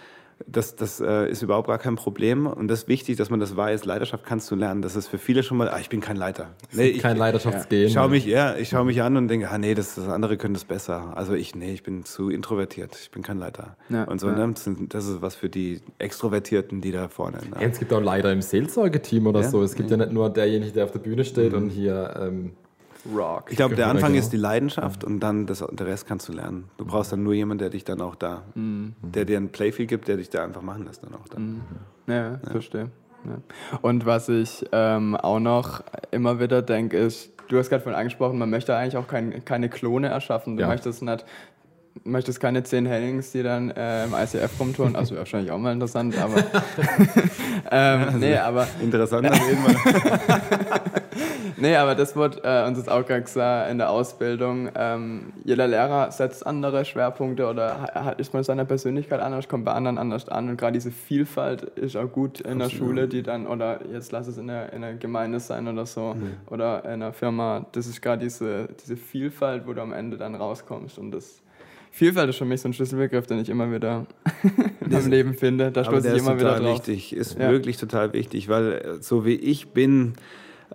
das, 0.47 0.77
das 0.77 1.01
äh, 1.01 1.31
ist 1.31 1.43
überhaupt 1.43 1.69
gar 1.69 1.79
kein 1.79 1.97
Problem. 1.97 2.47
Und 2.47 2.69
das 2.69 2.81
ist 2.83 2.89
wichtig, 2.89 3.17
dass 3.17 3.31
man 3.31 3.41
das 3.41 3.57
weiß. 3.57 3.87
Leiterschaft 3.87 4.25
kannst 4.25 4.51
du 4.51 4.55
lernen. 4.55 4.83
Das 4.83 4.95
ist 4.95 5.09
für 5.09 5.19
viele 5.19 5.43
schon 5.43 5.57
mal, 5.57 5.69
ah, 5.69 5.79
ich 5.81 5.89
bin 5.89 6.01
kein 6.01 6.17
Leiter. 6.17 6.51
Nee, 6.73 6.89
ich, 6.89 7.03
Kein 7.03 7.17
Leidenschaftsgehen. 7.17 7.87
ich 7.87 7.95
schaue 7.95 8.11
mich, 8.11 8.27
ja, 8.27 8.55
ich 8.57 8.69
schaue 8.69 8.85
mich 8.85 9.01
an 9.03 9.17
und 9.17 9.29
denke, 9.29 9.51
ah 9.51 9.57
nee, 9.57 9.75
das, 9.75 9.95
das 9.95 10.09
andere 10.09 10.37
können 10.37 10.55
das 10.55 10.65
besser. 10.65 11.17
Also 11.17 11.33
ich, 11.33 11.55
nee, 11.55 11.73
ich 11.73 11.83
bin 11.83 12.05
zu 12.05 12.29
introvertiert. 12.29 12.97
Ich 13.01 13.11
bin 13.11 13.23
kein 13.23 13.39
Leiter. 13.39 13.77
Ja, 13.89 14.05
und 14.05 14.21
so, 14.21 14.29
ja. 14.29 14.47
ne? 14.47 14.55
das, 14.89 15.07
ist 15.07 15.23
was 15.23 15.35
für 15.35 15.49
die 15.49 15.81
Extrovertierten, 15.99 16.81
die 16.81 16.93
da 16.93 17.09
vorne. 17.09 17.39
Ne? 17.39 17.57
Ja, 17.61 17.69
es 17.69 17.79
gibt 17.79 17.93
auch 17.93 18.01
Leiter 18.03 18.31
im 18.33 18.43
Seelsorgeteam 18.43 19.27
oder 19.27 19.41
Ja. 19.41 19.49
so. 19.49 19.63
Es 19.63 19.75
gibt 19.75 19.91
ja 19.91 19.97
nicht 19.97 20.13
nur 20.13 20.29
derjenige, 20.29 20.73
der 20.73 20.85
auf 20.85 20.93
der 20.93 20.99
Bühne 20.99 21.25
steht 21.25 21.55
und 21.55 21.71
hier. 21.71 22.15
Ähm, 22.21 22.53
Rock. 23.15 23.51
Ich 23.51 23.57
glaube, 23.57 23.75
der 23.75 23.87
Genau. 23.87 23.97
Anfang 23.97 24.15
ist 24.15 24.31
die 24.33 24.37
Leidenschaft 24.37 25.05
und 25.05 25.21
dann 25.21 25.47
das, 25.47 25.65
der 25.71 25.87
Rest 25.87 26.07
kannst 26.07 26.29
du 26.29 26.33
lernen. 26.33 26.69
Du 26.79 26.85
brauchst 26.85 27.13
dann 27.13 27.23
nur 27.23 27.35
jemanden, 27.35 27.59
der 27.61 27.71
dich 27.71 27.85
dann 27.85 28.01
auch 28.01 28.15
da, 28.15 28.43
der 28.55 29.25
dir 29.25 29.37
ein 29.39 29.51
Playfield 29.51 29.89
gibt, 29.89 30.09
der 30.09 30.17
dich 30.17 30.31
da 30.31 30.43
einfach 30.45 30.63
machen 30.63 30.85
lässt 30.87 31.03
dann 31.05 31.15
auch 31.15 31.29
dann. 31.29 31.61
Ja, 32.07 32.39
verstehe. 32.51 32.91
Ja. 33.25 33.39
Und 33.83 34.07
was 34.07 34.29
ich 34.29 34.65
ähm, 34.73 35.17
auch 35.17 35.41
noch 35.41 35.83
immer 36.13 36.39
wieder 36.41 36.63
denke, 36.63 36.97
ist, 36.97 37.33
du 37.49 37.59
hast 37.59 37.71
gerade 37.71 37.83
vorhin 37.83 37.99
angesprochen, 37.99 38.39
man 38.39 38.51
möchte 38.51 38.77
eigentlich 38.77 38.97
auch 38.97 39.09
kein, 39.09 39.45
keine 39.45 39.69
Klone 39.69 40.09
erschaffen. 40.09 40.57
Du 40.57 40.63
Ja. 40.63 40.69
möchtest 40.69 41.03
nicht 41.03 41.25
möchtest 42.05 42.41
keine 42.41 42.63
zehn 42.63 42.87
Hennings, 42.87 43.33
die 43.33 43.43
dann 43.43 43.71
äh, 43.71 44.05
im 44.05 44.15
ICF 44.15 44.59
rumtouren. 44.61 44.97
Also 44.97 45.17
wahrscheinlich 45.17 45.51
auch 45.51 45.59
mal 45.59 45.73
interessant, 45.73 46.17
aber 46.19 46.37
ähm, 47.71 48.19
nee, 48.21 48.37
aber 48.37 48.67
Interessant 48.83 49.31
auf 49.31 49.49
jeden 49.49 49.63
Fall. 49.63 50.41
Nee, 51.59 51.75
aber 51.77 51.95
das 51.95 52.15
wird 52.17 52.43
äh, 52.45 52.65
uns 52.67 52.77
jetzt 52.77 52.91
auch 52.91 53.07
gerade 53.07 53.23
gesagt 53.23 53.71
in 53.71 53.79
der 53.79 53.89
Ausbildung. 53.89 54.69
Ähm, 54.75 55.33
jeder 55.45 55.67
Lehrer 55.67 56.11
setzt 56.11 56.47
andere 56.47 56.85
Schwerpunkte 56.85 57.47
oder 57.49 57.81
ha- 57.81 58.05
hat, 58.05 58.21
ist 58.21 58.35
mal 58.35 58.45
seiner 58.45 58.67
Persönlichkeit 58.67 59.21
anders, 59.21 59.49
kommt 59.49 59.65
bei 59.65 59.73
anderen 59.73 59.97
anders 59.97 60.29
an. 60.29 60.51
Und 60.51 60.59
gerade 60.59 60.73
diese 60.75 60.91
Vielfalt 60.91 61.63
ist 61.63 61.97
auch 61.97 62.13
gut 62.13 62.41
in 62.41 62.59
der 62.59 62.69
Schule, 62.69 63.09
die 63.09 63.23
dann, 63.23 63.47
oder 63.47 63.81
jetzt 63.91 64.13
lass 64.13 64.27
es 64.27 64.37
in 64.37 64.49
der, 64.49 64.73
in 64.75 64.83
der 64.83 64.95
Gemeinde 64.95 65.41
sein 65.41 65.67
oder 65.67 65.87
so, 65.87 66.15
oder 66.51 66.85
in 66.85 66.91
einer 66.91 67.15
Firma. 67.15 67.65
Das 67.73 67.87
ist 67.87 68.03
gerade 68.03 68.23
diese, 68.23 68.69
diese 68.85 68.99
Vielfalt, 68.99 69.67
wo 69.67 69.73
du 69.73 69.81
am 69.81 69.95
Ende 69.95 70.19
dann 70.19 70.35
rauskommst. 70.35 70.99
Und 70.99 71.11
das 71.13 71.41
Vielfalt 71.97 72.29
ist 72.29 72.37
für 72.37 72.45
mich 72.45 72.61
so 72.61 72.69
ein 72.69 72.75
Schlüsselbegriff, 72.75 73.27
den 73.27 73.39
ich 73.39 73.49
immer 73.49 73.73
wieder 73.73 74.07
meinem 74.87 75.09
Leben 75.11 75.33
finde. 75.35 75.73
Da 75.73 75.83
stoße 75.83 76.09
ich 76.09 76.15
ist 76.17 76.21
immer 76.21 76.39
wieder 76.39 76.51
total 76.57 76.61
drauf. 76.63 76.75
wichtig, 76.87 77.17
ist 77.17 77.39
Ja. 77.39 77.51
wirklich 77.51 77.79
total 77.79 78.13
wichtig, 78.13 78.51
weil 78.51 78.73
äh, 78.73 79.03
so 79.03 79.25
wie 79.25 79.35
ich 79.37 79.69
bin, 79.71 80.13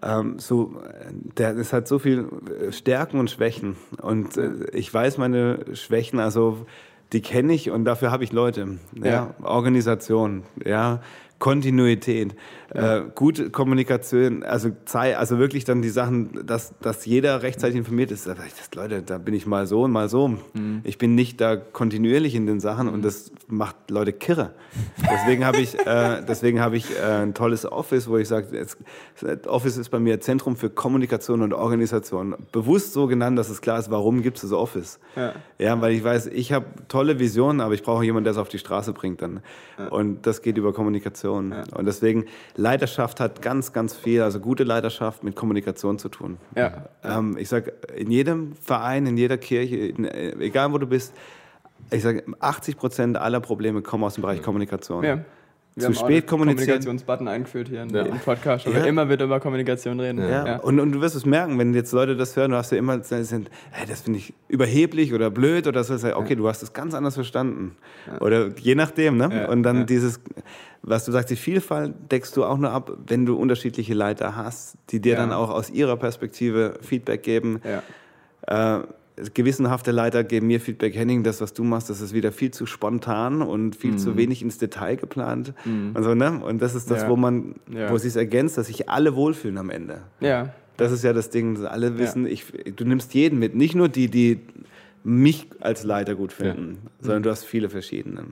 ähm, 0.02 0.40
so, 0.40 0.82
äh, 0.84 1.12
der, 1.38 1.56
es 1.58 1.74
hat 1.74 1.88
so 1.88 2.00
viel 2.00 2.26
äh, 2.68 2.72
Stärken 2.72 3.20
und 3.20 3.30
Schwächen 3.30 3.76
und 4.02 4.36
äh, 4.38 4.50
ich 4.74 4.92
weiß 4.92 5.20
meine 5.20 5.60
Schwächen, 5.74 6.20
also 6.20 6.66
die 7.14 7.22
kenne 7.22 7.54
ich 7.54 7.70
und 7.70 7.86
dafür 7.86 8.10
habe 8.12 8.24
ich 8.24 8.32
Leute, 8.32 8.80
ja, 8.96 9.06
Ja. 9.06 9.36
Organisation, 9.44 10.42
ja, 10.66 11.02
Kontinuität, 11.42 12.36
äh, 12.70 13.02
gute 13.16 13.50
Kommunikation, 13.50 14.44
also 14.44 14.72
Zeit, 14.86 15.18
also 15.18 15.40
wirklich 15.40 15.66
dann 15.66 15.82
die 15.82 15.90
Sachen, 15.90 16.46
dass, 16.46 16.74
dass 16.82 17.06
jeder 17.06 17.42
rechtzeitig 17.42 17.76
informiert 17.76 18.12
ist. 18.12 18.28
Da 18.28 18.36
ich, 18.46 18.54
das, 18.54 18.74
Leute, 18.76 19.02
da 19.02 19.18
bin 19.18 19.34
ich 19.34 19.46
mal 19.48 19.66
so 19.66 19.84
und 19.84 19.92
mal 19.92 20.08
so. 20.08 20.38
Ich 20.84 21.00
bin 21.00 21.16
nicht 21.16 21.42
da 21.42 21.58
kontinuierlich 21.58 22.36
in 22.36 22.46
den 22.46 22.60
Sachen 22.60 22.88
und 22.88 23.04
das 23.04 23.32
macht 23.48 23.76
Leute 23.90 24.14
kirre. 24.14 24.54
Deswegen 25.12 25.44
habe 25.44 25.58
ich, 25.58 25.78
äh, 25.80 26.22
deswegen 26.28 26.62
habe 26.62 26.78
ich 26.78 26.86
äh, 26.96 27.24
ein 27.24 27.34
tolles 27.34 27.70
Office, 27.70 28.08
wo 28.08 28.18
ich 28.18 28.28
sage, 28.28 28.68
Office 29.48 29.78
ist 29.78 29.90
bei 29.90 30.00
mir 30.00 30.22
Zentrum 30.22 30.56
für 30.56 30.70
Kommunikation 30.70 31.42
und 31.42 31.54
Organisation. 31.54 32.36
Bewusst 32.52 32.94
so 32.94 33.08
genannt, 33.08 33.38
dass 33.38 33.50
es 33.50 33.62
klar 33.62 33.80
ist, 33.80 33.90
warum 33.90 34.22
gibt 34.22 34.38
es 34.38 34.44
das 34.44 34.54
Office. 34.54 35.00
Ja. 35.16 35.34
Ja, 35.58 35.82
weil 35.82 35.94
ich 35.94 36.04
weiß, 36.04 36.28
ich 36.28 36.54
habe 36.54 36.68
tolle 36.88 37.20
Visionen, 37.20 37.62
aber 37.62 37.74
ich 37.74 37.82
brauche 37.82 38.04
jemanden, 38.06 38.26
der 38.26 38.34
es 38.34 38.38
auf 38.38 38.50
die 38.50 38.60
Straße 38.60 38.94
bringt 38.94 39.22
dann. 39.22 39.42
Und 39.90 40.28
das 40.28 40.42
geht 40.42 40.58
über 40.58 40.74
Kommunikation. 40.74 41.31
Und 41.34 41.86
deswegen, 41.86 42.26
Leiterschaft 42.56 43.20
hat 43.20 43.42
ganz, 43.42 43.74
ganz 43.74 43.96
viel, 43.96 44.22
also 44.22 44.40
gute 44.40 44.64
Leiterschaft 44.64 45.24
mit 45.24 45.36
Kommunikation 45.36 45.98
zu 46.00 46.10
tun. 46.10 46.38
Ja. 46.56 46.86
Ähm, 47.04 47.38
ich 47.40 47.50
sage, 47.50 47.74
in 47.96 48.12
jedem 48.12 48.54
Verein, 48.56 49.06
in 49.06 49.18
jeder 49.18 49.38
Kirche, 49.38 49.76
in, 49.78 50.06
äh, 50.06 50.32
egal 50.40 50.72
wo 50.74 50.78
du 50.78 50.88
bist, 50.88 51.14
ich 51.90 52.04
sage, 52.04 52.24
80 52.40 52.78
Prozent 52.78 53.18
aller 53.18 53.40
Probleme 53.40 53.82
kommen 53.82 54.04
aus 54.04 54.16
dem 54.16 54.22
Bereich 54.22 54.42
Kommunikation. 54.42 55.04
Ja. 55.04 55.20
Wir 55.74 55.88
Zu 55.88 55.94
spät 55.94 56.24
den 56.24 56.30
kommunizieren. 56.30 56.68
Kommunikationsbutton 56.68 57.28
eingeführt 57.30 57.70
hier 57.70 57.88
Ja. 57.90 58.02
im 58.02 58.20
Podcast, 58.20 58.66
Ja. 58.68 58.84
immer 58.84 59.10
wieder 59.10 59.24
über 59.24 59.40
Kommunikation 59.40 60.02
reden. 60.02 60.20
Ja. 60.20 60.58
Und, 60.58 60.82
und 60.82 60.92
du 60.92 61.00
wirst 61.00 61.16
es 61.16 61.26
merken, 61.26 61.58
wenn 61.60 61.74
jetzt 61.74 61.94
Leute 61.94 62.18
das 62.18 62.36
hören, 62.36 62.52
du 62.52 62.58
hast 62.58 62.74
ja 62.74 62.78
immer, 62.78 63.02
sind, 63.04 63.50
hey, 63.72 63.88
das 63.88 64.02
finde 64.02 64.20
ich 64.20 64.34
überheblich 64.50 65.14
oder 65.14 65.32
blöd 65.32 65.68
oder 65.68 65.86
so. 65.86 65.94
Okay, 66.14 66.36
du 66.36 66.46
hast 66.50 66.62
es 66.62 66.74
ganz 66.74 66.94
anders 66.94 67.16
verstanden. 67.16 67.78
Oder 68.20 68.50
je 68.58 68.76
nachdem, 68.76 69.16
ne? 69.16 69.30
Ja, 69.32 69.50
Und 69.50 69.64
dann 69.64 69.78
ja. 69.78 69.84
dieses, 69.86 70.20
was 70.84 71.06
du 71.06 71.12
sagst, 71.12 71.30
die 71.30 71.36
Vielfalt 71.36 71.94
deckst 72.12 72.36
du 72.36 72.44
auch 72.44 72.58
nur 72.58 72.72
ab, 72.72 72.98
wenn 73.08 73.26
du 73.26 73.36
unterschiedliche 73.36 73.94
Leiter 73.94 74.36
hast, 74.36 74.76
die 74.90 75.00
dir 75.00 75.14
Ja. 75.14 75.20
dann 75.20 75.32
auch 75.32 75.50
aus 75.50 75.70
ihrer 75.70 75.96
Perspektive 75.98 76.76
Feedback 76.82 77.24
geben. 77.24 77.62
Ja. 78.48 78.78
Äh, 78.80 78.84
gewissenhafte 79.36 79.92
Leiter 79.92 80.24
geben 80.24 80.48
mir 80.48 80.60
Feedback, 80.60 80.96
Henning, 80.96 81.24
das, 81.24 81.42
was 81.42 81.54
du 81.54 81.64
machst, 81.64 81.90
das 81.92 82.02
ist 82.02 82.14
wieder 82.14 82.32
viel 82.32 82.50
zu 82.52 82.66
spontan 82.66 83.42
und 83.44 83.76
viel 83.76 83.92
Mhm. 83.92 83.98
zu 84.00 84.18
wenig 84.18 84.42
ins 84.42 84.58
Detail 84.58 84.96
geplant. 84.96 85.54
Und, 85.66 86.02
so, 86.02 86.16
ne? 86.16 86.42
und 86.44 86.62
das 86.62 86.74
ist 86.74 86.90
das, 86.90 87.04
Ja. 87.04 87.10
wo 87.10 87.16
man, 87.16 87.56
Ja. 87.72 87.92
wo 87.92 87.96
es 87.98 88.02
sich 88.02 88.16
ergänzt, 88.16 88.58
dass 88.58 88.68
sich 88.68 88.90
alle 88.90 89.16
wohlfühlen 89.16 89.58
am 89.58 89.70
Ende. 89.70 90.02
ja. 90.20 90.54
Das 90.78 90.92
ist 90.92 91.04
ja 91.04 91.14
das 91.14 91.30
Ding, 91.30 91.54
dass 91.56 91.66
alle 91.66 92.00
wissen, 92.00 92.26
ich, 92.26 92.46
du 92.76 92.86
nimmst 92.86 93.14
jeden 93.14 93.38
mit, 93.38 93.54
nicht 93.54 93.76
nur 93.76 93.88
die, 93.88 94.08
die 94.08 94.40
mich 95.04 95.48
als 95.60 95.84
Leiter 95.84 96.16
gut 96.16 96.34
finden, 96.34 96.80
sondern 97.02 97.22
du 97.22 97.30
hast 97.30 97.44
viele 97.44 97.70
verschiedene. 97.70 98.24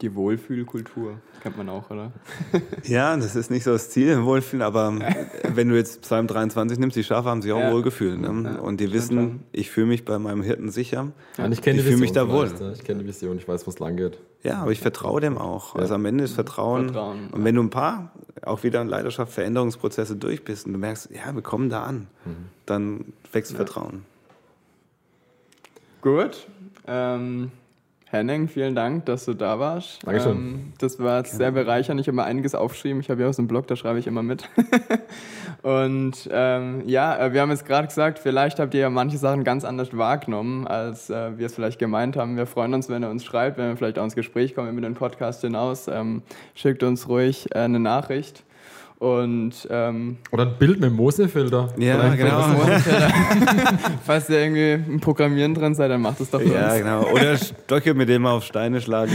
Die 0.00 0.14
Wohlfühlkultur 0.14 1.18
kennt 1.42 1.58
man 1.58 1.68
auch, 1.68 1.90
oder? 1.90 2.12
Ja, 2.84 3.14
das 3.16 3.36
ist 3.36 3.50
nicht 3.50 3.64
so 3.64 3.72
das 3.72 3.90
Ziel, 3.90 4.24
Wohlfühlen, 4.24 4.62
aber 4.62 4.94
wenn 5.54 5.68
du 5.68 5.76
jetzt 5.76 6.00
Psalm 6.02 6.26
23 6.26 6.78
nimmst, 6.78 6.96
die 6.96 7.04
Schafe 7.04 7.28
haben 7.28 7.42
sich 7.42 7.52
auch 7.52 7.58
Ja. 7.60 7.72
wohlgefühlt. 7.72 8.18
Ne? 8.20 8.60
Und 8.62 8.80
die 8.80 8.92
wissen, 8.92 9.18
schon. 9.18 9.40
ich 9.52 9.70
fühle 9.70 9.88
mich 9.88 10.04
bei 10.06 10.18
meinem 10.18 10.42
Hirten 10.42 10.70
sicher. 10.70 11.12
und 11.38 11.52
ich 11.52 11.60
kenne 11.60 11.78
Ich 11.80 11.84
die 11.84 11.90
fühle 11.92 12.00
Vision 12.00 12.00
mich 12.00 12.12
da 12.12 12.28
wohl. 12.28 12.50
ja. 12.58 12.72
Ich 12.72 12.82
kenne 12.84 13.02
die 13.02 13.08
Vision, 13.08 13.36
ich 13.36 13.46
weiß, 13.46 13.66
wo 13.66 13.70
es 13.70 13.78
lang 13.78 13.96
geht. 13.96 14.18
Ja, 14.42 14.62
aber 14.62 14.72
ich 14.72 14.80
vertraue 14.80 15.20
dem 15.20 15.36
auch. 15.36 15.74
Also 15.74 15.94
am 15.94 16.04
Ende 16.06 16.24
ist 16.24 16.32
Vertrauen. 16.32 16.84
Vertrauen, 16.86 17.28
und 17.32 17.44
wenn 17.44 17.54
du 17.54 17.62
ein 17.62 17.68
paar, 17.70 18.12
auch 18.42 18.62
wieder 18.62 18.80
in 18.80 18.88
Leidenschaft, 18.88 19.32
Veränderungsprozesse 19.34 20.16
durch 20.16 20.44
bist 20.44 20.66
und 20.66 20.72
du 20.72 20.78
merkst, 20.78 21.10
ja, 21.10 21.34
wir 21.34 21.42
kommen 21.42 21.68
da 21.68 21.82
an, 21.82 22.06
dann 22.64 23.12
wächst 23.32 23.52
Vertrauen. 23.54 24.04
Gut. 26.00 26.46
Ähm, 26.86 27.52
Henning, 28.12 28.48
vielen 28.48 28.74
Dank, 28.74 29.06
dass 29.06 29.24
du 29.24 29.34
da 29.34 29.60
warst. 29.60 30.04
Dankeschön. 30.04 30.36
Ähm, 30.36 30.72
das 30.78 30.98
war 30.98 31.24
sehr 31.24 31.52
bereichernd. 31.52 32.00
Ich 32.00 32.08
habe 32.08 32.16
mir 32.16 32.24
einiges 32.24 32.56
aufgeschrieben. 32.56 32.98
Ich 33.00 33.08
habe 33.08 33.22
ja 33.22 33.28
aus 33.28 33.36
dem 33.36 33.46
Blog, 33.46 33.68
da 33.68 33.76
schreibe 33.76 34.00
ich 34.00 34.08
immer 34.08 34.24
mit. 34.24 34.48
Und 35.62 36.28
ähm, 36.32 36.82
ja, 36.86 37.16
äh, 37.16 37.32
wir 37.32 37.40
haben 37.40 37.50
jetzt 37.50 37.66
gerade 37.66 37.86
gesagt, 37.86 38.18
vielleicht 38.18 38.58
habt 38.58 38.74
ihr 38.74 38.80
ja 38.80 38.90
manche 38.90 39.16
Sachen 39.16 39.44
ganz 39.44 39.64
anders 39.64 39.96
wahrgenommen, 39.96 40.66
als 40.66 41.08
äh, 41.08 41.38
wir 41.38 41.46
es 41.46 41.54
vielleicht 41.54 41.78
gemeint 41.78 42.16
haben. 42.16 42.36
Wir 42.36 42.46
freuen 42.46 42.74
uns, 42.74 42.88
wenn 42.88 43.04
ihr 43.04 43.10
uns 43.10 43.24
schreibt, 43.24 43.58
wenn 43.58 43.68
wir 43.68 43.76
vielleicht 43.76 44.00
auch 44.00 44.04
ins 44.04 44.16
Gespräch 44.16 44.56
kommen 44.56 44.72
über 44.72 44.80
den 44.80 44.94
Podcast 44.94 45.42
hinaus. 45.42 45.86
Ähm, 45.86 46.22
schickt 46.56 46.82
uns 46.82 47.08
ruhig 47.08 47.54
äh, 47.54 47.60
eine 47.60 47.78
Nachricht. 47.78 48.42
Und 49.00 49.52
ähm, 49.70 50.18
Oder 50.30 50.42
ein 50.44 50.58
Bild 50.58 50.78
mit 50.78 50.92
Mosefilter. 50.92 51.70
Ja, 51.78 51.98
Vielleicht 51.98 52.18
genau. 52.18 52.42
falls 54.04 54.28
ihr 54.28 54.40
irgendwie 54.40 54.72
im 54.92 55.00
Programmieren 55.00 55.54
drin 55.54 55.74
seid, 55.74 55.90
dann 55.90 56.02
macht 56.02 56.20
es 56.20 56.28
doch 56.28 56.38
für 56.38 56.52
Ja, 56.52 56.66
uns. 56.66 56.78
genau. 56.80 57.02
Oder 57.10 57.38
Stöcke, 57.38 57.94
mit 57.94 58.10
denen 58.10 58.24
man 58.24 58.32
auf 58.34 58.44
Steine 58.44 58.78
schlagen 58.78 59.12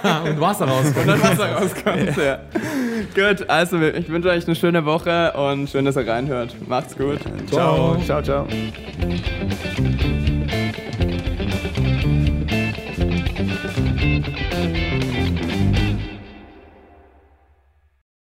kann. 0.00 0.22
Und 0.28 0.40
Wasser 0.40 0.66
rauskommt. 0.66 0.96
Und 0.98 1.06
dann 1.08 1.22
Wasser 1.22 1.52
rauskommt, 1.54 2.16
ja. 2.18 2.38
Gut, 3.12 3.50
also 3.50 3.80
ich 3.80 4.08
wünsche 4.08 4.28
euch 4.28 4.46
eine 4.46 4.54
schöne 4.54 4.84
Woche 4.84 5.32
und 5.32 5.68
schön, 5.68 5.84
dass 5.86 5.96
ihr 5.96 6.06
reinhört. 6.06 6.54
Macht's 6.68 6.96
gut. 6.96 7.18
Ciao, 7.50 7.96
ciao, 8.04 8.22
ciao. 8.22 8.46